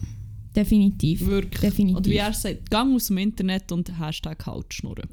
definitiv. 0.54 1.26
Wirklich. 1.26 1.60
Definitiv. 1.60 1.98
Oder 1.98 2.10
wie 2.10 2.16
er 2.16 2.32
sagt, 2.32 2.70
gang 2.70 2.94
aus 2.94 3.08
dem 3.08 3.18
Internet 3.18 3.70
und 3.72 3.98
Hashtag 3.98 4.46
halt 4.46 4.72
Schnurren. 4.72 5.08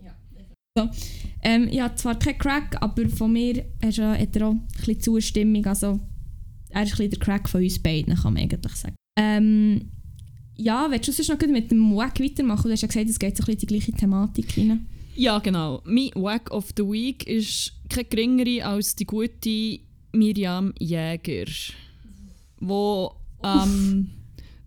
Ähm, 1.44 1.68
ich 1.70 1.82
habe 1.82 1.96
zwar 1.96 2.18
keinen 2.18 2.38
Crack, 2.38 2.78
aber 2.82 3.08
von 3.10 3.32
mir 3.32 3.66
hat 3.84 3.98
er 3.98 4.48
auch 4.48 4.52
ein 4.52 4.68
bisschen 4.76 5.02
Zustimmung. 5.02 5.66
Also, 5.66 6.00
er 6.70 6.84
ist 6.84 6.94
ein 6.94 6.98
bisschen 6.98 7.10
der 7.12 7.20
Crack 7.20 7.50
von 7.50 7.62
uns 7.62 7.78
beiden, 7.78 8.16
kann 8.16 8.34
man 8.34 8.44
eigentlich 8.44 8.74
sagen. 8.74 8.96
Ähm, 9.20 9.92
ja, 10.56 10.90
willst 10.90 11.08
du 11.08 11.12
sonst 11.12 11.30
noch 11.30 11.48
mit 11.48 11.72
dem 11.72 11.96
Wack 11.96 12.20
weitermachen? 12.20 12.64
Du 12.64 12.72
hast 12.72 12.82
ja 12.82 12.88
gesagt, 12.88 13.10
es 13.10 13.20
geht 13.20 13.38
so 13.38 13.44
ein 13.44 13.46
bisschen 13.46 13.54
in 13.54 13.60
die 13.60 13.66
gleiche 13.68 13.92
Thematik 13.92 14.58
rein. 14.58 14.88
Ja, 15.16 15.40
genau. 15.40 15.82
Mein 15.86 16.10
Wack 16.16 16.52
of 16.52 16.70
the 16.76 16.84
Week 16.84 17.28
ist 17.28 17.74
keine 17.90 18.06
geringere 18.06 18.66
als 18.66 18.96
die 18.96 19.06
gute 19.06 19.80
Miriam 20.12 20.74
Jäger. 20.80 21.46
Wo, 22.60 23.14
ähm, 23.44 24.10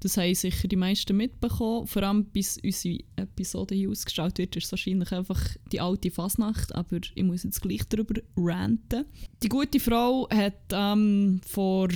das 0.00 0.16
haben 0.16 0.34
sicher 0.34 0.68
die 0.68 0.76
meisten 0.76 1.16
mitbekommen, 1.16 1.86
vor 1.86 2.02
allem 2.02 2.24
bis 2.26 2.58
unsere 2.62 2.98
Episode 3.16 3.74
hier 3.74 3.90
ausgestrahlt 3.90 4.38
wird, 4.38 4.54
ist 4.56 4.66
es 4.66 4.72
wahrscheinlich 4.72 5.10
einfach 5.12 5.40
die 5.72 5.80
alte 5.80 6.10
Fasnacht, 6.10 6.74
aber 6.74 6.98
ich 7.14 7.22
muss 7.24 7.44
jetzt 7.44 7.62
gleich 7.62 7.82
darüber 7.88 8.20
ranten. 8.36 9.04
Die 9.42 9.48
gute 9.48 9.80
Frau 9.80 10.28
hat 10.30 10.54
ähm, 10.72 11.40
vor, 11.46 11.88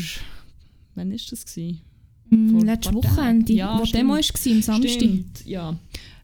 wann 0.94 1.10
ist 1.12 1.30
das 1.30 1.44
gewesen? 1.44 1.82
Mm, 2.30 2.60
letztes. 2.60 2.94
Wochenende, 2.94 3.52
Ja, 3.52 3.78
wo 3.78 3.84
stimmt. 3.84 4.00
Demo 4.02 4.12
war, 4.14 4.18
am 4.18 4.62
Samstag. 4.62 4.90
Stimmt, 4.90 5.46
ja. 5.46 5.78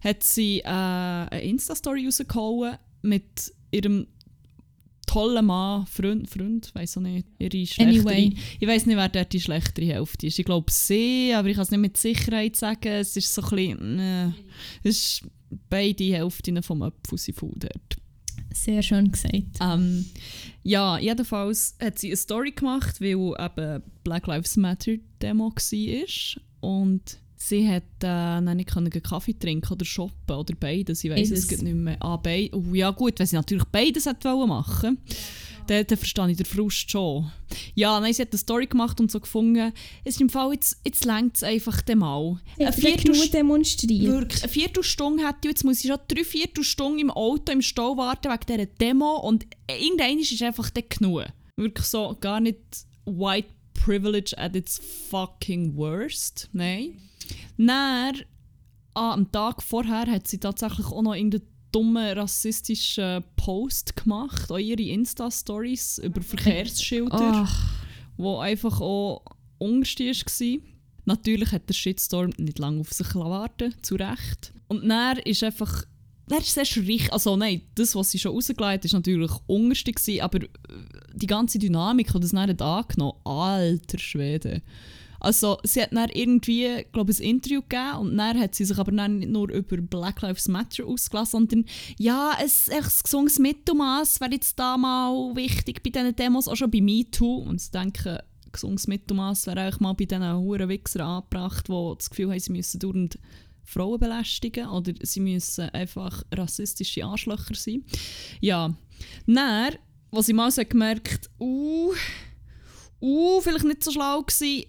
Hat 0.07 0.23
sie 0.23 0.61
äh, 0.61 0.69
eine 0.69 1.43
Insta-Story 1.43 2.05
rausgehauen 2.05 2.77
mit 3.03 3.53
ihrem 3.73 4.07
tollen 5.07 5.47
Mann, 5.47 5.87
Freund, 5.87 6.29
Freund, 6.29 6.73
weiß 6.75 6.99
auch 6.99 7.03
nicht, 7.03 7.27
ihre 7.39 7.67
schlechtere. 7.67 8.15
Anyway. 8.15 8.37
Ich 8.61 8.69
weiß 8.69 8.87
nicht, 8.87 8.97
wer 8.97 9.09
dort 9.09 9.33
die 9.33 9.41
schlechtere 9.41 9.87
Hälfte 9.87 10.27
ist. 10.27 10.39
Ich 10.39 10.45
glaube 10.45 10.71
sie, 10.71 11.33
aber 11.35 11.49
ich 11.49 11.55
kann 11.55 11.65
es 11.65 11.71
nicht 11.71 11.81
mit 11.81 11.97
Sicherheit 11.97 12.55
sagen. 12.55 12.89
Es 12.89 13.17
ist 13.17 13.35
so 13.35 13.43
ein 13.43 13.51
bisschen, 13.51 13.99
äh, 13.99 14.27
es 14.83 14.97
ist 14.97 15.23
beide 15.69 16.05
Hälften 16.05 16.63
vom 16.63 16.83
Apfel 16.83 17.19
sind 17.19 17.41
dort. 17.41 17.97
Sehr 18.53 18.83
schön 18.83 19.11
gesagt. 19.11 19.59
Ähm, 19.61 20.07
ja, 20.63 20.99
jedenfalls 20.99 21.77
hat 21.81 21.99
sie 21.99 22.09
eine 22.09 22.17
Story 22.17 22.53
gemacht, 22.53 23.01
weil 23.01 23.35
eben 23.39 23.83
Black 24.05 24.27
Lives 24.27 24.57
Matter 24.57 24.97
Demo 25.21 25.51
war. 25.51 26.43
Und 26.61 27.19
sie 27.37 27.69
hat 27.69 27.83
äh, 28.03 28.41
nicht 28.55 28.71
können 28.71 28.91
Kaffee 28.91 29.35
trinken 29.39 29.73
oder 29.73 29.85
shoppen 29.85 30.37
oder 30.37 30.55
beides. 30.59 31.05
Ich 31.05 31.11
weiß 31.11 31.31
es 31.31 31.49
geht 31.49 31.63
nicht 31.63 31.75
mehr. 31.75 31.97
Ah, 32.01 32.17
beid 32.17 32.55
oh, 32.55 32.75
ja 32.75 32.91
gut, 32.91 33.19
wenn 33.19 33.27
sie 33.27 33.37
natürlich 33.37 33.65
beides 33.65 34.07
hätte 34.07 34.33
wollen 34.33 34.49
machen 34.49 34.99
dann, 35.67 35.87
dann 35.87 35.99
verstehe 35.99 36.31
ich 36.31 36.37
den 36.37 36.47
Frust 36.47 36.91
schon. 36.91 37.31
Ja, 37.75 37.99
nein, 38.01 38.13
sie 38.13 38.23
hat 38.23 38.33
eine 38.33 38.39
Story 38.39 38.67
gemacht 38.67 39.01
und 39.01 39.11
so 39.11 39.21
gefunden, 39.21 39.73
es 40.05 40.15
ist 40.15 40.21
im 40.21 40.29
Fall, 40.29 40.53
jetzt, 40.53 40.81
jetzt 40.85 41.05
längt 41.05 41.37
es 41.37 41.43
einfach 41.43 41.83
dem 41.83 41.99
mal. 41.99 42.41
Eine 42.59 42.73
Viertelstunde 42.73 43.19
nur 43.19 43.29
demonstrieren. 43.29 44.13
Wirklich, 44.13 44.43
eine 44.43 44.53
Viertelstunde 44.53 45.27
hätte 45.27 45.39
ich, 45.43 45.49
jetzt 45.51 45.65
muss 45.65 45.85
ich 45.85 45.91
schon 45.91 46.01
drei 46.09 46.25
Viertelstunden 46.25 47.01
im 47.01 47.11
Auto 47.11 47.53
im 47.53 47.63
Stau 47.63 47.97
warten 47.97 48.31
wegen 48.31 48.47
dieser 48.47 48.67
Demo 48.67 49.17
und 49.17 49.47
irgendwann 49.69 50.19
ist 50.19 50.43
einfach 50.43 50.71
dann 50.71 50.85
genug. 50.89 51.25
Wirklich 51.57 51.87
so 51.87 52.17
gar 52.21 52.41
nicht 52.41 52.59
white 53.07 53.49
privilege 53.75 54.37
at 54.37 54.57
its 54.57 54.81
fucking 55.11 55.77
worst. 55.77 56.49
Nein. 56.53 57.01
Dann, 57.57 58.15
ah, 58.95 59.13
am 59.13 59.31
Tag 59.33 59.63
vorher 59.63 60.07
hat 60.07 60.29
sie 60.29 60.39
tatsächlich 60.39 60.87
auch 60.87 61.03
noch 61.03 61.15
irgendeinen 61.15 61.47
dummen 61.73 62.19
rassistischen 62.19 63.23
Post 63.37 63.97
gemacht, 63.97 64.51
auch 64.51 64.59
ihre 64.59 64.83
Insta-Stories 64.83 65.99
über 65.99 66.23
Verkehrsschilder 66.23 67.45
Ach, 67.45 67.71
wo 68.17 68.39
einfach 68.39 68.81
auch 68.81 69.23
unterste 69.59 70.05
war. 70.05 70.59
Natürlich 71.05 71.53
hat 71.53 71.69
der 71.69 71.75
Shitstorm 71.75 72.31
nicht 72.39 72.59
lange 72.59 72.81
auf 72.81 72.93
sich 72.93 73.15
warten 73.15 73.75
zu 73.83 73.95
Recht. 73.95 74.53
Und 74.69 74.89
dann 74.89 75.19
ist 75.19 75.45
einfach... 75.45 75.85
Dann 76.29 76.41
ist 76.41 76.49
es 76.49 76.57
erst 76.57 76.77
richtig... 76.79 77.13
Also 77.13 77.37
nein, 77.37 77.63
das, 77.75 77.95
was 77.95 78.11
sie 78.11 78.19
schon 78.19 78.33
rausgelegt 78.33 78.65
hat, 78.65 78.85
ist 78.85 78.95
natürlich 78.95 79.31
unterste 79.47 79.93
gewesen, 79.93 80.21
aber 80.23 80.43
äh, 80.43 80.49
die 81.15 81.29
ganze 81.29 81.59
Dynamik, 81.59 82.13
die 82.13 82.21
das 82.21 82.33
dann 82.33 82.51
hat 82.51 82.61
angenommen 82.61 83.19
alter 83.25 83.99
Schwede. 83.99 84.63
Also 85.21 85.59
sie 85.65 85.83
hat 85.83 85.93
dann 85.93 86.11
irgendwie, 86.11 86.85
glaube 86.93 87.13
ich, 87.13 87.21
ein 87.21 87.27
Interview 87.27 87.63
gegeben 87.63 87.99
und 87.99 88.17
dann 88.17 88.39
hat 88.39 88.55
sie 88.55 88.65
sich 88.65 88.79
aber 88.79 88.93
dann 88.93 89.19
nicht 89.19 89.31
nur 89.31 89.51
über 89.51 89.77
Black 89.79 90.23
Lives 90.23 90.49
Matter 90.49 90.87
ausgelassen, 90.87 91.49
sondern 91.49 91.65
ja, 91.99 92.33
ein, 92.39 92.51
ein 92.71 92.85
gesundes 93.03 93.39
Mittelmaß 93.39 94.21
wäre 94.21 94.33
jetzt 94.33 94.59
da 94.59 94.77
mal 94.77 95.35
wichtig 95.35 95.83
bei 95.83 95.91
diesen 95.91 96.17
Demos, 96.17 96.49
auch 96.49 96.57
schon 96.57 96.71
bei 96.71 96.81
MeToo. 96.81 97.39
Und 97.39 97.61
ich 97.61 97.71
denke, 97.71 98.23
gesundes 98.53 98.87
Mittelmaß 98.87 99.47
wäre 99.47 99.61
eigentlich 99.61 99.81
mal 99.81 99.95
bei 99.95 100.05
diesen 100.05 100.37
huren 100.37 100.69
Wichsern 100.69 101.03
angebracht, 101.03 101.69
die 101.69 101.95
das 101.97 102.11
Gefühl 102.11 102.31
haben, 102.31 102.41
sie 102.41 102.53
müssen 102.53 102.81
dauernd 102.81 103.19
Frauen 103.65 103.99
belästigen 103.99 104.69
oder 104.69 104.93
sie 105.03 105.21
müssen 105.21 105.69
einfach 105.71 106.23
rassistische 106.33 107.05
Arschlöcher 107.05 107.55
sein. 107.55 107.85
Ja, 108.41 108.75
dann, 109.27 109.75
was 110.11 110.29
ich 110.29 110.35
mal 110.35 110.51
so 110.51 110.63
gemerkt 110.65 111.31
uh, 111.41 111.93
uh, 113.01 113.41
vielleicht 113.41 113.65
nicht 113.65 113.85
so 113.85 113.91
schlau 113.91 114.23
gewesen, 114.23 114.65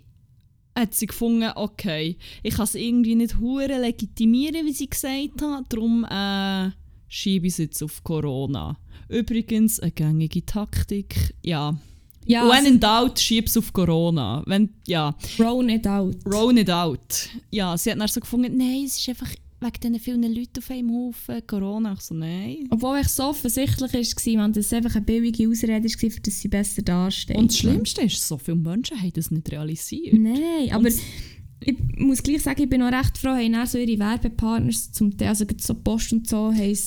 hat 0.81 0.93
sie 0.93 1.07
gefunden, 1.07 1.49
okay, 1.55 2.17
ich 2.43 2.55
kann 2.55 2.63
es 2.65 2.75
irgendwie 2.75 3.15
nicht 3.15 3.39
hure 3.39 3.79
legitimieren, 3.79 4.65
wie 4.65 4.73
sie 4.73 4.89
gesagt 4.89 5.41
hat, 5.41 5.65
darum 5.69 6.05
äh, 6.05 6.71
schiebe 7.07 7.47
ich 7.47 7.53
es 7.53 7.57
jetzt 7.57 7.83
auf 7.83 8.03
Corona. 8.03 8.77
Übrigens, 9.09 9.79
eine 9.79 9.91
gängige 9.91 10.45
Taktik, 10.45 11.33
ja. 11.43 11.75
Ja, 12.25 12.43
When 12.43 12.51
also- 12.51 12.67
in 12.69 12.79
doubt, 12.81 13.19
schieb 13.19 13.47
es 13.47 13.55
auf 13.57 13.71
Corona. 13.71 14.43
Wenn, 14.45 14.69
ja, 14.85 15.15
Roll 15.39 15.69
it 15.69 15.87
out. 15.87 16.15
roll 16.25 16.57
it 16.57 16.69
out. 16.69 17.29
Ja, 17.51 17.77
sie 17.77 17.89
hat 17.91 17.99
dann 17.99 18.07
so 18.09 18.19
gefunden, 18.19 18.57
nein, 18.57 18.83
es 18.85 18.97
ist 18.99 19.07
einfach 19.07 19.29
wegen 19.59 19.79
diesen 19.81 19.99
vielen 19.99 20.35
Leuten 20.35 20.59
auf 20.59 20.69
einem 20.71 20.91
Haufen 20.91 21.47
Corona. 21.47 21.93
Ich 21.93 22.01
so, 22.01 22.13
nein. 22.13 22.67
Obwohl 22.69 22.99
es 22.99 23.15
so 23.15 23.23
offensichtlich 23.23 23.93
war, 23.93 24.43
wenn 24.43 24.53
das 24.53 24.71
einfach 24.73 24.95
eine 24.95 25.05
billige 25.05 25.49
Ausrede 25.49 25.83
war, 25.83 26.09
für 26.11 26.21
dass 26.21 26.39
sie 26.39 26.47
besser 26.47 26.81
dasteht. 26.81 27.37
Und 27.37 27.51
das 27.51 27.57
Schlimmste 27.57 28.01
ist, 28.01 28.27
so 28.27 28.37
viele 28.37 28.57
Menschen 28.57 28.99
haben 29.01 29.13
das 29.13 29.31
nicht 29.31 29.51
realisiert. 29.51 30.13
Nein, 30.13 30.69
aber 30.71 30.85
Und- 30.87 30.93
ich 31.59 31.75
muss 31.97 32.21
gleich 32.21 32.43
sagen, 32.43 32.61
ich 32.61 32.69
bin 32.69 32.83
auch 32.83 32.91
recht 32.91 33.17
froh, 33.17 33.29
haben 33.29 33.55
auch 33.55 33.65
so 33.65 33.79
ihre 33.79 33.97
Werbepartners 33.99 34.91
zum 34.91 35.17
Teil, 35.17 35.29
also 35.29 35.43
so 35.59 35.73
Post 35.73 36.13
und 36.13 36.27
so, 36.29 36.53
haben 36.53 36.77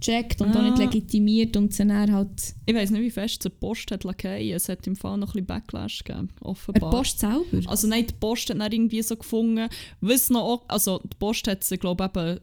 es 0.00 0.06
gecheckt 0.06 0.40
und 0.40 0.56
auch 0.56 0.62
nicht 0.62 0.74
Ah. 0.78 0.84
legitimiert 0.84 1.56
und 1.56 1.78
dann 1.78 2.12
halt... 2.12 2.54
Ich 2.66 2.74
weiß 2.74 2.90
nicht, 2.90 3.02
wie 3.02 3.10
fest 3.10 3.44
die 3.44 3.48
Post 3.50 3.90
hat 3.90 4.04
lackiert. 4.04 4.56
Es 4.56 4.68
hat 4.68 4.86
im 4.86 4.96
Fall 4.96 5.18
noch 5.18 5.28
ein 5.28 5.32
bisschen 5.32 5.46
Backlash 5.46 6.04
gegeben, 6.04 6.28
Die 6.40 6.44
offenbar. 6.44 6.90
Post 6.90 7.18
selber? 7.20 7.44
Also 7.66 7.86
nein, 7.88 8.06
die 8.06 8.14
Post 8.14 8.50
hat 8.50 8.58
dann 8.60 8.72
irgendwie 8.72 9.02
so 9.02 9.16
gefunden, 9.16 9.68
was 10.00 10.30
noch 10.30 10.64
also 10.68 11.00
die 11.04 11.16
Post 11.18 11.46
hat 11.48 11.62
sie, 11.64 11.76
glaube 11.78 12.04
ich, 12.14 12.20
eben 12.20 12.40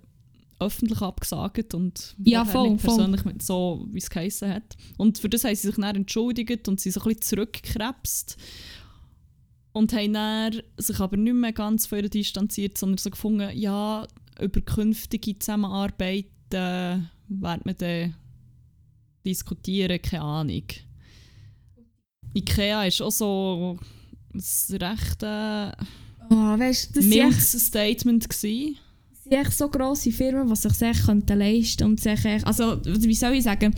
öffentlich 0.60 1.02
abgesagt 1.02 1.74
und 1.76 2.16
Ja, 2.24 2.44
voll, 2.44 2.80
voll. 2.80 2.96
persönlich 2.96 3.26
mit 3.26 3.44
so, 3.44 3.86
wie 3.92 4.00
es 4.00 4.10
geheissen 4.10 4.50
hat. 4.52 4.76
Und 4.98 5.20
für 5.20 5.30
das 5.30 5.44
haben 5.44 5.56
sie 5.56 5.68
sich 5.68 5.76
dann 5.76 5.96
entschuldigt 5.96 6.68
und 6.68 6.80
sie 6.80 6.90
so 6.90 7.00
ein 7.02 7.04
bisschen 7.10 7.22
zurückgekrebst 7.22 8.38
und 9.74 9.94
haben 9.94 10.14
dann 10.14 10.62
sich 10.78 11.00
aber 11.00 11.16
nicht 11.18 11.36
mehr 11.36 11.54
ganz 11.54 11.86
von 11.86 12.00
ihr 12.00 12.10
distanziert, 12.10 12.78
sondern 12.78 12.98
so 12.98 13.12
gefunden, 13.12 13.56
ja, 13.56 14.08
über 14.42 14.62
künftige 14.62 15.38
Zusammenarbeit 15.38 16.26
äh, 16.52 16.98
wird 17.30 17.66
man 17.66 17.76
dann 17.78 18.16
diskutieren, 19.26 20.02
keine 20.02 20.24
Ahnung. 20.24 20.64
Ikea 22.34 22.86
ist 22.86 23.02
auch 23.02 23.12
so 23.12 23.80
ein 24.34 24.78
recht 24.78 25.24
äh, 25.24 25.72
Oh, 26.30 26.60
weißt, 26.60 26.96
das 26.96 27.06
mildes 27.06 27.68
Statement 27.68 28.30
gewesen. 28.30 28.76
das 29.12 29.24
sind 29.24 29.32
echt 29.32 29.58
so 29.58 29.70
grosse 29.70 30.12
Firmen, 30.12 30.48
die 30.50 30.56
sich 30.56 30.82
echt 30.82 31.30
leisten 31.30 31.84
und 31.86 32.02
sich 32.02 32.26
echt, 32.26 32.46
also 32.46 32.82
wie 32.84 33.14
soll 33.14 33.34
ich 33.34 33.44
sagen, 33.44 33.74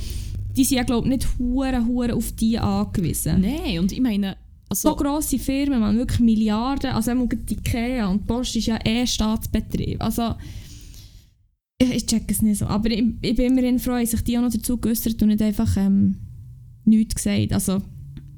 die 0.58 0.64
sind 0.64 0.78
ja 0.78 0.84
glaube 0.84 1.08
ich 1.08 1.14
nicht 1.14 1.28
hure 1.38 1.86
hure 1.86 2.16
auf 2.16 2.32
die 2.34 2.58
angewiesen. 2.58 3.41
Nein, 3.41 3.80
und 3.80 3.91
ich 3.91 4.02
meine, 4.02 4.36
So 4.74 4.89
also, 4.93 4.95
grosse 4.95 5.38
Firmen, 5.38 5.80
man 5.80 5.97
wirklich 5.97 6.20
Milliarden, 6.20 6.91
also 6.91 7.14
die 7.14 7.54
Ikea 7.54 8.08
und 8.08 8.22
die 8.22 8.26
Post 8.26 8.56
ist 8.56 8.66
ja 8.66 8.80
eh 8.84 9.06
Staatsbetrieb. 9.06 10.02
Also 10.04 10.36
ich, 11.82 11.90
ich 11.92 12.06
check 12.06 12.30
es 12.30 12.42
nicht 12.42 12.60
so, 12.60 12.66
aber 12.66 12.92
ich, 12.92 13.04
ich 13.22 13.36
bin 13.36 13.46
immerhin 13.52 13.80
froh, 13.80 13.98
dass 14.00 14.12
sich 14.12 14.22
die 14.24 14.38
auch 14.38 14.42
noch 14.42 14.52
dazu 14.52 14.78
geäußert 14.78 15.22
und 15.22 15.30
nicht 15.30 15.42
einfach 15.42 15.76
ähm, 15.78 16.16
nichts 16.86 17.16
gesagt. 17.16 17.54
Also 17.54 17.82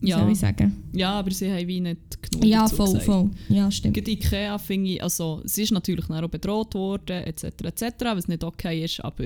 Ja. 0.02 0.20
soll 0.20 0.32
ich 0.32 0.40
sagen? 0.40 0.76
ja, 0.94 1.12
aber 1.12 1.32
sie 1.32 1.52
haben 1.52 1.68
wie 1.68 1.80
nicht 1.82 2.22
genug 2.22 2.46
Ja, 2.46 2.64
dazu 2.64 2.76
voll, 2.76 2.86
gesagt. 2.88 3.06
voll. 3.06 3.32
Ja, 3.50 3.70
stimmt. 3.72 3.96
Gerade 3.96 4.12
Ikea 4.12 4.58
finde 4.58 4.92
ich, 4.92 5.04
also 5.04 5.42
sie 5.46 5.64
ist 5.64 5.72
natürlich 5.72 6.10
auch 6.10 6.28
bedroht 6.28 6.74
worden, 6.76 7.24
etc., 7.24 7.46
etc., 7.66 7.84
was 8.14 8.28
nicht 8.28 8.44
okay 8.44 8.84
ist, 8.86 9.00
aber 9.04 9.26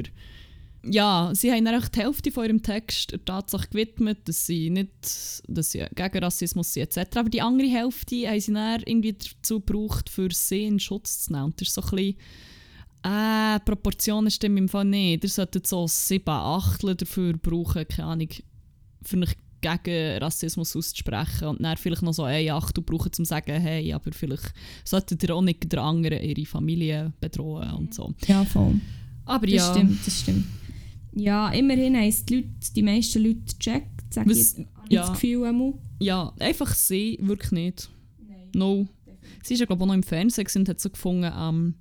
ja, 0.87 1.31
sie 1.33 1.51
haben 1.51 1.65
dann 1.65 1.81
auch 1.81 1.87
die 1.87 1.99
Hälfte 1.99 2.31
von 2.31 2.45
ihrem 2.45 2.61
Text 2.61 3.11
der 3.11 3.25
Tatsache 3.25 3.67
gewidmet, 3.71 4.19
dass 4.25 4.45
sie 4.45 4.69
nicht, 4.69 4.91
dass 5.47 5.71
sie 5.71 5.83
gegen 5.95 6.19
Rassismus 6.23 6.71
sind, 6.73 6.83
etc., 6.95 7.17
aber 7.17 7.29
die 7.29 7.41
andere 7.41 7.67
Hälfte 7.67 8.29
haben 8.29 8.39
sie 8.39 8.53
dann 8.53 8.83
irgendwie 8.85 9.13
dazu 9.13 9.59
gebraucht, 9.61 10.09
für 10.09 10.29
sie 10.31 10.65
in 10.65 10.79
Schutz 10.79 11.25
zu 11.25 11.33
nehmen. 11.33 11.45
Und 11.45 11.59
das 11.59 11.69
ist 11.69 11.73
so 11.73 11.81
ein 11.81 11.89
bisschen, 11.89 12.15
äh, 13.05 13.59
Proportionen 13.59 14.31
stimmen 14.31 14.57
im 14.57 14.69
Fall 14.69 14.85
nicht. 14.85 15.23
Ihr 15.23 15.29
solltet 15.29 15.67
so 15.67 15.85
sieben 15.87 16.29
Achtel 16.29 16.95
dafür 16.95 17.33
brauchen, 17.37 17.87
keine 17.87 18.07
Ahnung, 18.07 18.29
für 19.03 19.17
euch 19.19 19.35
gegen 19.61 20.17
Rassismus 20.17 20.75
auszusprechen 20.75 21.47
und 21.47 21.63
dann 21.63 21.77
vielleicht 21.77 22.01
noch 22.01 22.13
so 22.13 22.23
ein 22.23 22.49
Achtel 22.49 22.83
brauchen, 22.83 23.07
um 23.07 23.13
zu 23.13 23.25
sagen, 23.25 23.61
hey, 23.61 23.93
aber 23.93 24.11
vielleicht 24.11 24.53
solltet 24.83 25.23
ihr 25.23 25.35
auch 25.35 25.41
nicht 25.41 25.71
der 25.71 25.81
anderen 25.81 26.21
ihre 26.21 26.45
Familie 26.45 27.13
bedrohen 27.19 27.71
und 27.71 27.93
so. 27.93 28.13
Ja, 28.27 28.43
voll. 28.43 28.79
Aber 29.25 29.45
Das 29.47 29.55
ja, 29.55 29.73
stimmt, 29.73 30.05
das 30.05 30.19
stimmt. 30.21 30.45
Ja, 31.13 31.49
immerhin 31.51 31.95
haben 31.95 32.25
die, 32.27 32.35
Leute, 32.35 32.73
die 32.75 32.83
meisten 32.83 33.23
Leute 33.23 33.55
gecheckt, 33.57 34.13
sage 34.13 34.31
ich 34.31 34.37
jetzt. 34.37 34.59
Ja. 34.89 35.01
das 35.01 35.13
Gefühl 35.13 35.45
einmal. 35.45 35.73
ja, 35.99 36.33
einfach 36.39 36.73
sie, 36.75 37.17
wirklich 37.21 37.51
nicht. 37.51 37.89
Nein. 38.27 38.49
No. 38.53 38.87
Sie 39.43 39.53
ist 39.53 39.59
ja 39.59 39.65
glaube 39.65 39.79
ich 39.79 39.83
auch 39.83 39.87
noch 39.87 39.95
im 39.95 40.03
Fernsehen 40.03 40.47
und 40.55 40.69
hat 40.69 40.79
so 40.79 40.89
gefunden, 40.89 41.31
ähm, 41.35 41.75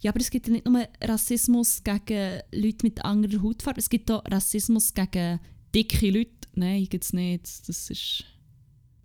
ja, 0.00 0.10
aber 0.10 0.20
es 0.20 0.30
gibt 0.30 0.46
ja 0.46 0.52
nicht 0.52 0.66
nur 0.66 0.86
Rassismus 1.02 1.82
gegen 1.82 2.40
Leute 2.52 2.78
mit 2.84 3.04
anderer 3.04 3.42
Hautfarbe, 3.42 3.80
es 3.80 3.88
gibt 3.88 4.10
auch 4.10 4.22
Rassismus 4.30 4.92
gegen 4.94 5.40
dicke 5.74 6.10
Leute. 6.10 6.30
Nein, 6.54 6.86
gibt 6.88 7.04
es 7.04 7.12
nicht. 7.12 7.68
Das 7.68 7.90
ist, 7.90 8.24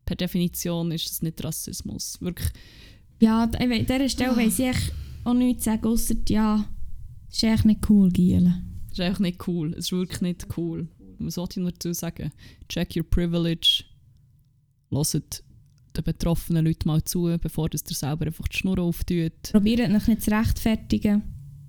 per 0.05 0.15
Definition 0.15 0.91
ist 0.91 1.09
das 1.09 1.21
nicht 1.21 1.43
Rassismus. 1.43 2.17
Wirklich, 2.21 2.49
Ja, 3.19 3.43
an 3.43 3.69
dieser 3.85 4.09
Stelle 4.09 4.31
Ah. 4.31 4.37
weiss 4.37 4.59
ich 4.59 4.65
echt 4.67 4.93
auch 5.23 5.33
nichts 5.33 5.65
sagen, 5.65 5.85
außer 5.87 6.15
ja, 6.29 6.69
ist 7.29 7.43
echt 7.43 7.65
nicht 7.65 7.89
cool, 7.89 8.09
Gielen. 8.11 8.81
das 8.89 8.99
ist 8.99 9.01
einfach 9.05 9.19
nicht 9.19 9.47
cool. 9.47 9.71
Es 9.73 9.85
ist 9.85 9.91
wirklich 9.91 10.21
nicht 10.21 10.47
cool. 10.57 10.87
Was 11.19 11.33
sollte 11.35 11.59
ich 11.59 11.65
noch 11.65 11.71
dazu 11.71 11.91
sagen? 11.93 12.31
Check 12.69 12.95
your 12.95 13.03
privilege. 13.03 13.83
Hört 14.91 15.43
den 15.95 16.03
betroffenen 16.03 16.65
Leuten 16.65 16.87
mal 16.87 17.03
zu, 17.03 17.35
bevor 17.41 17.69
das 17.69 17.83
ihr 17.89 17.95
selber 17.95 18.25
einfach 18.27 18.47
die 18.47 18.57
Schnur 18.57 18.79
auftut. 18.79 19.31
Probiert 19.51 19.81
euch 19.81 20.07
nicht 20.07 20.21
zu 20.21 20.31
rechtfertigen. 20.31 21.23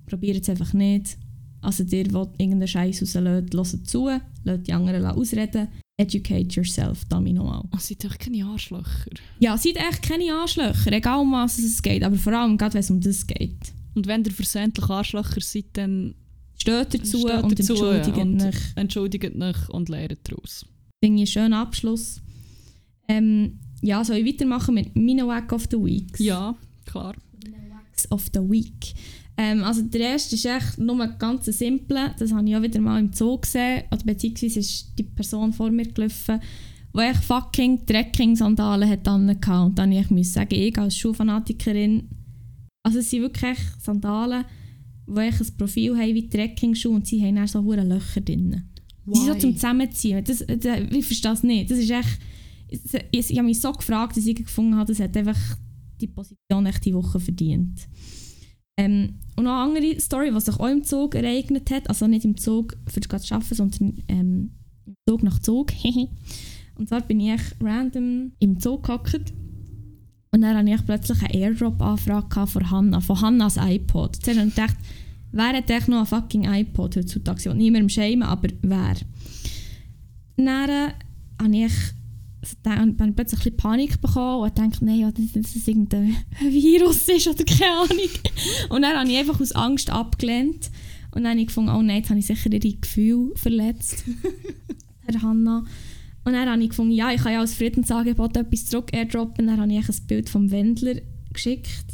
Probiert 0.07 0.41
es 0.43 0.49
einfach 0.49 0.73
nicht. 0.73 1.17
Also 1.61 1.83
dir, 1.83 2.03
der 2.05 2.21
irgendeinen 2.37 2.67
Scheiß 2.67 3.01
rauslässt, 3.01 3.53
hört 3.53 3.87
zu, 3.87 4.09
lasst 4.43 4.67
die 4.67 4.73
anderen 4.73 5.05
ausreden. 5.05 5.67
Educate 5.97 6.47
yourself, 6.55 7.05
damit 7.09 7.35
nochmal. 7.35 7.61
Oh, 7.71 7.77
seid 7.77 8.03
doch 8.03 8.17
keine 8.17 8.43
Arschlöcher. 8.45 9.11
Ja, 9.39 9.55
seid 9.57 9.75
echt 9.77 10.01
keine 10.01 10.33
Arschlöcher, 10.33 10.91
egal 10.91 11.19
um 11.19 11.31
was 11.33 11.59
es 11.59 11.81
geht, 11.81 12.03
aber 12.03 12.15
vor 12.15 12.33
allem 12.33 12.57
gerade, 12.57 12.73
wenn 12.73 12.79
es 12.79 12.89
um 12.89 12.99
das 12.99 13.27
geht. 13.27 13.73
Und 13.93 14.07
wenn 14.07 14.23
ihr 14.25 14.31
versehentlich 14.31 14.89
Arschlöcher 14.89 15.41
seid, 15.41 15.65
dann 15.73 16.15
Steht 16.59 16.93
dazu 16.93 17.19
Steht 17.19 17.43
und 17.43 17.59
dazu 17.59 17.73
entschuldigt 17.73 18.17
und- 18.17 18.41
euch. 18.43 18.55
entschuldigt 18.75 19.35
euch 19.35 19.69
und 19.69 19.89
lernt 19.89 20.19
daraus. 20.23 20.65
Finde 21.03 21.21
ich 21.23 21.27
einen 21.37 21.45
schönen 21.45 21.53
Abschluss. 21.53 22.21
Ähm, 23.07 23.59
ja, 23.81 24.03
soll 24.03 24.17
ich 24.17 24.25
weitermachen 24.25 24.75
mit 24.75 24.95
meinen 24.95 25.27
Wack 25.27 25.51
of 25.51 25.67
the 25.69 25.77
Weeks? 25.77 26.19
Ja, 26.19 26.55
klar. 26.85 27.15
Wacks 27.69 28.11
of 28.11 28.27
the 28.33 28.39
Week. 28.39 28.93
Ähm, 29.37 29.63
also 29.63 29.81
der 29.81 30.01
erste 30.01 30.35
ist 30.35 30.45
echt 30.45 30.77
nur 30.77 31.01
ein 31.01 31.15
ganz 31.17 31.45
simpler. 31.45 32.13
Das 32.19 32.31
habe 32.31 32.47
ich 32.47 32.55
auch 32.55 32.61
wieder 32.61 32.79
mal 32.79 32.99
im 32.99 33.11
Zoo 33.13 33.37
gesehen. 33.37 33.83
Oder 33.91 34.03
beziehungsweise 34.03 34.59
ist 34.59 34.93
die 34.97 35.03
Person 35.03 35.53
vor 35.53 35.71
mir 35.71 35.85
gelaufen, 35.85 36.39
die 36.93 36.99
echt 36.99 37.23
fucking 37.23 37.85
Trekking-Sandalen 37.85 38.89
hat 38.89 39.07
angehabt. 39.07 39.69
Und 39.69 39.79
dann 39.79 39.91
ich 39.91 40.31
sagen, 40.31 40.53
ich 40.53 40.77
als 40.77 40.97
Schuhfanatikerin, 40.97 42.09
also 42.83 42.99
es 42.99 43.09
sind 43.09 43.21
wirklich 43.21 43.51
echt 43.51 43.81
Sandalen, 43.81 44.45
die 45.07 45.19
echt 45.21 45.41
ein 45.41 45.57
Profil 45.57 45.97
haben 45.97 46.15
wie 46.15 46.29
Trekking-Schuhe 46.29 46.95
und 46.95 47.07
sie 47.07 47.21
haben 47.25 47.35
dann 47.35 47.47
so 47.47 47.63
hure 47.63 47.83
Löcher 47.83 48.21
drin. 48.21 48.63
Die 49.05 49.17
sind 49.17 49.27
so 49.27 49.35
zum 49.35 49.55
Zusammenziehen. 49.55 50.23
Das, 50.23 50.45
das, 50.45 50.79
ich 50.91 51.05
verstehe 51.05 51.31
das 51.31 51.43
nicht. 51.43 51.71
Das 51.71 51.79
ist 51.79 51.89
echt... 51.89 52.19
Ich, 52.71 53.29
ich 53.29 53.37
habe 53.37 53.47
mich 53.47 53.61
so 53.61 53.71
gefragt, 53.71 54.17
dass 54.17 54.25
ich 54.25 54.35
gefunden 54.35 54.75
habe, 54.75 54.91
das 54.91 54.99
hat 54.99 55.15
einfach 55.15 55.37
die 55.99 56.07
Position 56.07 56.65
echt 56.65 56.85
die 56.85 56.93
Woche 56.93 57.19
verdient. 57.19 57.87
Ähm, 58.77 59.19
und 59.35 59.43
noch 59.43 59.51
eine 59.51 59.77
andere 59.77 59.99
Story, 59.99 60.33
was 60.33 60.45
sich 60.45 60.59
auch 60.59 60.67
im 60.67 60.83
Zug 60.83 61.13
ereignet 61.15 61.69
hat, 61.69 61.89
also 61.89 62.07
nicht 62.07 62.25
im 62.25 62.37
Zug 62.37 62.75
für 62.87 63.01
zu 63.01 63.35
arbeiten, 63.35 63.55
sondern 63.55 64.03
ähm, 64.07 64.51
im 64.85 64.95
Zug 65.07 65.23
nach 65.23 65.39
Zug. 65.39 65.71
und 66.75 66.89
zwar 66.89 67.01
bin 67.01 67.19
ich 67.19 67.41
random 67.59 68.31
im 68.39 68.59
Zug 68.59 68.83
gehockt 68.83 69.33
und 70.33 70.41
dann 70.41 70.55
hatte 70.55 70.69
ich 70.69 70.85
plötzlich 70.85 71.21
eine 71.21 71.33
Airdrop-Anfrage 71.33 72.47
von 72.47 72.71
Hanna, 72.71 73.01
von 73.01 73.19
Hannas 73.19 73.57
iPod. 73.57 74.15
Zuerst 74.15 74.39
habe 74.39 74.47
ich 74.47 74.55
gedacht, 74.55 74.77
wer 75.33 75.49
hat 75.49 75.69
echt 75.69 75.89
noch 75.89 75.99
ein 75.99 76.05
fucking 76.05 76.45
iPod 76.45 76.95
heutzutage? 76.95 77.51
Und 77.51 77.57
niemandem 77.57 77.89
schämen, 77.89 78.23
aber 78.23 78.47
wer? 78.61 78.95
Dann 80.37 80.69
äh, 80.69 80.93
habe 81.41 81.57
ich 81.57 81.73
dann 82.63 82.89
ich 82.89 83.15
plötzlich 83.15 83.39
ein 83.39 83.43
bisschen 83.43 83.57
Panik 83.57 84.01
bekommen 84.01 84.43
und 84.43 84.57
dachte, 84.57 84.85
nein, 84.85 84.99
ja, 84.99 85.11
dass 85.11 85.55
es 85.55 85.67
irgendein 85.67 86.15
Virus 86.41 87.07
ist 87.07 87.27
oder 87.27 87.43
keine 87.43 87.71
Ahnung. 87.71 88.09
Und 88.69 88.81
dann 88.81 88.97
habe 88.97 89.09
ich 89.09 89.17
einfach 89.17 89.39
aus 89.39 89.51
Angst 89.51 89.89
abgelehnt. 89.89 90.71
Und 91.11 91.23
dann 91.23 91.31
habe 91.31 91.41
ich 91.41 91.47
gefunden, 91.47 91.71
oh 91.71 91.81
nein, 91.81 91.97
jetzt 91.97 92.09
habe 92.09 92.19
ich 92.19 92.25
sicher 92.25 92.51
ihre 92.51 92.77
Gefühle 92.77 93.35
verletzt. 93.35 94.05
Herr 95.05 95.21
Hanna. 95.21 95.65
Und 96.23 96.33
dann 96.33 96.49
habe 96.49 96.61
ich 96.61 96.69
gefunden, 96.69 96.93
ja, 96.93 97.11
ich 97.11 97.21
kann 97.21 97.33
ja 97.33 97.39
als 97.39 97.55
Friedensangebot 97.55 98.37
etwas 98.37 98.65
zurück 98.65 98.93
airdroppen. 98.93 99.47
Dann 99.47 99.59
habe 99.59 99.73
ich 99.73 99.87
ein 99.87 100.07
Bild 100.07 100.29
vom 100.29 100.51
Wendler 100.51 100.95
geschickt, 101.33 101.85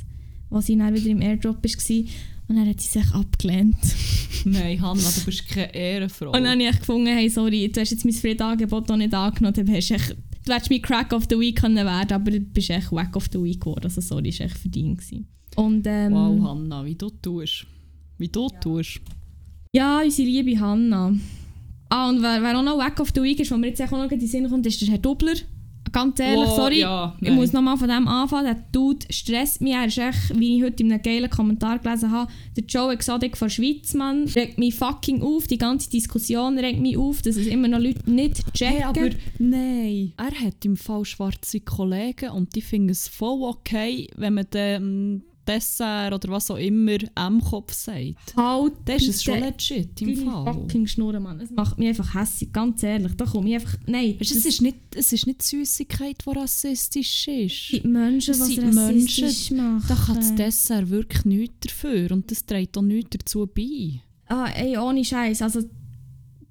wo 0.50 0.62
sie 0.62 0.78
dann 0.78 0.94
wieder 0.94 1.10
im 1.10 1.22
Airdrop 1.22 1.64
war. 1.64 2.04
Und 2.50 2.56
dann 2.56 2.70
hat 2.70 2.80
sie 2.80 3.00
sich 3.00 3.14
abgelehnt. 3.14 3.78
Nein, 4.46 4.82
Hanna, 4.82 5.02
du 5.02 5.26
bist 5.26 5.48
keine 5.50 5.74
Ehrenfrau. 5.74 6.28
Und 6.28 6.44
dann 6.44 6.60
habe 6.60 6.64
ich 6.64 6.80
gefunden, 6.80 7.08
hey, 7.08 7.30
sorry, 7.30 7.70
du 7.70 7.82
hast 7.82 7.92
jetzt 7.92 8.06
mein 8.06 8.14
Friedenangebot 8.14 8.88
noch 8.88 8.98
nicht 8.98 9.14
angenommen. 9.14 9.54
Du, 9.54 9.74
hast 9.74 9.92
echt, 9.92 10.16
du 10.48 10.54
hättest 10.54 10.72
mein 10.72 10.82
Crack 10.82 11.14
of 11.14 11.26
the 11.30 11.40
Week 11.40 11.60
können 11.60 11.86
werden 11.86 12.14
aber 12.14 12.32
du 12.32 12.40
bist 12.40 12.70
echt 12.70 12.92
Wack 12.92 13.16
of 13.16 13.28
the 13.32 13.42
Week 13.42 13.60
geworden. 13.60 13.84
Also 13.84 14.02
sorry, 14.02 14.30
ist 14.30 14.40
echt 14.40 14.58
verdient 14.58 15.00
gewesen. 15.00 15.28
Und, 15.56 15.86
ähm, 15.88 16.14
wow, 16.14 16.50
Hanna, 16.50 16.86
wie 16.86 16.96
du 16.96 17.10
tust. 17.10 17.66
Wie 18.18 18.28
du 18.28 18.48
ja. 18.52 18.60
tust. 18.60 19.02
Ja, 19.74 20.02
unsere 20.02 20.28
liebe 20.28 20.60
Hanna. 20.60 21.14
Ah, 21.90 22.10
und 22.10 22.22
wer, 22.22 22.42
wer 22.42 22.58
auch 22.58 22.64
noch 22.64 22.78
Wack 22.78 23.00
of 23.00 23.12
the 23.14 23.22
Week 23.22 23.40
ist, 23.40 23.52
wo 23.52 23.58
mir 23.58 23.68
jetzt 23.68 23.82
auch 23.82 23.92
noch 23.92 24.12
in 24.12 24.20
den 24.20 24.28
Sinn 24.28 24.50
kommt, 24.50 24.66
ist 24.66 24.82
der 24.82 24.90
Herr 24.90 24.98
Dobler. 24.98 25.36
Ganz 25.98 26.20
ehrlich, 26.20 26.48
Oh, 26.48 26.56
sorry. 26.56 26.80
ja, 26.82 27.16
ich 27.20 27.32
muss 27.32 27.54
nochmal 27.54 27.76
von 27.76 27.88
dem 27.90 28.08
anfangen. 28.08 28.46
Der 28.46 28.64
Dude 28.72 29.06
stresst 29.10 29.62
mich. 29.62 29.74
Er 29.74 29.86
ist 29.88 29.98
echt, 29.98 30.40
wie 30.40 30.58
ich 30.58 30.64
heute 30.64 30.84
in 30.84 30.92
einem 30.92 31.02
geilen 31.02 31.30
Kommentar 31.30 31.80
gelesen 31.80 32.12
habe, 32.12 32.32
der 32.56 32.66
Joe 32.66 32.94
Exotic 32.94 33.36
von 33.36 33.50
Schweiz, 33.50 33.96
Mann, 33.96 34.26
regt 34.26 34.60
mich 34.60 34.76
fucking 34.76 35.24
auf. 35.24 35.48
Die 35.48 35.58
ganze 35.58 35.90
Diskussion 35.90 36.60
regt 36.60 36.80
mich 36.80 36.98
auf, 36.98 37.24
dass 37.24 37.36
es 37.36 37.48
immer 37.48 37.68
noch 37.68 37.80
Leute 37.80 38.08
nicht 38.10 38.44
checken. 38.54 38.76
Hey, 38.76 38.84
aber 38.84 39.10
nein. 39.40 40.14
Er 40.18 40.46
hat 40.46 40.64
im 40.66 40.78
Fall 40.78 41.04
schwarze 41.04 41.62
Kollegen 41.62 42.30
und 42.30 42.54
die 42.56 42.62
finden 42.62 42.90
es 42.90 43.08
voll 43.08 43.42
okay, 43.42 44.08
wenn 44.16 44.36
man 44.36 44.46
dem 44.54 45.24
Dessert 45.48 46.14
oder 46.14 46.30
was 46.30 46.52
auch 46.52 46.58
immer 46.58 46.98
M-Kopf 47.16 47.74
sagt. 47.74 48.36
halt 48.36 48.74
Das 48.86 49.02
ist 49.02 49.16
es 49.16 49.24
schon 49.24 49.40
legit 49.40 50.02
im 50.02 50.18
Fall. 50.18 50.54
fucking 50.54 50.88
Schnurren, 50.88 51.24
Mann. 51.24 51.40
Es 51.40 51.52
macht 51.52 51.78
mich 51.78 51.90
einfach 51.90 52.14
hässlich, 52.14 52.52
ganz 52.52 52.84
ehrlich. 52.84 53.14
Da 53.16 53.26
komme 53.26 53.50
ich 53.50 53.56
einfach... 53.56 53.78
Nein, 53.86 54.16
Weißt, 54.20 54.32
es, 54.32 54.46
ist 54.46 54.62
nicht, 54.62 54.78
es 54.96 55.14
ist 55.14 55.28
nicht 55.28 55.42
die 55.42 55.58
Süßigkeit, 55.58 56.18
die 56.26 56.38
rassistisch 56.38 57.28
ist. 57.28 57.72
die 57.72 57.88
Menschen, 57.88 58.32
Es 58.32 58.40
was 58.42 58.48
sind 58.48 58.78
rassistisch 58.78 59.52
machen. 59.52 59.84
Da 59.88 59.96
kann 59.96 60.16
das 60.16 60.36
Dessert 60.36 60.90
wirklich 60.90 61.26
nichts 61.26 61.56
dafür 61.62 62.12
und 62.12 62.30
das 62.30 62.46
trägt 62.46 62.78
auch 62.78 62.82
nichts 62.82 63.18
dazu 63.18 63.48
bei. 63.48 64.02
Ah, 64.28 64.50
ey, 64.56 64.78
ohne 64.78 65.04
Scheiß. 65.06 65.42
Also, 65.42 65.62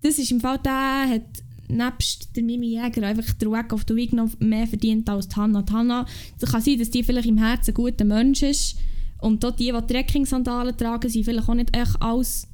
das 0.00 0.18
ist 0.18 0.30
im 0.30 0.40
Fall 0.40 0.58
der, 0.58 1.08
hat 1.08 1.42
nebst 1.68 2.36
der 2.36 2.42
Mimi 2.42 2.68
Jäger 2.68 3.06
einfach 3.06 3.32
der 3.34 3.50
Wack 3.50 3.72
of 3.72 3.84
the 3.88 3.94
Week 3.94 4.12
noch 4.12 4.30
mehr 4.40 4.66
verdient 4.66 5.08
als 5.08 5.28
die 5.28 5.36
Hannah. 5.36 5.62
Die 5.62 5.72
Hannah, 5.72 6.06
es 6.40 6.50
kann 6.50 6.60
sein, 6.60 6.78
dass 6.78 6.90
die 6.90 7.02
vielleicht 7.02 7.28
im 7.28 7.38
Herzen 7.38 7.70
ein 7.70 7.74
guter 7.74 8.04
Mensch 8.04 8.42
ist. 8.42 8.76
Und 9.18 9.42
dort 9.42 9.58
die, 9.58 9.72
die 9.72 9.86
Trekking-Sandalen 9.92 10.76
tragen, 10.76 11.08
sind 11.08 11.24
vielleicht 11.24 11.48
auch 11.48 11.54
nicht 11.54 11.76
echt 11.76 12.00
alles 12.00 12.48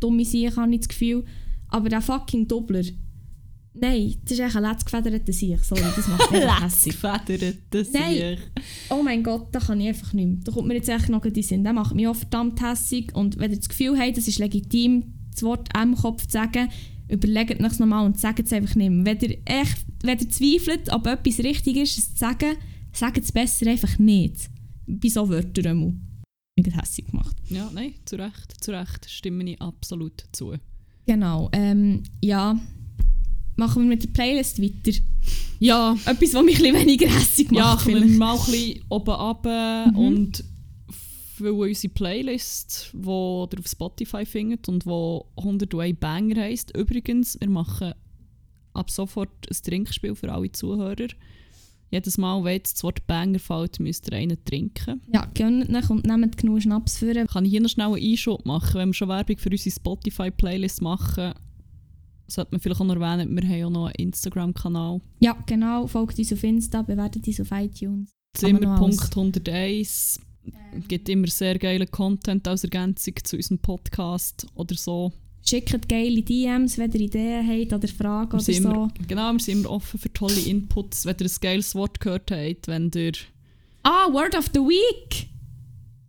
dumme 0.00 0.24
Sieg, 0.24 0.56
habe 0.56 0.72
ich 0.72 0.80
das 0.80 0.88
Gefühl. 0.88 1.24
Aber 1.68 1.88
der 1.88 2.00
fucking 2.00 2.48
Doppler, 2.48 2.84
nein, 3.74 4.16
das 4.22 4.32
ist 4.32 4.40
echt 4.40 4.56
ein 4.56 4.62
letztgefederter 4.62 5.32
Sieg. 5.32 5.60
Sorry, 5.62 5.82
das 5.94 6.08
macht 6.08 6.30
mich 6.30 6.62
hässlich. 6.62 6.96
Das 7.70 7.92
Nein. 7.92 8.38
Oh 8.90 9.02
mein 9.02 9.22
Gott, 9.22 9.48
da 9.52 9.60
kann 9.60 9.80
ich 9.80 9.88
einfach 9.88 10.12
nicht 10.12 10.26
mehr. 10.26 10.38
Da 10.44 10.52
kommt 10.52 10.68
mir 10.68 10.74
jetzt 10.74 10.88
echt 10.88 11.08
noch 11.08 11.24
in 11.24 11.32
den 11.32 11.42
Sinn. 11.42 11.64
Der 11.64 11.72
macht 11.72 11.94
mich 11.94 12.08
auch 12.08 12.16
verdammt 12.16 12.60
hässig. 12.62 13.14
Und 13.14 13.38
wenn 13.38 13.50
ihr 13.50 13.58
das 13.58 13.68
Gefühl 13.68 13.98
habt, 13.98 14.16
es 14.16 14.28
ist 14.28 14.38
legitim, 14.38 15.14
das 15.32 15.42
Wort 15.42 15.68
M-Kopf 15.76 16.26
zu 16.26 16.32
sagen, 16.32 16.68
überlegt 17.08 17.60
euch 17.62 17.78
nochmal 17.78 18.06
und 18.06 18.18
sagt 18.18 18.40
es 18.40 18.52
einfach 18.52 18.74
nicht 18.74 18.90
mehr. 18.90 19.04
Wenn 19.04 19.30
ihr, 19.30 19.38
echt, 19.44 19.84
wenn 20.02 20.18
ihr 20.18 20.28
zweifelt, 20.30 20.92
ob 20.92 21.06
etwas 21.06 21.38
richtig 21.40 21.76
ist, 21.76 21.98
es 21.98 22.12
zu 22.14 22.18
sagen, 22.18 22.56
sagt 22.92 23.18
es 23.18 23.32
besser 23.32 23.66
einfach 23.70 23.98
nicht. 23.98 24.48
Bei 24.86 25.08
so 25.08 25.28
Wörtern 25.28 25.66
einmal. 25.66 25.94
Ich 26.58 26.66
habe 26.66 26.80
hässig 26.82 27.06
gemacht. 27.06 27.36
Ja, 27.50 27.70
nein, 27.74 27.94
zu 28.06 28.16
Recht, 28.16 28.62
zu 28.64 28.70
Recht, 28.72 29.08
stimme 29.10 29.44
ich 29.50 29.60
absolut 29.60 30.24
zu. 30.32 30.54
Genau. 31.06 31.48
Ähm, 31.52 32.02
ja. 32.22 32.58
Machen 33.56 33.82
wir 33.82 33.88
mit 33.88 34.02
der 34.04 34.08
Playlist 34.08 34.60
weiter. 34.62 34.98
Ja, 35.60 35.96
Etwas, 36.04 36.34
was 36.34 36.44
mich 36.44 36.56
ein 36.56 36.62
bisschen 36.62 36.74
weniger 36.74 37.08
hässig 37.08 37.48
ja, 37.52 37.62
macht. 37.74 37.84
kommen 37.84 37.94
wir 37.96 38.02
vielleicht. 38.02 38.18
mal 38.18 38.34
ein 38.38 38.44
bisschen 38.46 38.82
oben 38.90 39.10
runter 39.10 39.86
Mhm. 39.92 39.96
und 39.98 40.44
weil 41.40 41.50
unsere 41.50 41.92
Playlist, 41.92 42.90
die 42.92 43.08
ihr 43.08 43.58
auf 43.58 43.66
Spotify 43.66 44.24
findet 44.24 44.68
und 44.68 44.84
die 44.84 45.20
101 45.36 45.98
Banger 45.98 46.42
heisst. 46.42 46.76
Übrigens, 46.76 47.38
wir 47.40 47.50
machen 47.50 47.94
ab 48.74 48.90
sofort 48.90 49.30
ein 49.50 49.56
Trinkspiel 49.62 50.14
für 50.14 50.32
alle 50.32 50.52
Zuhörer. 50.52 51.08
Jedes 51.90 52.18
Mal, 52.18 52.42
wenn 52.42 52.54
jetzt 52.54 52.74
das 52.74 52.84
Wort 52.84 53.06
Banger 53.06 53.38
fällt, 53.38 53.78
müsst 53.78 54.10
ihr 54.10 54.16
einen 54.16 54.44
trinken. 54.44 55.00
Ja, 55.12 55.30
gönnt 55.34 55.68
nach 55.68 55.88
und 55.88 56.04
nehmt 56.04 56.36
genug 56.36 56.62
Schnaps 56.62 56.98
für. 56.98 57.14
Kann 57.26 57.44
ich 57.44 57.50
hier 57.52 57.60
noch 57.60 57.68
schnell 57.68 57.86
einen 57.86 58.02
Einschub 58.02 58.44
machen? 58.44 58.74
Wenn 58.74 58.88
wir 58.88 58.94
schon 58.94 59.08
Werbung 59.08 59.38
für 59.38 59.50
unsere 59.50 59.74
Spotify-Playlist 59.74 60.82
machen, 60.82 61.34
sollte 62.26 62.52
man 62.52 62.60
vielleicht 62.60 62.80
auch 62.80 62.84
noch 62.84 62.96
erwähnen, 62.96 63.36
wir 63.36 63.48
haben 63.48 63.64
auch 63.64 63.70
noch 63.70 63.86
einen 63.86 63.94
Instagram-Kanal. 63.94 65.00
Ja, 65.20 65.36
genau. 65.46 65.86
Folgt 65.86 66.18
uns 66.18 66.32
auf 66.32 66.42
Insta, 66.42 66.82
bewertet 66.82 67.26
uns 67.26 67.40
auf 67.40 67.52
iTunes. 67.52 68.10
Zimmer.101 68.34 70.20
ähm. 70.74 70.84
gibt 70.88 71.08
immer 71.08 71.26
sehr 71.28 71.58
geile 71.58 71.86
Content 71.86 72.46
als 72.48 72.64
Ergänzung 72.64 73.14
zu 73.22 73.36
unserem 73.36 73.58
Podcast 73.58 74.46
oder 74.54 74.74
so. 74.74 75.12
Schickt 75.44 75.88
geile 75.88 76.22
DMs, 76.22 76.76
wenn 76.76 76.90
ihr 76.92 77.00
Ideen 77.02 77.46
habt 77.46 77.72
oder 77.72 77.88
Fragen 77.88 78.32
wir 78.32 78.34
oder 78.34 78.42
so. 78.42 78.52
Immer, 78.52 78.88
genau, 79.06 79.32
wir 79.32 79.38
sind 79.40 79.60
immer 79.60 79.70
offen 79.70 80.00
für 80.00 80.12
tolle 80.12 80.40
Inputs, 80.40 81.06
wenn 81.06 81.16
ihr 81.20 81.26
ein 81.26 81.32
geiles 81.40 81.74
Wort 81.76 82.00
gehört 82.00 82.30
habt, 82.32 82.66
wenn 82.66 82.90
ihr... 82.94 83.12
Ah, 83.84 84.12
Word 84.12 84.36
of 84.36 84.50
the 84.52 84.60
Week! 84.60 85.28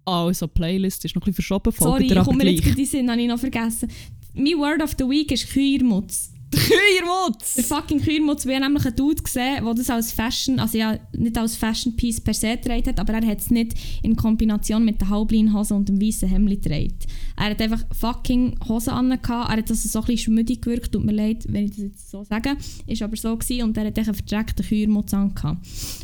Ah, 0.06 0.26
Also, 0.26 0.48
Playlist 0.48 1.06
ist 1.06 1.16
noch 1.16 1.22
ein 1.22 1.26
bisschen 1.26 1.36
verschoben. 1.36 1.72
Sorry, 1.72 2.06
ich 2.06 2.16
komme 2.24 2.44
mir 2.44 2.52
jetzt 2.52 2.66
in 2.66 2.76
den 2.76 2.86
Sinn, 2.86 3.12
habe 3.12 3.22
ich 3.22 3.28
noch 3.28 3.40
vergessen. 3.40 3.90
Mein 4.34 4.58
Word 4.58 4.82
of 4.82 4.96
the 4.98 5.04
Week 5.04 5.32
ist 5.32 5.50
Kühermutz. 5.50 6.32
Der 6.54 6.60
Kühlmutz! 6.60 7.66
fucking 7.68 8.00
Kühlmutz, 8.00 8.46
wir 8.46 8.56
haben 8.56 8.64
nämlich 8.64 8.86
einen 8.86 8.96
Dude 8.96 9.22
gesehen, 9.22 9.66
der 9.66 9.74
das 9.74 9.90
als 9.90 10.14
Fashion, 10.14 10.60
also 10.60 10.78
ja, 10.78 10.98
nicht 11.18 11.38
als 11.38 11.58
Fashion 11.58 11.96
Piece 11.96 12.22
per 12.22 12.34
se 12.34 12.56
getragen 12.56 12.88
hat, 12.88 13.00
aber 13.00 13.14
er 13.14 13.28
hat 13.28 13.40
es 13.40 13.50
nicht 13.50 13.74
in 14.02 14.16
Kombination 14.16 14.86
mit 14.86 15.02
der 15.02 15.10
Halbleinhose 15.10 15.74
und 15.74 15.90
dem 15.90 16.02
weißen 16.02 16.30
Hemd 16.30 16.50
getragen. 16.50 16.98
Er 17.36 17.50
hat 17.50 17.62
einfach 17.62 17.84
fucking 17.92 18.58
Hosen 18.68 18.92
an, 18.92 19.12
er 19.12 19.48
hat 19.48 19.70
also 19.70 19.90
so 19.90 20.00
ein 20.00 20.06
bisschen 20.06 20.34
schmüdig 20.34 20.62
gewirkt, 20.62 20.94
tut 20.94 21.04
mir 21.04 21.12
leid, 21.12 21.46
wenn 21.50 21.66
ich 21.66 21.72
das 21.72 21.80
jetzt 21.80 22.12
so 22.12 22.24
sage, 22.24 22.56
ist 22.86 23.02
aber 23.02 23.18
so 23.18 23.36
gewesen 23.36 23.64
und 23.64 23.78
er 23.78 23.88
hat 23.88 23.98
einen 23.98 24.14
verdreckten 24.14 24.66
Kühlmutz 24.66 25.14
an. 25.14 25.34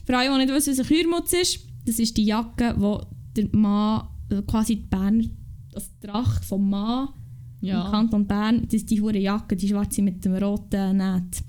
Für 0.06 0.18
alle, 0.18 0.30
die 0.30 0.46
nicht 0.46 0.54
wissen, 0.54 0.72
was 0.72 0.80
ein 0.80 0.86
Kühlmutz 0.88 1.34
ist, 1.34 1.60
das 1.86 2.00
ist 2.00 2.18
die 2.18 2.26
Jacke, 2.26 2.76
die 2.78 3.42
der 3.42 3.58
Mann, 3.58 4.08
also 4.30 4.44
quasi 4.44 4.76
die 4.76 4.88
Bern, 4.88 5.30
das 5.72 5.90
Tracht 6.00 6.44
vom 6.44 6.70
Mann 6.70 7.10
im 7.64 7.70
Ja, 7.70 7.90
Kanton 7.90 8.28
Bern, 8.28 8.64
das 8.66 8.74
ist 8.74 8.90
die 8.90 9.02
hure 9.02 9.18
Jacke, 9.18 9.56
die 9.56 9.68
schwarze 9.68 10.02
mit 10.02 10.24
dem 10.24 10.36
roten 10.36 10.98
Näht. 10.98 11.44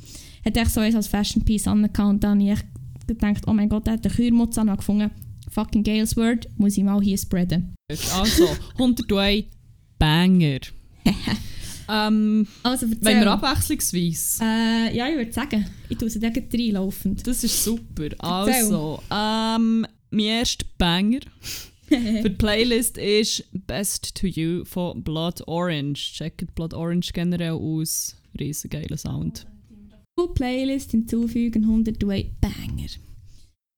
Hat 0.45 0.57
echt 0.57 0.71
so 0.71 0.81
als 0.81 1.07
Fashion 1.07 1.45
Piece 1.45 1.67
angehabt 1.69 1.99
und 1.99 2.23
dann 2.25 2.41
habe 2.41 2.53
ich 2.53 3.07
gedacht, 3.07 3.43
oh 3.47 3.53
mein 3.53 3.69
Gott, 3.69 3.87
der 3.87 3.95
hat 3.95 4.07
einen 4.07 4.15
Kühlmutz 4.15 4.59
an 4.59 4.75
gefunden, 4.77 5.11
fucking 5.51 5.83
geiles 5.83 6.17
Word, 6.17 6.49
muss 6.57 6.77
ich 6.77 6.85
mal 6.85 7.01
hier 7.03 7.19
spreaden. 7.19 7.75
also 7.91 8.49
101 8.79 9.47
Banger. 9.99 10.61
ähm, 11.89 12.47
Also 12.63 12.87
wenn 13.01 13.21
wir 13.21 13.31
abwechslungsweise... 13.31 14.43
äh, 14.43 14.97
ja, 14.97 15.09
ich 15.09 15.17
würde 15.17 15.33
sagen, 15.33 15.67
ich 15.89 15.99
tue 15.99 16.11
sie 16.11 16.19
dann 16.21 16.33
reinlaufend. 16.33 17.27
Das 17.27 17.45
ist 17.45 17.63
super. 17.65 18.09
Also, 18.19 19.01
ähm, 19.11 19.87
mein 20.11 20.25
erster 20.25 20.67
Banger 20.79 21.21
für 21.89 22.23
die 22.29 22.31
Playlist 22.31 22.99
ist 22.99 23.45
Best 23.67 24.15
to 24.15 24.27
You 24.27 24.65
von 24.65 25.03
Blood 25.03 25.47
Orange. 25.47 26.13
Checkt 26.15 26.55
Blood 26.55 26.75
Orange 26.75 27.13
generell 27.13 27.53
aus. 27.53 28.17
Riesengeiler 28.39 28.97
Sound. 28.97 29.47
Cool 30.17 30.33
Playlist 30.35 30.93
hinzufügen, 30.93 31.65
102 31.65 32.31
Banger. 32.41 32.89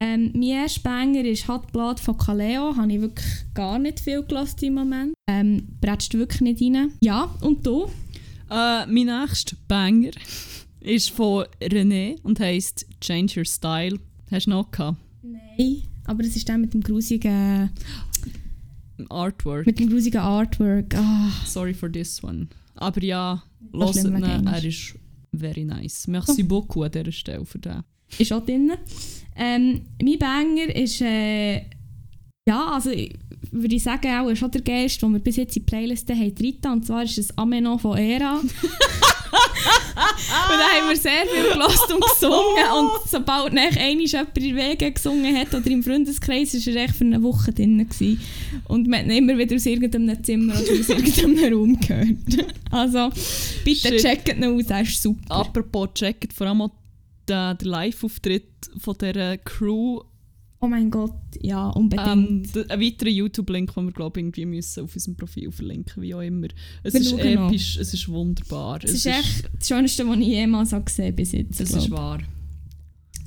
Ähm, 0.01 0.31
mein 0.35 0.43
erster 0.43 0.83
Banger 0.83 1.25
ist 1.25 1.49
Hot 1.49 1.73
Blood 1.73 1.99
von 2.01 2.19
Kaleo. 2.19 2.77
Habe 2.77 2.93
ich 2.93 3.01
wirklich 3.01 3.27
gar 3.55 3.79
nicht 3.79 4.01
viel 4.01 4.23
gelassen 4.23 4.65
im 4.67 4.75
Moment. 4.75 5.15
Ähm, 5.29 5.69
bretscht 5.81 6.13
wirklich 6.15 6.43
nicht 6.43 6.63
rein. 6.63 6.93
Ja, 7.01 7.35
und 7.41 7.67
du? 7.67 7.87
Äh, 8.51 8.87
mein 8.87 9.07
nächster 9.07 9.57
Banger 9.67 10.11
ist 10.81 11.11
von 11.11 11.47
René 11.61 12.21
und 12.23 12.39
heisst 12.39 12.87
Change 13.01 13.41
Your 13.41 13.45
Style. 13.47 13.99
Hast 14.31 14.47
du 14.47 14.51
noch 14.51 14.71
gehabt? 14.71 14.99
Nein. 15.23 15.83
Aber 16.07 16.25
es 16.25 16.37
ist 16.37 16.49
der 16.49 16.59
mit 16.59 16.73
dem 16.75 16.83
grusigen, 16.83 17.71
Artwork. 19.09 19.67
mit 19.67 19.79
dem 19.79 19.89
grusigen 19.89 20.21
Artwork. 20.21 20.95
Ah, 20.95 21.31
Sorry 21.45 21.75
for 21.75 21.91
this 21.91 22.23
one. 22.23 22.49
Aber 22.75 23.03
ja, 23.03 23.43
schlimm 23.93 24.17
ihn, 24.17 24.47
er 24.47 24.65
ist 24.65 24.95
very 25.33 25.65
nice. 25.65 26.07
Merci 26.07 26.43
beaucoup 26.43 26.85
an 26.85 26.93
dieser 26.93 27.13
Stelle 27.13 27.45
für 27.45 27.59
den. 27.59 27.83
ist 28.19 28.33
auch 28.33 28.45
drin. 28.45 28.73
Ähm, 29.35 29.83
mein 30.03 30.19
Banger 30.19 30.75
ist, 30.75 31.01
äh, 31.01 31.57
ja, 32.49 32.73
also 32.73 32.91
würde 33.51 33.75
ich 33.75 33.83
sagen, 33.83 34.09
auch 34.09 34.35
schon 34.37 34.51
der 34.51 34.63
geilste, 34.63 35.07
den 35.07 35.13
wir 35.15 35.21
bis 35.21 35.37
jetzt 35.37 35.57
in 35.57 35.63
die 35.63 35.67
Playlist 35.67 36.09
haben, 36.11 36.35
Rita, 36.41 36.73
und 36.73 36.87
zwar 36.87 37.03
ist 37.03 37.19
es 37.19 37.37
Ameno 37.37 37.79
von 37.79 37.99
Era. 37.99 38.41
und 40.51 40.59
da 40.59 40.68
haben 40.77 40.89
wir 40.89 40.97
sehr 40.97 41.27
viel 41.27 41.53
gelassen 41.53 41.95
und 41.95 42.05
gesungen 42.05 42.70
und 42.79 43.11
sobald 43.11 43.53
nach 43.53 43.77
einmal 43.77 44.07
jemand 44.07 44.39
in 44.39 44.57
Wege 44.57 44.93
gesungen 44.93 45.37
hat 45.37 45.55
oder 45.55 45.70
im 45.70 45.83
Freundeskreis, 45.83 46.55
war 46.55 46.74
er 46.74 46.85
echt 46.85 46.97
für 46.97 47.05
eine 47.05 47.22
Woche 47.22 47.53
drin. 47.53 47.79
Gewesen. 47.79 48.20
Und 48.68 48.89
man 48.89 49.01
hat 49.01 49.11
immer 49.11 49.37
wieder 49.37 49.57
aus 49.57 49.66
irgendeinem 49.66 50.22
Zimmer 50.22 50.55
oder 50.55 50.81
aus 50.81 50.89
irgendeinem 50.89 51.55
Raum 51.55 51.81
gehört. 51.81 52.16
Also, 52.70 53.11
bitte 53.64 53.89
Shit. 53.89 54.03
checkt 54.03 54.29
ihn 54.29 54.45
aus, 54.45 54.66
er 54.68 54.83
ist 54.83 55.03
super. 55.03 55.37
Apropos 55.37 55.89
checkt 55.95 56.33
vor 56.33 56.49
allem 56.49 56.62
auch 56.62 56.72
der, 57.29 57.55
der 57.55 57.68
Live-Auftritt 57.68 58.49
von 58.79 58.97
dieser 58.99 59.39
Crew. 59.39 60.01
Oh 60.59 60.69
mein 60.69 60.91
Gott, 60.91 61.13
ja, 61.41 61.69
unbedingt. 61.69 62.09
Ähm, 62.09 62.43
ein 62.71 62.81
weiterer 62.81 63.11
YouTube-Link, 63.11 63.75
den 63.75 63.85
wir 63.85 63.93
glaube 63.93 64.21
irgendwie 64.21 64.47
müssen 64.47 64.85
auf 64.85 64.95
unserem 64.95 65.17
Profil 65.17 65.53
verlinken, 65.53 66.03
wie 66.03 66.15
auch 66.15 66.23
immer. 66.23 66.49
Es 66.83 66.95
Wir 66.95 67.01
ist 67.01 67.11
schauen 67.11 67.35
noch. 67.35 67.49
episch, 67.49 67.77
es 67.77 67.93
ist 67.93 68.09
wunderbar. 68.09 68.83
Es 68.83 68.93
ist 68.93 69.07
echt 69.07 69.51
das 69.59 69.69
Schönste, 69.69 70.09
was 70.09 70.19
ich 70.19 70.27
jemals 70.29 70.73
habe 70.73 70.85
gesehen 70.85 71.15
bis 71.15 71.33
jetzt. 71.33 71.61
Es 71.61 71.69
glaub. 71.69 71.83
ist 71.83 71.91
wahr. 71.91 72.19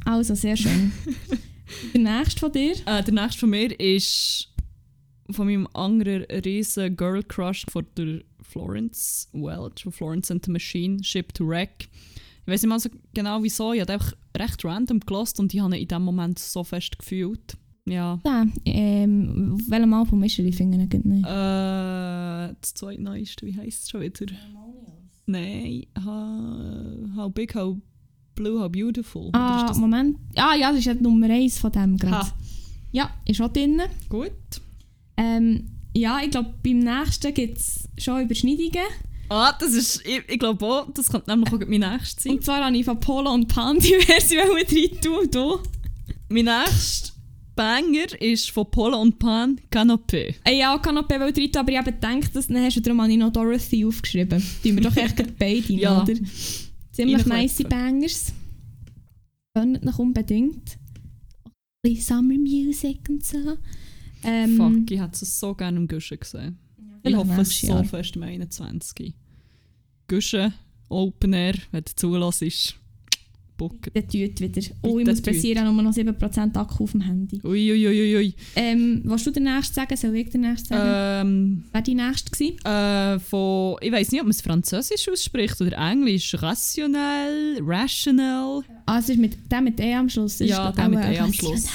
Also, 0.05 0.33
sehr 0.33 0.57
schön. 0.57 0.91
Der 1.93 2.01
nächste 2.01 2.39
von 2.39 2.51
dir? 2.51 2.73
Äh, 2.87 3.03
der 3.03 3.13
nächste 3.13 3.41
von 3.41 3.51
mir 3.51 3.79
ist 3.79 4.47
von 5.29 5.45
meinem 5.45 5.67
anderen 5.73 6.23
riesen 6.43 6.95
Girl 6.97 7.21
Crush 7.23 7.65
von 7.69 7.85
der 7.95 8.21
Florence 8.41 9.29
Welch, 9.33 9.83
von 9.83 9.91
Florence 9.91 10.31
and 10.31 10.43
the 10.43 10.51
Machine, 10.51 11.03
Ship 11.03 11.31
to 11.33 11.47
Wreck. 11.47 11.87
Ich 12.49 12.53
weiß 12.53 12.63
nicht 12.63 12.69
mal 12.69 12.79
so 12.79 12.89
genau 13.13 13.43
wieso, 13.43 13.73
ich 13.73 13.81
habe 13.81 13.93
einfach 13.93 14.11
recht 14.35 14.65
random 14.65 15.01
gelost 15.01 15.39
und 15.39 15.53
ich 15.53 15.59
habe 15.59 15.75
ihn 15.75 15.83
in 15.83 15.87
dem 15.87 16.01
Moment 16.01 16.39
so 16.39 16.63
fest 16.63 16.97
gefühlt. 16.97 17.55
Ja. 17.87 18.19
Ja, 18.25 18.43
ähm, 18.65 19.55
welchem 19.67 19.93
Album 19.93 20.23
ist 20.23 20.39
er? 20.39 20.45
Ich 20.45 20.55
finde 20.55 20.79
ihn 20.79 21.01
nicht. 21.03 21.25
Äh, 21.25 22.55
das 22.59 22.73
zweitneueste, 22.73 23.45
wie 23.45 23.55
heisst 23.55 23.83
es 23.83 23.89
schon 23.91 24.01
wieder? 24.01 24.25
Nein, 25.27 25.85
how, 26.03 27.15
how 27.15 27.31
Big, 27.31 27.53
How 27.53 27.77
Blue, 28.33 28.59
How 28.59 28.71
Beautiful. 28.71 29.29
Ah, 29.33 29.71
Moment. 29.75 30.17
Ah 30.35 30.55
ja, 30.55 30.71
das 30.71 30.79
ist 30.79 30.85
ja 30.85 30.95
die 30.95 31.03
Nummer 31.03 31.29
1 31.29 31.59
von 31.59 31.71
dem 31.71 31.97
gerade. 31.97 32.29
Ha. 32.29 32.33
Ja, 32.91 33.11
ist 33.25 33.41
auch 33.41 33.53
drin. 33.53 33.79
gut? 34.09 34.31
Ähm, 35.17 35.69
ja, 35.93 36.19
ich 36.23 36.31
glaube, 36.31 36.55
beim 36.63 36.79
nächsten 36.79 37.31
gibt 37.31 37.59
es 37.59 37.87
schon 37.99 38.23
Überschneidungen. 38.23 38.87
Ah, 39.29 39.53
das 39.59 39.73
ist, 39.73 40.03
ich, 40.05 40.23
ich 40.27 40.39
glaube 40.39 40.65
auch, 40.65 40.91
das 40.91 41.09
könnte 41.09 41.29
nämlich 41.29 41.53
auch 41.53 41.59
mein 41.67 41.79
nächstes 41.81 42.23
sein. 42.23 42.33
Und 42.33 42.43
zwar 42.43 42.65
habe 42.65 42.75
ich 42.75 42.83
von 42.85 42.99
Polo 42.99 43.31
und 43.31 43.47
Pan 43.47 43.77
diverse 43.79 44.35
rein 44.37 45.01
tun. 45.01 45.29
Du? 45.31 45.59
Mein 46.29 46.45
nächster 46.45 47.13
Banger 47.55 48.21
ist 48.21 48.49
von 48.51 48.69
Polo 48.71 48.99
und 49.01 49.19
Pan 49.19 49.59
Canopé. 49.71 50.35
Äh, 50.45 50.57
Ja, 50.59 50.75
noch 50.77 51.07
bei 51.07 51.17
rein 51.17 51.33
tun, 51.33 51.49
aber 51.55 51.71
ich 51.71 51.77
habe 51.77 51.91
gedacht, 51.91 52.35
dass, 52.35 52.47
dann 52.47 52.63
hast 52.63 52.77
du 52.77 52.81
darum 52.81 53.01
habe 53.01 53.11
ich 53.11 53.17
noch 53.17 53.31
Dorothy 53.31 53.85
aufgeschrieben. 53.85 54.41
Die 54.63 54.73
wir 54.75 54.81
doch 54.81 54.95
echt 54.95 55.37
beide, 55.37 55.73
Ja. 55.73 56.01
oder? 56.01 56.13
Ziemlich 56.91 57.25
nice 57.25 57.63
Bangers. 57.69 58.33
Gönnt 59.53 59.83
noch 59.83 59.99
unbedingt. 59.99 60.77
Ein 61.45 61.51
bisschen 61.83 62.01
Summer 62.17 62.37
Music 62.37 62.99
und 63.09 63.23
so. 63.25 63.57
Ähm, 64.23 64.57
Fuck, 64.57 64.91
ich 64.91 64.99
hätte 64.99 65.19
es 65.21 65.39
so 65.39 65.53
gerne 65.53 65.77
im 65.77 65.87
Guschen 65.87 66.19
gesehen. 66.19 66.57
Ich 67.03 67.11
vielleicht 67.15 67.29
hoffe 67.29 67.41
es 67.41 67.61
so 67.61 67.83
fest 67.83 68.15
im 68.15 68.23
21. 68.23 69.13
Guschen, 70.07 70.53
Open 70.89 71.33
Air, 71.33 71.55
wenn 71.71 71.83
du 71.83 71.91
zulässt. 71.95 72.75
Bucken. 73.57 73.91
Der 73.93 74.03
tut 74.07 74.39
wieder. 74.39 74.61
Oh, 74.83 74.99
ich 74.99 75.05
muss 75.05 75.21
passieren, 75.21 75.65
nur 75.75 75.83
noch 75.83 75.91
7% 75.93 76.55
Akku 76.55 76.85
auf 76.85 76.91
dem 76.93 77.01
Handy. 77.01 77.41
Uiuiuiui. 77.43 78.15
Ui, 78.15 78.15
ui. 78.15 78.33
Ähm, 78.55 79.01
was 79.03 79.25
du 79.25 79.31
der 79.31 79.41
nächste 79.43 79.73
sagen? 79.75 79.97
Soll 79.97 80.15
ich 80.15 80.29
der 80.29 80.39
nächste 80.39 80.69
sagen? 80.69 81.27
ähm, 81.27 81.63
Wer 81.73 81.81
die 81.81 81.93
nächste 81.93 82.31
gewesen? 82.31 82.57
äh, 82.65 83.19
von, 83.19 83.75
ich 83.81 83.91
weiß 83.91 84.11
nicht, 84.13 84.21
ob 84.21 84.27
man 84.27 84.31
es 84.31 84.39
Französisch 84.41 85.09
ausspricht 85.09 85.59
oder 85.59 85.77
Englisch. 85.77 86.33
Rationell, 86.41 87.59
rational, 87.61 88.61
Ah, 88.85 88.99
es 88.99 89.09
ist 89.09 89.19
mit, 89.19 89.37
der 89.51 89.59
mit 89.59 89.77
E 89.81 89.93
am 89.93 90.07
Schluss. 90.07 90.37
Das 90.37 90.47
Ja, 90.47 90.69
ist, 90.69 90.77
der 90.77 90.87
mit 90.87 90.99
E 90.99 91.19
am. 91.19 91.33
Schluss. 91.33 91.65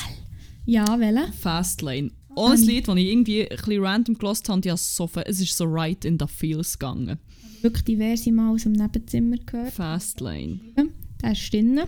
Ja, 0.64 0.99
welcher? 0.99 1.31
Fastlane. 1.35 2.11
Auch 2.37 2.51
ein 2.51 2.62
Lied, 2.62 2.89
das 2.89 2.97
ich 2.97 3.07
irgendwie 3.07 3.51
ein 3.51 3.78
random 3.80 4.18
gelost 4.18 4.49
habe, 4.49 4.68
es 4.68 4.97
so, 4.97 5.11
es 5.24 5.41
ist 5.41 5.57
so 5.57 5.64
right 5.64 6.05
in 6.05 6.18
the 6.18 6.26
feels 6.26 6.78
gegangen. 6.78 7.18
Wirklich 7.62 7.85
diverse 7.85 8.30
Mal 8.32 8.53
aus 8.53 8.64
dem 8.64 8.72
Nebenzimmer 8.72 9.37
gehört. 9.39 9.72
Fastlane. 9.72 10.61
Der 11.22 11.32
ist 11.32 11.53
drin. 11.53 11.80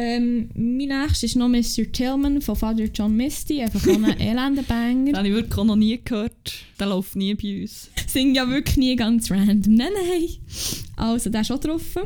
Ähm, 0.00 0.48
mein 0.54 0.88
nächster 0.88 1.26
ist 1.26 1.34
noch 1.34 1.48
Mr. 1.48 1.90
Tillman 1.90 2.40
von 2.40 2.54
Father 2.54 2.84
John 2.84 3.16
Misty. 3.16 3.60
Einfach 3.60 3.80
so 3.80 3.90
ein 3.90 4.04
elender 4.20 4.62
Den 4.62 5.16
habe 5.16 5.26
ich 5.26 5.34
wirklich 5.34 5.64
noch 5.64 5.74
nie 5.74 5.98
gehört. 6.04 6.54
Der 6.78 6.86
läuft 6.86 7.16
nie 7.16 7.34
bei 7.34 7.62
uns. 7.62 7.90
Singt 8.06 8.36
ja 8.36 8.48
wirklich 8.48 8.76
nie 8.76 8.94
ganz 8.94 9.28
random. 9.28 9.74
Nein, 9.74 9.88
nein. 9.92 10.28
Also, 10.94 11.30
der 11.30 11.40
ist 11.40 11.50
auch 11.50 11.58
drauf. 11.58 11.96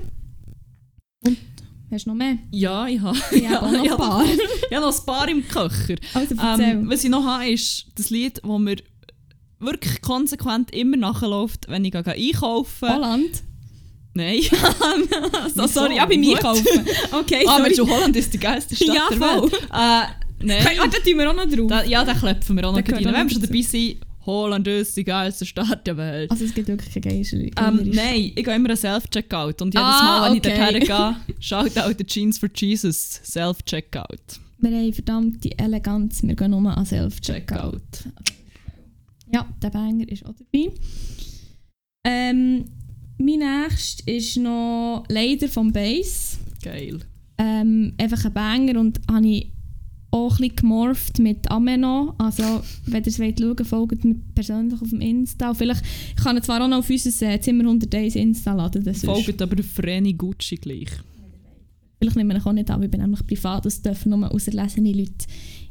Hast 1.93 2.07
du 2.07 2.11
noch 2.11 2.17
mehr? 2.17 2.39
Ja, 2.51 2.87
ich 2.89 3.01
habe, 3.01 3.19
Ich 3.33 3.47
auch 3.49 3.71
noch 3.71 3.83
ein 3.83 3.97
paar. 3.99 4.25
ich 4.25 4.75
habe 4.77 4.87
noch 4.87 4.99
ein 4.99 5.07
paar 5.07 5.29
im 5.29 5.47
Köcher. 5.47 5.97
Also. 6.15 6.35
Ähm, 6.63 6.89
was 6.91 7.05
ich 7.05 7.11
noch 7.11 7.25
habe, 7.25 7.49
ist 7.51 7.87
das 7.97 8.09
Lied, 8.11 8.41
das 8.43 8.59
mir 8.59 8.77
wirklich 9.59 10.01
konsequent 10.01 10.71
immer 10.75 10.97
nachläuft, 10.97 11.69
wenn 11.69 11.85
ich 11.85 11.93
gehe 11.93 12.03
einkaufen 12.05 12.89
Holland. 12.89 13.43
Nein. 14.15 14.41
So, 15.55 15.67
sorry, 15.67 15.97
ja, 15.97 16.07
bei 16.07 16.17
mir 16.17 16.35
Gut. 16.37 16.43
kaufen. 16.43 16.87
Okay, 17.13 17.45
Ah, 17.47 17.57
sorry. 17.59 17.63
Mensch, 17.63 17.79
Holland 17.81 18.17
ist 18.17 18.33
die 18.33 18.39
geilste 18.39 18.75
Stadt 18.77 18.89
Ja, 18.89 19.09
der 19.11 19.19
voll. 19.19 19.43
Welt. 19.53 19.63
Äh, 19.73 20.45
nein. 20.47 20.67
Ah, 20.81 20.87
da 20.87 20.99
tun 20.99 21.19
wir 21.19 21.31
auch 21.31 21.35
noch 21.35 21.47
drauf. 21.49 21.67
Da, 21.69 21.85
ja, 21.85 22.05
den 22.05 22.17
klepfen 22.17 22.57
wir 22.57 22.69
auch 22.69 22.73
noch 22.73 22.79
rein. 22.79 23.05
Wenn 23.05 23.29
wir 23.29 23.31
schon 23.31 23.43
dabei 23.43 23.61
sind, 23.63 23.97
Holland 24.25 24.67
ist 24.69 24.97
die 24.97 25.05
geilste 25.05 25.45
Stadt 25.47 25.87
der 25.87 25.97
Welt. 25.97 26.31
Also 26.31 26.45
es 26.45 26.55
gibt 26.55 26.69
wirklich 26.69 26.93
keine 27.03 27.23
geilere. 27.23 27.51
Ähm, 27.59 27.91
nein, 27.93 28.33
ich 28.35 28.45
gehe 28.45 28.55
immer 28.55 28.69
einen 28.69 28.77
Self-Checkout. 28.77 29.61
Und 29.63 29.75
jedes 29.75 29.87
Ah, 29.87 30.05
Mal, 30.21 30.31
wenn 30.31 30.39
okay. 30.39 30.53
ich 30.81 30.89
dorthin 30.89 31.17
gehe, 31.27 31.37
schaut 31.41 31.79
auch 31.79 31.93
der 31.93 32.07
Jeans 32.07 32.39
for 32.39 32.49
Jesus 32.55 33.21
Self-Checkout. 33.25 34.41
Wir 34.61 34.71
haben 34.71 34.93
verdammt 34.93 35.43
die 35.43 35.59
Eleganz. 35.59 36.23
Wir 36.23 36.37
gehen 36.37 36.51
nur 36.53 36.77
an 36.77 36.87
Self-Checkout. 36.87 37.73
Checkout. 37.93 38.13
Ja, 39.33 39.49
der 39.63 39.71
Banger 39.71 40.09
ist 40.09 40.25
auch 40.25 40.35
dabei. 40.35 40.71
Ähm, 42.05 42.65
mein 43.19 43.39
nächster 43.39 44.07
ist 44.13 44.37
noch 44.37 45.05
leider 45.09 45.49
vom 45.49 45.73
Bass. 45.73 46.39
Geil. 46.63 47.01
Ähm, 47.39 47.95
einfach 47.99 48.25
ein 48.25 48.33
Banger 48.33 48.79
und 48.79 49.01
habe 49.11 49.27
ich 49.27 49.53
auch 50.13 50.33
ein 50.33 50.37
bisschen 50.37 50.57
gemorpht 50.57 51.19
mit 51.19 51.51
Ameno. 51.51 52.15
Also, 52.19 52.63
wenn 52.87 53.03
ihr 53.03 53.09
es 53.09 53.19
wollt 53.19 53.41
schauen 53.41 53.65
folgt 53.65 54.05
mir 54.05 54.15
persönlich 54.35 54.81
auf 54.81 54.91
dem 54.91 55.01
Insta. 55.01 55.51
Und 55.51 55.57
vielleicht 55.57 55.83
ich 56.17 56.23
kann 56.23 56.37
ihn 56.37 56.43
zwar 56.43 56.63
auch 56.63 56.69
noch 56.69 56.79
auf 56.79 56.91
unser 56.91 57.31
äh, 57.31 57.41
Zimmer 57.41 57.65
101 57.65 58.15
Insta 58.15 58.53
laden. 58.53 58.85
Das 58.85 58.99
ist, 58.99 59.07
Folgt 59.07 59.41
aber 59.41 59.57
der 59.57 59.65
Vreni 59.65 60.13
Gucci 60.13 60.57
gleich. 60.57 60.91
vielleicht 61.99 62.17
nehmen 62.17 62.31
wir 62.31 62.37
ihn 62.37 62.47
auch 62.47 62.53
nicht 62.53 62.71
an, 62.71 62.83
ich 62.83 62.91
bin 62.91 63.01
nämlich 63.01 63.27
privat. 63.27 63.65
Das 63.65 63.81
dürfen 63.81 64.11
nur 64.11 64.31
auserlesene 64.31 64.93
Leute 64.93 65.27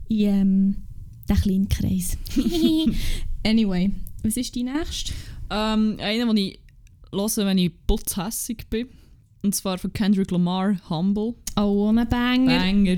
in 0.10 0.20
ähm, 0.20 0.76
den 1.30 1.38
kleinen 1.38 1.70
Kreis. 1.70 2.18
anyway, 3.46 3.92
was 4.24 4.38
ist 4.38 4.56
die 4.56 4.64
nächste? 4.64 5.14
Ähm, 5.52 5.98
einer, 6.00 6.26
den 6.26 6.38
ich 6.38 6.60
höre, 7.14 7.46
wenn 7.46 7.60
ich 7.60 7.72
putzhässig 7.86 8.68
bin. 8.72 8.88
Und 9.44 9.54
zwar 9.54 9.78
von 9.78 9.94
Kendrick 9.94 10.32
Lamar, 10.32 10.78
Humble. 10.89 11.36
Oh, 11.58 11.89
ein 11.89 12.10
Banger. 12.10 12.60
Banger. 12.60 12.98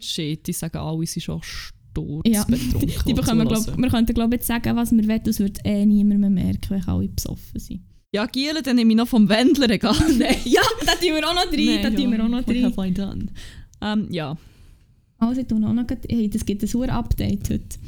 Shit, 0.00 0.46
die 0.46 0.52
sagen 0.52 0.78
alle, 0.78 1.06
sie 1.06 1.20
sind 1.20 1.22
schon 1.22 1.40
Ja. 2.26 2.44
Die 3.06 3.14
bekommen, 3.14 3.48
glaub, 3.48 3.76
wir 3.76 3.88
könnten 3.90 4.14
glaube 4.14 4.36
jetzt 4.36 4.46
sagen, 4.46 4.76
was 4.76 4.92
wir 4.92 5.06
wollen, 5.08 5.22
das 5.24 5.38
wird 5.40 5.58
eh 5.64 5.84
niemand 5.84 6.20
mehr 6.20 6.30
merken, 6.30 6.70
wenn 6.70 6.84
alle 6.84 7.08
besoffen 7.08 7.58
sind. 7.58 7.80
Ja, 8.12 8.24
Giele, 8.26 8.62
dann 8.62 8.76
nehme 8.76 8.92
ich 8.92 8.96
noch 8.96 9.08
vom 9.08 9.28
Wendler 9.28 9.68
egal. 9.70 9.94
Nein. 10.18 10.36
Ja, 10.44 10.62
da 10.86 10.92
tun 10.92 11.14
wir 11.14 11.28
auch 11.28 11.34
noch 11.34 11.52
rein, 11.52 11.82
da 11.82 11.90
tun 11.90 12.12
wir 12.12 12.24
auch 12.24 12.28
noch 12.28 12.46
rein. 12.48 12.64
have 12.64 12.86
I 12.86 12.92
done? 12.92 13.26
Ja. 14.10 14.36
Also, 15.18 15.40
ich 15.40 15.46
tue 15.48 15.58
noch, 15.60 15.86
grad- 15.86 16.06
hey, 16.08 16.30
das 16.30 16.44
gibt 16.44 16.62
ein 16.62 16.68
super 16.68 16.92
Update 16.92 17.50
heute. 17.50 17.78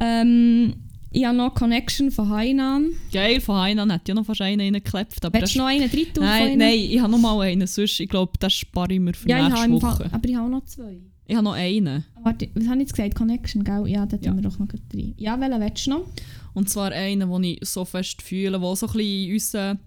Ähm, 0.00 0.74
ich 1.12 1.24
habe 1.24 1.36
noch 1.36 1.54
Connection 1.54 2.10
von 2.10 2.28
Hainan. 2.30 2.92
Geil, 3.12 3.40
von 3.40 3.56
Hainan 3.56 3.92
hat 3.92 4.08
ja 4.08 4.14
noch 4.14 4.24
fast 4.26 4.40
einen 4.40 4.60
reingeklebt. 4.60 5.24
Aber 5.24 5.38
Willst 5.40 5.54
du 5.54 5.58
noch 5.60 5.66
einen 5.66 5.88
von 5.88 6.00
nein, 6.24 6.58
nein, 6.58 6.78
ich 6.78 6.98
habe 7.00 7.12
noch 7.12 7.18
mal 7.20 7.38
einen. 7.42 7.66
Sonst, 7.68 8.00
ich 8.00 8.08
glaube, 8.08 8.32
das 8.40 8.52
spare 8.54 8.94
ich 8.94 9.00
mir 9.00 9.14
für 9.14 9.28
Ja, 9.28 9.46
ich 9.46 9.52
nächste 9.52 9.70
Woche. 9.72 9.80
Fall, 9.96 10.10
aber 10.10 10.28
ich 10.28 10.34
habe 10.34 10.50
noch 10.50 10.64
zwei. 10.64 11.00
Ich 11.26 11.34
habe 11.34 11.44
noch 11.44 11.54
einen. 11.54 12.04
Warte, 12.22 12.48
was 12.54 12.64
habe 12.66 12.76
ich 12.76 12.82
jetzt 12.82 12.94
gesagt? 12.96 13.14
Connection, 13.14 13.64
gell? 13.64 13.86
Ja, 13.86 14.04
da 14.04 14.16
tun 14.16 14.24
Ja. 14.26 14.34
wir 14.34 14.42
doch 14.42 14.58
noch 14.58 14.68
rein. 14.72 15.14
Ja, 15.16 15.40
welchen 15.40 15.60
willst 15.60 15.86
du 15.86 15.90
noch? 15.90 16.06
Und 16.52 16.68
zwar 16.68 16.92
einen, 16.92 17.30
den 17.30 17.44
ich 17.44 17.58
so 17.62 17.84
fest 17.84 18.20
fühle, 18.22 18.60
der 18.60 18.76
so 18.76 18.86
ein 18.86 18.92
bisschen 18.92 19.24
in 19.28 19.32
unseren 19.32 19.78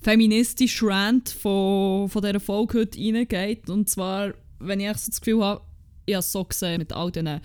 feministischen 0.00 0.88
Rant 0.88 1.28
von, 1.30 2.08
von 2.08 2.22
dieser 2.22 2.40
Folge 2.40 2.78
heute 2.80 2.98
reingeht. 2.98 3.68
Und 3.70 3.88
zwar, 3.88 4.34
wenn 4.58 4.80
ich 4.80 4.86
echt 4.88 5.00
so 5.00 5.10
das 5.10 5.20
Gefühl 5.20 5.42
habe, 5.42 5.60
ich 6.06 6.14
habe 6.14 6.20
es 6.20 6.32
so 6.32 6.44
gesehen 6.44 6.78
mit 6.78 6.92
all 6.92 7.10
diesen 7.10 7.40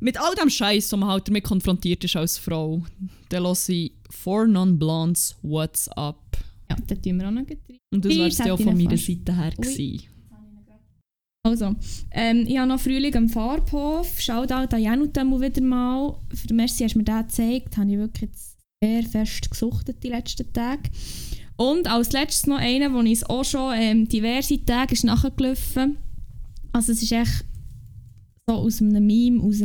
mit 0.00 0.20
all 0.20 0.34
dem 0.34 0.50
Scheiß, 0.50 0.92
wo 0.92 0.96
man 0.98 1.08
halt 1.08 1.28
damit 1.28 1.44
konfrontiert 1.44 2.04
ist 2.04 2.16
als 2.16 2.36
Frau, 2.36 2.84
dann 3.30 3.42
lasse 3.44 3.72
ich 3.72 3.92
Four 4.10 4.46
Non-Blondes 4.46 5.36
What's 5.42 5.88
Up. 5.88 6.36
Ja, 6.68 6.76
da 6.86 6.94
tun 6.94 7.18
wir 7.20 7.28
auch 7.28 7.32
noch 7.32 7.42
rein. 7.48 7.58
Und 7.90 8.04
das 8.04 8.14
wäre 8.14 8.28
es 8.28 8.38
ja 8.38 8.52
auch 8.52 8.60
von 8.60 8.76
meiner. 8.76 8.98
Seite 8.98 9.34
her 9.34 9.52
Ui. 9.58 9.64
gewesen. 9.64 10.02
Also, 11.46 11.74
ähm, 12.10 12.46
ich 12.48 12.56
habe 12.56 12.68
noch 12.68 12.80
Frühling 12.80 13.14
am 13.16 13.28
Farbhof. 13.28 14.18
Shoutout 14.18 14.74
an 14.74 14.82
Janutam 14.82 15.38
wieder 15.42 15.60
mal. 15.60 16.16
Für 16.32 16.54
Merci 16.54 16.84
hast 16.84 16.94
du 16.94 16.98
mir 17.00 17.04
den 17.04 17.18
gezeigt. 17.20 17.76
Habe 17.76 17.90
ich 17.92 17.98
wirklich 17.98 18.30
jetzt 18.30 18.56
sehr 18.82 19.02
fest 19.02 19.50
gesuchtet 19.50 20.02
die 20.02 20.08
letzten 20.08 20.50
Tage. 20.54 20.88
Und 21.56 21.86
als 21.86 22.12
letztes 22.12 22.46
noch 22.46 22.56
einer, 22.56 22.94
wo 22.94 23.02
ich 23.02 23.12
es 23.12 23.24
auch 23.24 23.44
schon 23.44 23.74
ähm, 23.76 24.08
diverse 24.08 24.64
Tage 24.64 24.94
ist 24.94 25.04
nachgelaufen. 25.04 25.98
Also 26.72 26.92
es 26.92 27.02
ist 27.02 27.12
echt 27.12 27.44
so 28.48 28.54
aus 28.54 28.80
einem 28.80 29.06
Meme 29.06 29.40
raus. 29.42 29.60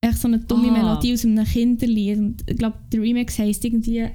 Echt 0.00 0.18
so 0.18 0.26
eine 0.26 0.40
dumme 0.40 0.70
Ah. 0.70 0.72
Melodie 0.72 1.12
aus 1.14 1.24
einem 1.24 1.44
Kinderlied. 1.44 2.18
Und 2.18 2.42
ich 2.50 2.56
glaube, 2.58 2.78
der 2.92 3.00
Remix 3.00 3.38
heisst 3.38 3.64
irgendwie 3.64 4.06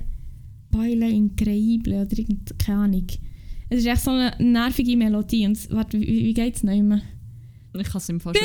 Baile 0.71 1.07
Increíble 1.07 2.01
oder 2.01 2.17
irgend, 2.19 2.59
keine 2.59 2.79
Ahnung. 2.79 3.07
Es 3.73 3.79
ist 3.79 3.85
echt 3.87 4.03
so 4.03 4.11
eine 4.11 4.31
nervige 4.39 4.95
Melodie. 4.95 5.45
Und 5.47 5.57
warte, 5.71 5.99
wie, 5.99 6.05
wie 6.07 6.33
geht 6.33 6.55
es 6.57 6.63
noch 6.63 6.73
immer? 6.73 7.01
Ich 7.75 7.87
kann 7.89 7.97
es 7.97 8.07
im 8.09 8.19
Fall. 8.19 8.33
Ja, 8.35 8.41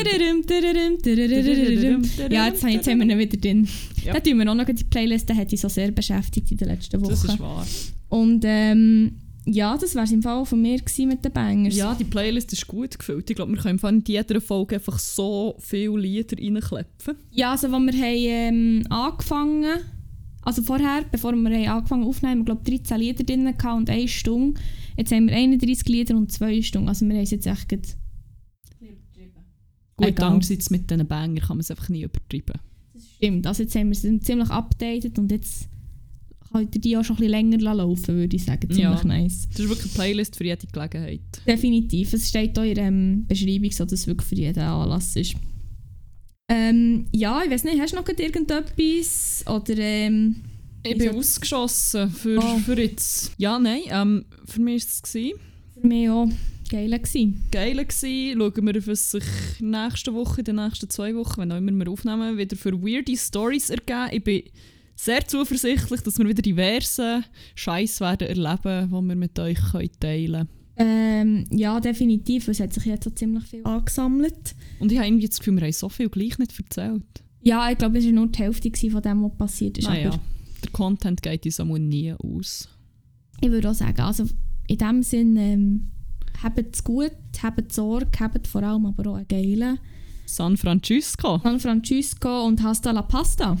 jetzt, 2.47 2.63
haben- 2.63 2.71
jetzt 2.71 2.87
haben 2.87 2.99
wir 2.99 3.07
ihn 3.09 3.19
wieder 3.19 3.37
drin. 3.37 3.67
Ja. 4.03 4.13
Da 4.13 4.19
tun 4.21 4.39
wir 4.39 4.49
auch 4.49 4.55
noch 4.55 4.65
die 4.65 4.83
Playlist, 4.83 5.29
die 5.29 5.33
hat 5.35 5.51
uns 5.51 5.61
so 5.61 5.69
sehr 5.69 5.91
beschäftigt 5.91 6.49
in 6.51 6.57
den 6.57 6.69
letzten 6.69 6.99
Das 7.03 7.23
ist 7.23 7.29
Wochen. 7.29 7.39
wahr. 7.39 7.67
Und 8.09 8.41
ähm, 8.45 9.17
ja, 9.45 9.77
das 9.77 9.93
war 9.93 10.03
es 10.05 10.11
im 10.11 10.23
Fall 10.23 10.43
von 10.45 10.59
mir 10.61 10.79
mit 11.05 11.23
den 11.23 11.31
Bangers. 11.31 11.75
Ja, 11.75 11.93
die 11.93 12.05
Playlist 12.05 12.51
ist 12.53 12.65
gut 12.67 12.97
gefüllt. 12.97 13.29
Ich 13.29 13.35
glaube, 13.35 13.51
wir 13.51 13.59
können 13.59 13.75
im 13.75 13.79
Fall 13.79 13.93
in 13.93 14.03
jeder 14.07 14.41
Folge 14.41 14.75
einfach 14.77 14.97
so 14.97 15.55
viele 15.59 15.99
Lieder 15.99 16.35
reinklepfen. 16.37 17.15
Ja, 17.31 17.51
also 17.51 17.67
als 17.67 17.73
wir 17.85 17.93
haben, 17.93 17.93
ähm, 17.93 18.83
angefangen 18.89 19.65
also 20.49 20.63
vorher, 20.63 21.05
bevor 21.11 21.33
wir 21.33 21.49
haben 21.49 21.77
angefangen 21.77 22.03
aufzunehmen, 22.03 22.39
haben 22.39 22.47
wir 22.47 22.55
glaube 22.55 22.69
13 22.69 22.99
Lieder 22.99 23.23
drin 23.23 23.47
und 23.47 23.89
eine 23.89 24.07
Stunde. 24.07 24.59
Jetzt 24.97 25.11
haben 25.11 25.27
wir 25.27 25.35
31 25.35 25.87
Lieder 25.87 26.17
und 26.17 26.31
2 26.31 26.61
Stunden. 26.61 26.89
Also 26.89 27.05
wir 27.07 27.15
haben 27.15 27.23
es 27.23 27.31
jetzt 27.31 27.45
echt 27.47 27.69
gerade 27.69 27.87
Gut, 29.95 30.07
Egal. 30.07 30.27
andererseits 30.27 30.69
mit 30.69 30.89
diesen 30.89 31.05
Banger 31.07 31.41
kann 31.41 31.57
man 31.57 31.59
es 31.59 31.69
einfach 31.71 31.89
nie 31.89 32.03
übertreiben. 32.03 32.55
Stimmt, 33.17 33.45
also 33.45 33.63
jetzt 33.63 33.75
haben 33.75 33.87
wir 33.87 33.91
es 33.91 34.23
ziemlich 34.25 34.49
updated 34.49 35.19
und 35.19 35.29
jetzt 35.29 35.67
könnt 36.53 36.73
ihr 36.73 36.79
die 36.81 36.95
auch 36.95 37.03
schon 37.03 37.17
ein 37.17 37.19
bisschen 37.19 37.31
länger 37.51 37.75
laufen, 37.75 38.15
würde 38.15 38.33
ich 38.33 38.45
sagen. 38.45 38.61
Ziemlich 38.69 38.79
Ja. 38.79 39.03
nice. 39.03 39.49
Das 39.49 39.59
ist 39.59 39.67
wirklich 39.69 39.85
eine 39.87 39.93
Playlist 39.95 40.37
für 40.37 40.45
jede 40.45 40.65
Gelegenheit. 40.67 41.19
Definitiv. 41.45 42.13
Es 42.13 42.29
steht 42.29 42.57
auch 42.57 42.63
in 42.63 42.75
der 42.75 42.87
ähm, 42.87 43.25
Beschreibung, 43.27 43.71
so 43.71 43.83
dass 43.83 43.91
es 43.91 44.07
wirklich 44.07 44.27
für 44.29 44.35
jeden 44.35 44.59
Anlass 44.63 45.17
ist. 45.17 45.35
Ähm, 46.49 47.05
ja, 47.11 47.43
ich 47.43 47.51
weiß 47.51 47.63
nicht, 47.63 47.79
hast 47.79 47.93
du 47.93 47.97
noch 47.97 48.07
irgendetwas? 48.07 49.43
Oder 49.47 49.77
ähm, 49.77 50.37
Ich 50.83 50.97
bin 50.97 51.15
ausgeschossen 51.15 52.09
für, 52.09 52.39
Oh. 52.39 52.57
für 52.59 52.79
jetzt. 52.79 53.31
Ja, 53.37 53.59
nein, 53.59 53.81
ähm, 53.89 54.25
für 54.45 54.61
mich 54.61 54.83
war 54.83 54.89
es 55.03 55.11
für 55.11 55.87
mich 55.87 56.09
auch 56.09 56.27
geil 56.69 56.89
gewesen. 56.89 57.43
geil 57.51 57.75
gewesen. 57.85 58.37
Schauen 58.39 58.65
wir, 58.65 58.87
was 58.87 59.11
sich 59.11 59.23
nächste 59.59 60.13
Woche, 60.13 60.41
in 60.41 60.45
den 60.45 60.55
nächsten 60.55 60.89
zwei 60.89 61.15
Wochen, 61.15 61.41
wenn 61.41 61.51
auch 61.51 61.57
immer 61.57 61.71
wir 61.85 61.91
aufnehmen, 61.91 62.37
wieder 62.37 62.55
für 62.57 62.73
weirde 62.81 63.15
Stories 63.15 63.69
ergeben. 63.69 64.09
Ich 64.11 64.23
bin 64.23 64.43
sehr 64.95 65.25
zuversichtlich, 65.27 66.01
dass 66.01 66.17
wir 66.17 66.27
wieder 66.27 66.41
diverse 66.41 67.23
Scheiß 67.55 68.01
werden 68.01 68.27
erleben, 68.27 68.87
die 68.89 69.07
wir 69.07 69.15
mit 69.15 69.37
euch 69.39 69.57
teilen 69.99 70.31
können. 70.33 70.49
Ähm, 70.79 71.45
ja, 71.51 71.79
definitiv. 71.79 72.47
Es 72.47 72.59
hat 72.59 72.73
sich 72.73 72.85
jetzt 72.85 73.03
so 73.03 73.09
ziemlich 73.09 73.43
viel 73.45 73.65
angesammelt. 73.65 74.55
Und 74.79 74.91
ich 74.91 74.97
habe 74.97 75.07
irgendwie 75.07 75.27
das 75.27 75.39
Gefühl, 75.39 75.55
wir 75.55 75.63
haben 75.63 75.71
so 75.73 75.89
viel 75.89 76.09
gleich 76.09 76.39
nicht 76.39 76.57
erzählt. 76.57 77.03
Ja, 77.41 77.69
ich 77.69 77.77
glaube, 77.77 77.97
es 77.99 78.05
war 78.05 78.11
nur 78.13 78.27
die 78.27 78.39
Hälfte 78.39 78.71
von 78.89 79.01
dem, 79.01 79.23
was 79.23 79.37
passiert 79.37 79.77
ist. 79.77 79.87
Naja, 79.87 80.09
Aber 80.09 80.19
der 80.63 80.71
Content 80.71 81.21
geht 81.21 81.45
uns 81.45 81.59
auch 81.59 81.77
nie 81.77 82.13
aus. 82.13 82.69
ich 83.41 83.49
würde 83.49 83.69
auch 83.69 83.73
sagen, 83.75 84.01
also 84.01 84.25
in 84.67 84.77
dem 84.77 85.03
Sinn, 85.03 85.37
ähm, 85.37 85.91
habt 86.43 86.75
es 86.75 86.83
gut, 86.83 87.11
habt 87.41 87.73
Sorge, 87.73 88.07
habt 88.19 88.47
vor 88.47 88.63
allem 88.63 88.85
aber 88.85 89.11
auch 89.11 89.15
einen 89.15 89.27
geilen 89.27 89.79
San 90.25 90.57
Francisco. 90.57 91.39
San 91.43 91.59
Francisco 91.59 92.45
und 92.45 92.61
hasta 92.61 92.91
la 92.91 93.01
pasta. 93.01 93.57